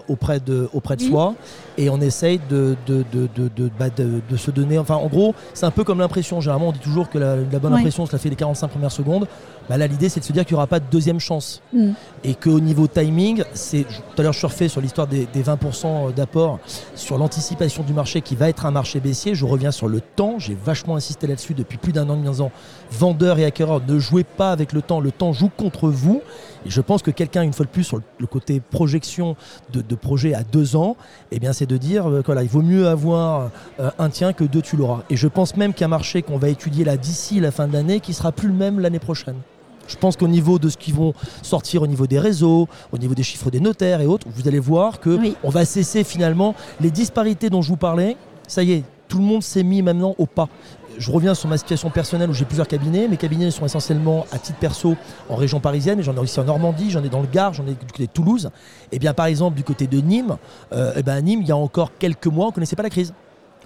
auprès 0.09 0.41
de, 0.41 0.69
auprès 0.73 0.97
de 0.97 1.03
Oui. 1.03 1.11
soi, 1.11 1.35
et 1.77 1.91
on 1.91 2.01
essaye 2.01 2.41
de, 2.49 2.75
de, 2.87 3.05
de, 3.13 3.29
de, 3.37 3.49
de- 3.55 3.71
bah, 3.79 3.91
de- 3.91 4.23
de 4.29 4.37
se 4.39 4.51
donner. 4.51 4.79
Enfin, 4.79 4.95
en 4.95 5.09
gros, 5.09 5.35
c'est 5.53 5.67
un 5.67 5.71
peu 5.71 5.85
comme 5.85 5.99
l'impression. 5.99 6.41
Généralement, 6.41 6.69
on 6.69 6.73
dit 6.73 6.79
toujours 6.79 7.11
que 7.11 7.19
la, 7.19 7.37
la 7.37 7.59
bonne 7.59 7.73
Oui. 7.75 7.81
impression, 7.81 8.07
ça 8.07 8.17
fait 8.17 8.31
les 8.31 8.37
45 8.37 8.69
premières 8.69 8.93
secondes. 8.93 9.27
Bah, 9.73 9.79
là, 9.79 9.87
l'idée, 9.87 10.11
c'est 10.11 10.21
de 10.21 10.25
se 10.27 10.35
dire 10.35 10.45
qu'il 10.45 10.53
n'y 10.53 10.59
aura 10.59 10.67
pas 10.67 10.81
de 10.81 10.85
deuxième 10.91 11.19
chance, 11.19 11.63
Hmm. 11.73 11.93
et 12.25 12.35
qu'au 12.35 12.61
niveau 12.61 12.87
timing, 12.89 13.43
c'est 13.55 13.85
tout 13.85 14.19
à 14.19 14.23
l'heure 14.23 14.35
je 14.35 14.39
surfais 14.39 14.69
sur 14.69 14.83
l'histoire 14.83 15.07
des, 15.07 15.27
des 15.33 15.43
20% 15.43 16.13
d'apport 16.13 16.59
sur 16.95 17.17
l'anticipation 17.17 17.83
du 17.83 17.95
marché 17.95 18.21
qui 18.21 18.37
va 18.37 18.51
être 18.51 18.67
un 18.67 18.71
marché 18.71 19.01
baissier. 19.01 19.35
Je 19.35 19.47
reviens 19.47 19.71
sur 19.71 19.89
le 19.89 20.03
temps. 20.03 20.35
J'ai 20.39 20.55
vachement 20.55 20.97
insisté 20.97 21.27
là-dessus 21.27 21.55
depuis 21.55 21.79
plus 21.79 21.93
d'un 21.93 22.07
an, 22.11 22.17
demi 22.17 22.29
ans. 22.43 22.53
Vendeurs 22.91 23.39
et 23.39 23.47
acquéreurs, 23.47 23.81
ne 23.89 23.99
jouez 23.99 24.25
pas 24.25 24.53
avec 24.53 24.75
le 24.75 24.83
temps. 24.83 25.01
Le 25.01 25.11
temps 25.11 25.33
joue 25.33 25.49
contre 25.49 25.89
vous. 25.89 26.21
Et 26.67 26.71
je 26.71 26.83
pense 26.83 27.01
que 27.01 27.11
quelqu'un, 27.11 27.41
une 27.41 27.55
fois 27.55 27.65
de 27.65 27.71
plus, 27.71 27.85
sur 27.85 28.01
le 28.19 28.27
côté 28.27 28.61
projection 28.61 29.37
de, 29.73 29.81
de 29.81 29.95
projet 29.95 30.35
à 30.35 30.43
deux 30.45 30.77
ans, 30.77 30.99
eh 31.31 31.39
bien, 31.39 31.55
c'est 31.55 31.65
de 31.67 31.79
dire 31.79 32.11
euh, 32.11 32.23
voilà, 32.27 32.43
il 32.43 32.49
vaut 32.51 32.61
mieux 32.61 32.89
avoir 32.89 33.49
euh, 33.81 33.91
un 33.99 34.11
tien 34.11 34.35
que 34.35 34.45
deux, 34.45 34.61
tu 34.61 34.77
l'auras. 34.77 35.03
Et 35.09 35.17
je 35.17 35.29
pense 35.29 35.57
même 35.57 35.73
qu'un 35.73 35.89
marché 35.89 36.21
qu'on 36.21 36.37
va 36.37 36.51
étudier 36.51 36.85
là 36.85 36.99
d'ici 36.99 37.41
la 37.41 37.51
fin 37.51 37.67
de 37.67 37.73
l'année, 37.73 38.01
qui 38.01 38.13
sera 38.13 38.33
plus 38.33 38.49
le 38.49 38.55
même 38.55 38.79
l'année 38.79 38.99
prochaine. 38.99 39.37
Je 39.93 39.97
pense 39.99 40.17
qu'au 40.17 40.27
niveau 40.29 40.59
de 40.59 40.71
ce 40.71 40.79
qui 40.79 40.91
vont 40.91 41.13
sortir 41.43 41.83
au 41.83 41.87
niveau 41.87 42.07
des 42.07 42.19
réseaux, 42.19 42.67
au 42.93 42.99
niveau 42.99 43.15
des 43.15 43.23
chiffres 43.23 43.51
des 43.51 43.61
notaires 43.61 44.01
et 44.01 44.07
autres, 44.07 44.27
vous 44.35 44.49
allez 44.49 44.59
voir 44.59 45.01
que 45.01 45.11
Oui. 45.11 45.37
on 45.45 45.51
va 45.51 45.67
cesser 45.67 46.03
finalement 46.03 46.55
les 46.81 46.91
disparités 46.91 47.51
dont 47.51 47.61
je 47.61 47.69
vous 47.69 47.77
parlais. 47.77 48.17
Ça 48.49 48.63
y 48.63 48.73
est, 48.73 48.85
tout 49.07 49.19
le 49.19 49.25
monde 49.25 49.43
s'est 49.43 49.63
mis 49.63 49.83
maintenant 49.83 50.15
au 50.17 50.25
pas. 50.25 50.49
Je 50.99 51.11
reviens 51.11 51.35
sur 51.35 51.49
ma 51.49 51.59
situation 51.59 51.91
personnelle 51.91 52.31
où 52.31 52.35
j'ai 52.35 52.45
plusieurs 52.47 52.67
cabinets. 52.69 53.07
Mes 53.07 53.17
cabinets 53.19 53.51
sont 53.51 53.67
essentiellement 53.67 54.25
à 54.33 54.39
titre 54.39 54.59
perso 54.59 54.95
en 55.29 55.37
région 55.37 55.61
parisienne. 55.61 56.01
et 56.01 56.03
J'en 56.03 56.15
ai 56.15 56.19
aussi 56.19 56.41
en 56.41 56.45
Normandie, 56.45 56.91
j'en 56.91 57.03
ai 57.05 57.09
dans 57.11 57.21
le 57.21 57.29
Gard, 57.31 57.53
j'en 57.53 57.65
ai 57.67 57.71
du 57.75 57.87
côté 57.93 58.07
de 58.07 58.13
Toulouse. 58.13 58.51
Et 58.93 58.99
bien 58.99 59.13
par 59.13 59.27
exemple 59.27 59.57
du 59.57 59.63
côté 59.65 59.87
de 59.87 59.99
Nîmes, 60.01 60.37
euh, 60.73 60.93
eh 60.97 61.03
ben, 61.03 61.15
à 61.17 61.21
Nîmes, 61.21 61.43
il 61.43 61.49
y 61.49 61.53
a 61.53 61.57
encore 61.57 61.91
quelques 61.99 62.27
mois, 62.27 62.47
on 62.47 62.49
ne 62.49 62.55
connaissait 62.55 62.77
pas 62.77 62.83
la 62.83 62.91
crise. 62.91 63.13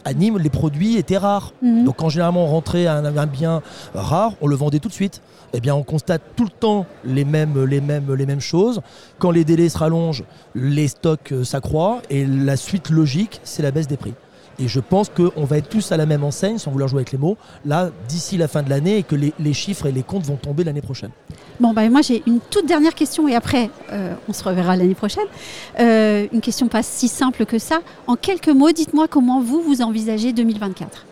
À 0.05 0.13
Nîmes, 0.15 0.39
les 0.39 0.51
produits 0.51 0.97
étaient 0.99 1.19
rares. 1.19 1.53
Mhm. 1.63 1.85
Donc 1.85 1.97
quand 1.97 2.09
généralement 2.09 2.45
on 2.45 2.49
rentrait 2.49 2.87
à 2.87 2.95
un, 2.95 3.17
un 3.17 3.27
bien 3.27 3.61
rare, 3.93 4.33
on 4.41 4.47
le 4.47 4.55
vendait 4.55 4.79
tout 4.79 4.89
de 4.89 4.95
suite. 4.95 5.21
Eh 5.53 5.61
bien 5.61 5.75
on 5.75 5.83
constate 5.83 6.23
tout 6.37 6.45
le 6.45 6.51
temps 6.51 6.87
les 7.05 7.25
mêmes, 7.25 7.65
les 7.65 7.81
mêmes, 7.81 8.13
les 8.15 8.27
mêmes 8.27 8.41
choses. 8.41 8.81
Quand 9.19 9.31
les 9.31 9.45
délais 9.45 9.69
se 9.69 9.79
rallongent, 9.79 10.25
les 10.55 10.89
stocks 10.89 11.33
euh, 11.33 11.45
s'accroît 11.45 12.03
et 12.11 12.27
la 12.27 12.57
suite 12.57 12.91
logique, 12.91 13.41
c'est 13.45 13.63
la 13.63 13.71
baisse 13.71 13.87
des 13.87 13.97
prix. 13.97 14.15
Et 14.59 14.69
je 14.69 14.81
pense 14.81 15.11
qu'on 15.11 15.45
va 15.45 15.59
être 15.59 15.69
tous 15.69 15.93
à 15.93 15.97
la 15.97 16.07
même 16.07 16.25
enseigne, 16.25 16.59
sans 16.59 16.71
vouloir 16.71 16.89
jouer 16.89 17.01
avec 17.01 17.13
les 17.13 17.19
mots, 17.19 17.37
là, 17.65 17.91
d'ici 18.09 18.39
la 18.39 18.49
fin 18.49 18.63
de 18.63 18.71
l'année, 18.71 18.97
et 18.99 19.03
que 19.03 19.15
les, 19.15 19.35
les 19.39 19.53
chiffres 19.53 19.87
et 19.87 19.93
les 19.93 20.03
comptes 20.03 20.25
vont 20.25 20.37
tomber 20.37 20.65
l'année 20.65 20.81
prochaine. 20.81 21.11
Bon, 21.61 21.73
bah, 21.73 21.89
moi 21.89 22.03
j'ai 22.03 22.23
une 22.27 22.41
toute 22.41 22.67
dernière 22.67 22.95
question 22.95 23.29
et 23.29 23.35
après 23.35 23.71
euh, 23.93 24.15
on 24.29 24.33
se 24.33 24.45
reverra 24.45 24.77
l'année 24.77 24.95
prochaine. 24.95 25.25
Euh, 25.79 26.27
une 26.33 26.41
question 26.41 26.69
pas 26.69 26.83
si 26.83 27.09
simple 27.09 27.47
que 27.47 27.59
ça. 27.59 27.81
En 28.07 28.17
quelques 28.17 28.49
mots, 28.49 28.73
dites-moi 28.73 29.09
comment 29.09 29.41
vous, 29.41 29.63
vous 29.63 29.83
envisagez 29.83 30.33
2024. 30.33 31.07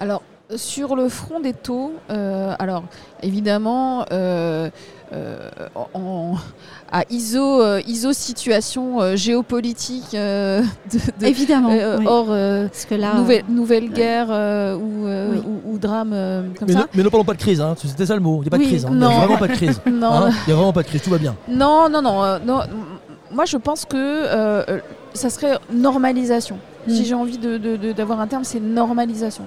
Alors, 0.00 0.22
sur 0.56 0.96
le 0.96 1.08
front 1.08 1.40
des 1.40 1.52
taux, 1.52 1.92
euh, 2.10 2.54
alors 2.58 2.82
évidemment, 3.22 4.04
euh, 4.12 4.68
euh, 5.12 5.48
en- 5.94 6.34
à 6.92 7.02
ISO, 7.10 7.62
euh, 7.62 7.80
ISO 7.86 8.12
situation 8.12 9.00
euh, 9.00 9.16
géopolitique 9.16 10.14
euh, 10.14 10.62
de, 10.92 10.98
de- 11.20 11.26
Évidemment. 11.26 11.70
euh, 11.72 11.98
oui. 11.98 12.04
hors 12.08 12.26
euh, 12.30 12.66
Parce 12.68 12.84
que 12.84 12.94
là, 12.94 13.14
nouvelle, 13.14 13.44
nouvelle 13.48 13.90
guerre 13.90 14.28
euh, 14.30 14.76
ou, 14.76 15.06
euh, 15.06 15.32
Oui. 15.34 15.42
ou- 15.46 15.74
ou 15.74 15.78
drame 15.78 16.10
euh, 16.12 16.42
comme 16.58 16.68
Mais, 16.68 16.74
ça. 16.74 16.80
ne, 16.80 16.84
mais 16.94 17.02
ne 17.02 17.08
parlons 17.08 17.24
pas 17.24 17.34
de 17.34 17.38
crise, 17.38 17.60
hein. 17.60 17.74
c'était 17.78 18.06
ça 18.06 18.14
le 18.14 18.20
mot. 18.20 18.38
Il 18.38 18.42
n'y 18.42 18.48
a 18.48 18.50
pas 18.50 18.56
Oui, 18.56 18.64
de 18.64 18.68
crise. 18.68 18.84
hein. 18.86 18.88
Il 18.92 18.98
n'y 18.98 19.04
a 19.04 19.08
vraiment 19.18 19.36
pas 19.36 19.48
de 19.48 19.52
crise. 19.54 19.80
Hein 19.86 19.92
Il 19.92 20.46
n'y 20.48 20.52
a 20.52 20.56
vraiment 20.56 20.72
pas 20.72 20.82
de 20.82 20.88
crise, 20.88 21.02
tout 21.02 21.10
va 21.10 21.18
bien. 21.18 21.36
Non, 21.48 21.88
non, 21.88 22.02
non, 22.02 22.22
euh, 22.24 22.38
non. 22.44 22.60
Moi, 23.32 23.44
je 23.44 23.56
pense 23.56 23.84
que 23.84 24.80
ça 25.14 25.30
serait 25.30 25.58
normalisation. 25.72 26.58
Si 26.88 27.04
j'ai 27.04 27.14
envie 27.14 27.38
de- 27.38 27.58
de- 27.58 27.76
de- 27.76 27.92
d'avoir 27.92 28.20
un 28.20 28.26
terme, 28.26 28.42
c'est 28.42 28.58
normalisation. 28.58 29.44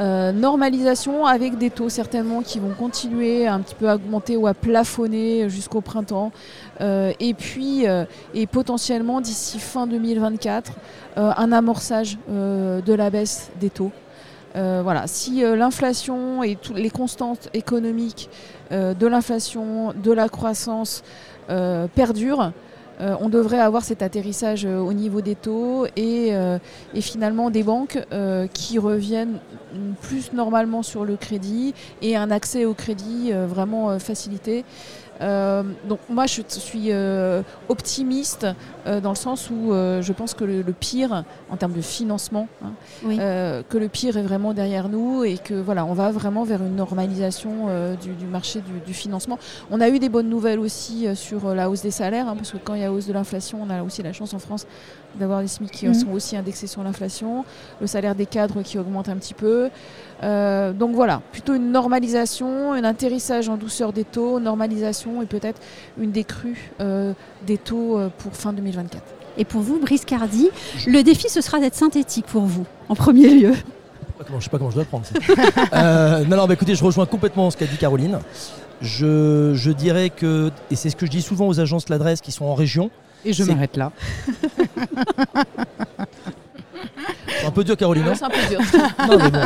Euh, 0.00 0.32
normalisation 0.32 1.26
avec 1.26 1.58
des 1.58 1.68
taux 1.68 1.90
certainement 1.90 2.40
qui 2.40 2.58
vont 2.58 2.70
continuer 2.70 3.46
un 3.46 3.60
petit 3.60 3.74
peu 3.74 3.90
à 3.90 3.96
augmenter 3.96 4.34
ou 4.38 4.46
à 4.46 4.54
plafonner 4.54 5.50
jusqu'au 5.50 5.82
printemps. 5.82 6.32
Euh, 6.80 7.12
et 7.20 7.34
puis, 7.34 7.86
euh, 7.86 8.06
et 8.32 8.46
potentiellement 8.46 9.20
d'ici 9.20 9.58
fin 9.58 9.86
2024, 9.86 10.72
euh, 11.18 11.32
un 11.36 11.52
amorçage 11.52 12.16
de 12.28 12.94
la 12.94 13.10
baisse 13.10 13.50
des 13.60 13.70
taux. 13.70 13.92
Voilà, 14.54 15.06
si 15.06 15.42
l'inflation 15.42 16.42
et 16.42 16.56
toutes 16.56 16.78
les 16.78 16.90
constantes 16.90 17.48
économiques 17.54 18.28
de 18.72 19.06
l'inflation, 19.06 19.92
de 19.92 20.10
la 20.10 20.28
croissance 20.28 21.04
perdurent, 21.94 22.52
euh, 23.00 23.16
on 23.20 23.28
devrait 23.28 23.60
avoir 23.60 23.82
cet 23.82 24.02
atterrissage 24.02 24.66
euh, 24.66 24.78
au 24.78 24.92
niveau 24.92 25.20
des 25.20 25.34
taux 25.34 25.86
et, 25.96 26.34
euh, 26.34 26.58
finalement 27.00 27.50
des 27.50 27.62
banques 27.62 27.98
qui 28.52 28.78
reviennent 28.78 29.38
plus 30.02 30.32
normalement 30.32 30.82
sur 30.82 31.04
le 31.04 31.16
crédit 31.16 31.74
et 32.02 32.14
un 32.16 32.30
accès 32.30 32.66
au 32.66 32.74
crédit 32.74 33.32
vraiment 33.32 33.98
facilité. 33.98 34.64
Donc 35.20 35.98
moi 36.08 36.26
je 36.26 36.42
suis 36.46 36.90
optimiste 37.68 38.46
euh, 38.86 39.00
dans 39.00 39.10
le 39.10 39.16
sens 39.16 39.50
où 39.50 39.72
euh, 39.72 40.02
je 40.02 40.12
pense 40.12 40.34
que 40.34 40.44
le, 40.44 40.62
le 40.62 40.72
pire 40.72 41.24
en 41.50 41.56
termes 41.56 41.72
de 41.72 41.80
financement, 41.80 42.48
hein, 42.64 42.70
Oui. 43.04 43.16
euh, 43.20 43.62
que 43.68 43.78
le 43.78 43.88
pire 43.88 44.16
est 44.16 44.22
vraiment 44.22 44.52
derrière 44.54 44.88
nous 44.88 45.24
et 45.24 45.38
que 45.38 45.54
voilà 45.54 45.84
on 45.84 45.92
va 45.94 46.10
vraiment 46.10 46.44
vers 46.44 46.62
une 46.62 46.76
normalisation 46.76 47.68
du, 48.00 48.10
du 48.14 48.26
marché 48.26 48.60
du, 48.60 48.80
du 48.84 48.94
financement. 48.94 49.38
On 49.70 49.80
a 49.80 49.88
eu 49.88 49.98
des 49.98 50.08
bonnes 50.08 50.28
nouvelles 50.28 50.58
aussi 50.60 51.06
sur 51.16 51.54
la 51.54 51.68
hausse 51.70 51.82
des 51.82 51.90
salaires 51.90 52.28
hein, 52.28 52.34
parce 52.36 52.50
que 52.52 52.58
quand 52.58 52.74
il 52.74 52.80
y 52.82 52.84
a 52.84 52.92
hausse 52.92 53.06
de 53.06 53.12
l'inflation, 53.12 53.58
on 53.62 53.70
a 53.70 53.82
aussi 53.82 54.02
la 54.02 54.12
chance 54.12 54.34
en 54.34 54.38
France 54.38 54.66
d'avoir 55.18 55.40
des 55.40 55.48
SMIC 55.48 55.70
qui 55.72 55.86
Mhm. 55.88 55.94
sont 55.94 56.10
aussi 56.12 56.36
indexés 56.36 56.66
sur 56.68 56.82
l'inflation, 56.84 57.44
le 57.80 57.86
salaire 57.86 58.14
des 58.14 58.26
cadres 58.26 58.62
qui 58.62 58.78
augmente 58.78 59.08
un 59.08 59.16
petit 59.16 59.34
peu. 59.34 59.70
Donc 60.22 60.94
voilà, 60.94 61.22
plutôt 61.32 61.54
une 61.54 61.72
normalisation, 61.72 62.72
un 62.72 62.84
atterrissage 62.84 63.48
en 63.48 63.56
douceur 63.56 63.92
des 63.92 64.04
taux, 64.04 64.38
normalisation 64.38 65.22
et 65.22 65.26
peut-être 65.26 65.60
une 65.98 66.10
décrue 66.12 66.70
des 67.46 67.58
taux 67.58 67.98
pour 68.18 68.34
fin 68.36 68.52
2024. 68.70 69.02
Et 69.38 69.44
pour 69.44 69.60
vous, 69.62 69.78
Brice 69.78 70.04
Cardi, 70.04 70.48
le 70.86 71.02
défi 71.02 71.28
ce 71.28 71.40
sera 71.40 71.60
d'être 71.60 71.74
synthétique 71.74 72.26
pour 72.26 72.42
vous, 72.42 72.66
en 72.88 72.94
premier 72.94 73.28
lieu. 73.30 73.54
Je 74.20 74.34
je 74.38 74.44
sais 74.44 74.50
pas 74.50 74.58
comment 74.58 74.70
je 74.70 74.76
dois 74.76 74.84
prendre. 74.84 75.06
ça. 75.06 75.14
Euh, 75.72 76.24
non, 76.24 76.36
non, 76.36 76.46
bah, 76.46 76.54
écoutez, 76.54 76.74
je 76.74 76.84
rejoins 76.84 77.06
complètement 77.06 77.50
ce 77.50 77.56
qu'a 77.56 77.66
dit 77.66 77.76
Caroline. 77.76 78.18
Je, 78.82 79.52
je 79.54 79.70
dirais 79.70 80.10
que, 80.10 80.50
et 80.70 80.76
c'est 80.76 80.90
ce 80.90 80.96
que 80.96 81.06
je 81.06 81.10
dis 81.10 81.22
souvent 81.22 81.46
aux 81.48 81.60
agences 81.60 81.84
de 81.86 81.90
l'adresse 81.90 82.20
qui 82.20 82.32
sont 82.32 82.44
en 82.44 82.54
région, 82.54 82.90
Et 83.24 83.32
je 83.32 83.44
m'arrête 83.44 83.76
là. 83.76 83.92
c'est 87.40 87.46
un 87.46 87.50
peu 87.50 87.64
dur 87.64 87.76
Caroline, 87.76 88.04
hein 88.08 88.14
C'est 88.14 88.24
un 88.24 88.30
peu 88.30 88.46
dur. 88.48 88.60
non, 89.08 89.18
mais 89.18 89.30
bon. 89.30 89.40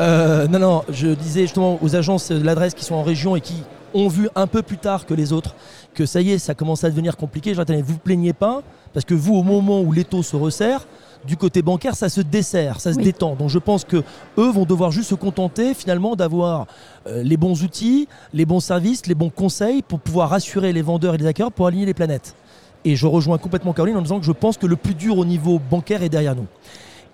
Euh, 0.00 0.46
non, 0.48 0.58
non, 0.58 0.84
je 0.90 1.08
disais 1.08 1.42
justement 1.42 1.78
aux 1.82 1.96
agences 1.96 2.30
de 2.30 2.44
l'adresse 2.44 2.74
qui 2.74 2.84
sont 2.84 2.94
en 2.94 3.02
région 3.02 3.36
et 3.36 3.40
qui 3.40 3.62
ont 3.94 4.08
vu 4.08 4.28
un 4.34 4.46
peu 4.46 4.62
plus 4.62 4.78
tard 4.78 5.06
que 5.06 5.14
les 5.14 5.32
autres 5.32 5.54
que 5.98 6.06
ça 6.06 6.20
y 6.20 6.30
est, 6.30 6.38
ça 6.38 6.54
commence 6.54 6.84
à 6.84 6.90
devenir 6.90 7.16
compliqué. 7.16 7.54
Je 7.54 7.60
dis, 7.62 7.82
vous 7.82 7.98
plaignez 7.98 8.32
pas, 8.32 8.62
parce 8.94 9.04
que 9.04 9.14
vous, 9.14 9.34
au 9.34 9.42
moment 9.42 9.80
où 9.80 9.90
les 9.92 10.04
taux 10.04 10.22
se 10.22 10.36
resserrent, 10.36 10.86
du 11.26 11.36
côté 11.36 11.60
bancaire, 11.62 11.96
ça 11.96 12.08
se 12.08 12.20
dessert, 12.20 12.80
ça 12.80 12.92
se 12.92 12.98
Oui. 12.98 13.04
détend. 13.04 13.34
Donc 13.34 13.48
je 13.48 13.58
pense 13.58 13.84
que 13.84 13.96
eux 14.38 14.50
vont 14.52 14.64
devoir 14.64 14.92
juste 14.92 15.10
se 15.10 15.16
contenter 15.16 15.74
finalement 15.74 16.14
d'avoir 16.14 16.68
euh, 17.08 17.24
les 17.24 17.36
bons 17.36 17.64
outils, 17.64 18.06
les 18.32 18.46
bons 18.46 18.60
services, 18.60 19.06
les 19.08 19.16
bons 19.16 19.28
conseils 19.28 19.82
pour 19.82 19.98
pouvoir 19.98 20.30
rassurer 20.30 20.72
les 20.72 20.82
vendeurs 20.82 21.14
et 21.14 21.18
les 21.18 21.26
acquéreurs 21.26 21.50
pour 21.50 21.66
aligner 21.66 21.86
les 21.86 21.94
planètes. 21.94 22.36
Et 22.84 22.94
je 22.94 23.06
rejoins 23.08 23.36
complètement 23.38 23.72
Caroline 23.72 23.96
en 23.96 24.02
disant 24.02 24.20
que 24.20 24.26
je 24.26 24.30
pense 24.32 24.56
que 24.56 24.66
le 24.68 24.76
plus 24.76 24.94
dur 24.94 25.18
au 25.18 25.24
niveau 25.24 25.58
bancaire 25.58 26.04
est 26.04 26.08
derrière 26.08 26.36
nous. 26.36 26.46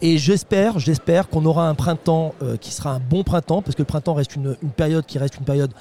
Et 0.02 0.18
j'espère, 0.18 0.78
j'espère 0.78 1.30
qu'on 1.30 1.46
aura 1.46 1.66
un 1.70 1.74
printemps 1.74 2.34
euh, 2.42 2.58
qui 2.58 2.72
sera 2.72 2.90
un 2.96 3.00
bon 3.00 3.22
printemps, 3.24 3.62
parce 3.62 3.74
que 3.74 3.80
le 3.80 3.86
printemps 3.86 4.12
reste 4.12 4.36
une, 4.36 4.54
une 4.62 4.70
période 4.70 5.06
qui 5.06 5.16
reste 5.18 5.38
une 5.38 5.46
période 5.46 5.72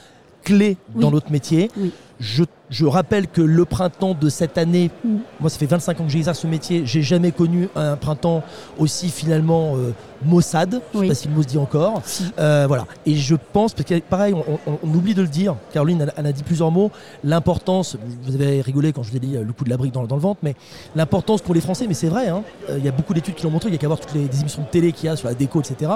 clé 0.43 0.77
dans 0.95 1.11
notre 1.11 1.31
métier. 1.31 1.69
Oui. 1.77 1.91
Je, 2.19 2.43
je 2.69 2.85
rappelle 2.85 3.27
que 3.27 3.41
le 3.41 3.65
printemps 3.65 4.15
de 4.19 4.29
cette 4.29 4.57
année, 4.57 4.91
moi 5.39 5.49
ça 5.49 5.57
fait 5.57 5.65
25 5.65 5.99
ans 5.99 6.03
que 6.05 6.11
j'exerce 6.11 6.39
ce 6.39 6.47
métier, 6.47 6.83
j'ai 6.85 7.01
jamais 7.01 7.31
connu 7.31 7.67
un 7.75 7.95
printemps 7.97 8.43
aussi 8.77 9.09
finalement 9.09 9.75
euh, 9.75 9.93
maussade, 10.23 10.81
je 10.93 10.99
Oui. 10.99 11.05
sais 11.05 11.09
pas 11.09 11.15
si 11.15 11.27
le 11.27 11.33
mot 11.33 11.41
se 11.41 11.47
dit 11.47 11.57
encore. 11.57 12.01
Si. 12.05 12.23
Euh, 12.39 12.65
voilà. 12.67 12.85
Et 13.05 13.15
je 13.15 13.35
pense, 13.35 13.73
parce 13.73 13.87
que 13.89 13.99
pareil, 13.99 14.33
on, 14.33 14.43
on- 14.71 14.79
on 14.83 14.93
oublie 14.95 15.13
de 15.15 15.21
le 15.21 15.27
dire, 15.27 15.55
Caroline 15.73 16.09
elle 16.15 16.25
a 16.27 16.31
dit 16.31 16.43
plusieurs 16.43 16.71
mots, 16.71 16.91
l'importance, 17.23 17.97
vous 18.23 18.35
avez 18.35 18.61
rigolé 18.61 18.93
quand 18.93 19.03
je 19.03 19.11
vous 19.11 19.17
ai 19.17 19.19
dit 19.19 19.35
euh, 19.35 19.43
le 19.43 19.51
coup 19.53 19.63
de 19.63 19.69
la 19.69 19.77
brique 19.77 19.93
dans, 19.93 20.03
dans 20.05 20.15
le 20.15 20.21
ventre, 20.21 20.39
mais 20.43 20.55
l'importance 20.95 21.41
pour 21.41 21.53
les 21.55 21.61
Français, 21.61 21.85
mais 21.87 21.93
c'est 21.93 22.07
vrai, 22.09 22.27
hein, 22.29 22.43
euh, 22.69 22.77
il 22.77 22.85
y 22.85 22.87
a 22.87 22.91
beaucoup 22.91 23.13
d'études 23.13 23.35
qui 23.35 23.43
l'ont 23.43 23.51
montré, 23.51 23.69
il 23.69 23.73
y 23.73 23.75
a 23.75 23.79
qu'à 23.79 23.87
voir 23.87 23.99
toutes 23.99 24.13
les 24.13 24.39
émissions 24.39 24.61
de 24.61 24.67
télé 24.67 24.91
qu'il 24.91 25.07
y 25.07 25.09
a 25.09 25.15
sur 25.15 25.27
la 25.27 25.33
déco, 25.33 25.59
etc. 25.61 25.91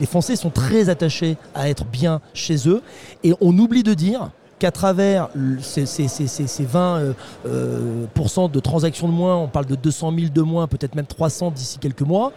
Les 0.00 0.06
Français 0.06 0.34
sont 0.36 0.50
très 0.50 0.88
attachés 0.88 1.36
à 1.54 1.68
être 1.68 1.84
bien 1.84 2.20
chez 2.34 2.68
eux, 2.68 2.82
et 3.22 3.34
on 3.40 3.56
oublie 3.58 3.82
de 3.82 3.94
dire 3.94 4.30
qu'à 4.58 4.70
travers 4.70 5.28
ces, 5.60 5.86
ces- 5.86 6.08
ces- 6.08 6.26
ces- 6.26 6.46
ces 6.46 6.64
20% 6.64 6.68
euh, 6.74 7.12
euh, 7.46 8.48
de 8.48 8.60
transactions 8.60 9.08
de 9.08 9.12
moins, 9.12 9.36
on 9.36 9.48
parle 9.48 9.66
de 9.66 9.76
200 9.76 10.12
000 10.16 10.28
de 10.32 10.42
moins, 10.42 10.66
peut-être 10.66 10.94
même 10.94 11.06
300 11.06 11.50
d'ici 11.50 11.78
quelques 11.78 12.02
mois, 12.02 12.32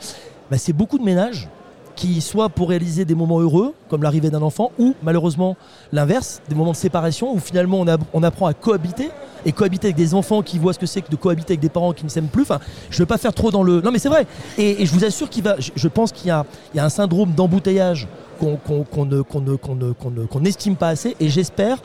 bah, 0.49 0.57
c'est 0.57 0.73
beaucoup 0.73 0.97
de 0.97 1.03
ménages 1.03 1.49
qui, 1.95 2.21
soit 2.21 2.49
pour 2.49 2.69
réaliser 2.69 3.05
des 3.05 3.15
moments 3.15 3.39
heureux, 3.39 3.73
comme 3.89 4.03
l'arrivée 4.03 4.29
d'un 4.29 4.41
enfant, 4.41 4.71
ou 4.79 4.95
malheureusement 5.03 5.55
l'inverse, 5.91 6.41
des 6.49 6.55
moments 6.55 6.71
de 6.71 6.77
séparation 6.77 7.33
où 7.33 7.39
finalement 7.39 7.83
on, 8.13 8.23
apprend 8.23 8.47
à 8.47 8.53
cohabiter 8.53 9.09
et 9.45 9.51
cohabiter 9.51 9.87
avec 9.87 9.97
des 9.97 10.13
enfants 10.13 10.41
qui 10.41 10.57
voient 10.57 10.73
ce 10.73 10.79
que 10.79 10.85
c'est 10.85 11.01
que 11.01 11.11
de 11.11 11.15
cohabiter 11.15 11.53
avec 11.53 11.59
des 11.59 11.69
parents 11.69 11.93
qui 11.93 12.03
ne 12.03 12.09
s'aiment 12.09 12.27
plus. 12.27 12.43
Enfin, 12.43 12.59
je 12.89 12.95
ne 12.95 12.99
veux 12.99 13.05
pas 13.05 13.17
faire 13.17 13.33
trop 13.33 13.51
dans 13.51 13.63
le. 13.63 13.81
Non, 13.81 13.91
mais 13.91 13.99
c'est 13.99 14.09
vrai. 14.09 14.25
Et, 14.57 14.85
je 14.85 14.93
vous 14.93 15.05
assure 15.05 15.29
qu'il 15.29 15.43
va. 15.43 15.55
Je, 15.59 15.87
pense 15.87 16.11
qu'il 16.11 16.27
y 16.27 16.31
a, 16.31 16.45
un 16.75 16.89
syndrome 16.89 17.33
d'embouteillage 17.33 18.07
qu'on 18.39 20.39
n'estime 20.39 20.75
pas 20.75 20.89
assez. 20.89 21.15
Et 21.19 21.29
j'espère 21.29 21.77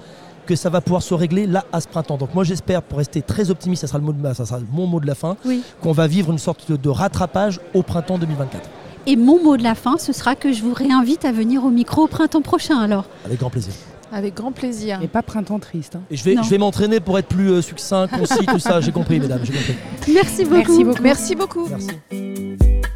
que 0.47 0.57
ça 0.57 0.71
va 0.71 0.81
pouvoir 0.81 1.03
se 1.03 1.13
régler 1.13 1.47
là 1.47 1.65
à 1.73 1.81
ce 1.81 1.89
printemps. 1.89 2.17
Donc 2.17 2.35
moi 2.35 2.45
j'espère, 2.45 2.83
pour 2.83 2.99
rester 2.99 3.21
très 3.23 3.51
optimiste, 3.51 3.83
ça 3.83 3.87
sera, 3.89 3.99
le 3.99 4.05
mot 4.05 4.13
de, 4.13 4.33
ça 4.35 4.47
sera 4.47 4.61
mon 4.73 4.87
mot 4.87 5.01
de 5.01 5.07
la 5.07 5.15
fin, 5.15 5.37
Oui. 5.45 5.63
qu'on 5.83 5.93
va 5.93 6.07
vivre 6.07 6.33
une 6.33 6.39
sorte 6.39 6.71
de, 6.71 6.77
de 6.77 6.89
rattrapage 6.89 7.61
au 7.75 7.83
printemps 7.83 8.17
2024. 8.19 8.69
Et 9.09 9.17
mon 9.17 9.43
mot 9.43 9.57
de 9.57 9.63
la 9.63 9.75
fin, 9.75 9.99
ce 9.99 10.13
sera 10.13 10.35
que 10.35 10.53
je 10.53 10.63
vous 10.63 10.73
réinvite 10.75 11.25
à 11.25 11.33
venir 11.33 11.65
au 11.65 11.71
micro 11.71 12.05
au 12.05 12.07
printemps 12.09 12.43
prochain 12.43 12.79
alors. 12.79 13.05
Avec 13.25 13.39
grand 13.41 13.51
plaisir. 13.51 13.73
Avec 14.13 14.35
grand 14.35 14.53
plaisir. 14.53 15.01
Et 15.03 15.09
pas 15.09 15.23
printemps 15.23 15.59
triste. 15.59 15.97
hein. 15.97 16.01
Et 16.11 16.17
je 16.17 16.25
vais, 16.25 16.35
Non. 16.35 16.43
je 16.45 16.51
vais 16.51 16.59
m'entraîner 16.59 17.01
pour 17.01 17.19
être 17.19 17.27
plus 17.29 17.51
euh, 17.51 17.61
succinct, 17.63 18.07
concis, 18.09 18.47
tout 18.47 18.59
ça. 18.61 18.81
J'ai 18.81 18.93
compris, 19.01 19.19
mesdames, 19.21 19.41
j'ai 19.45 19.53
compris. 19.53 19.75
Merci 20.13 20.45
beaucoup. 20.45 20.55
Merci 20.57 20.85
beaucoup. 20.85 21.03
Merci 21.03 21.35
beaucoup. 21.35 21.69
Merci. 21.69 22.96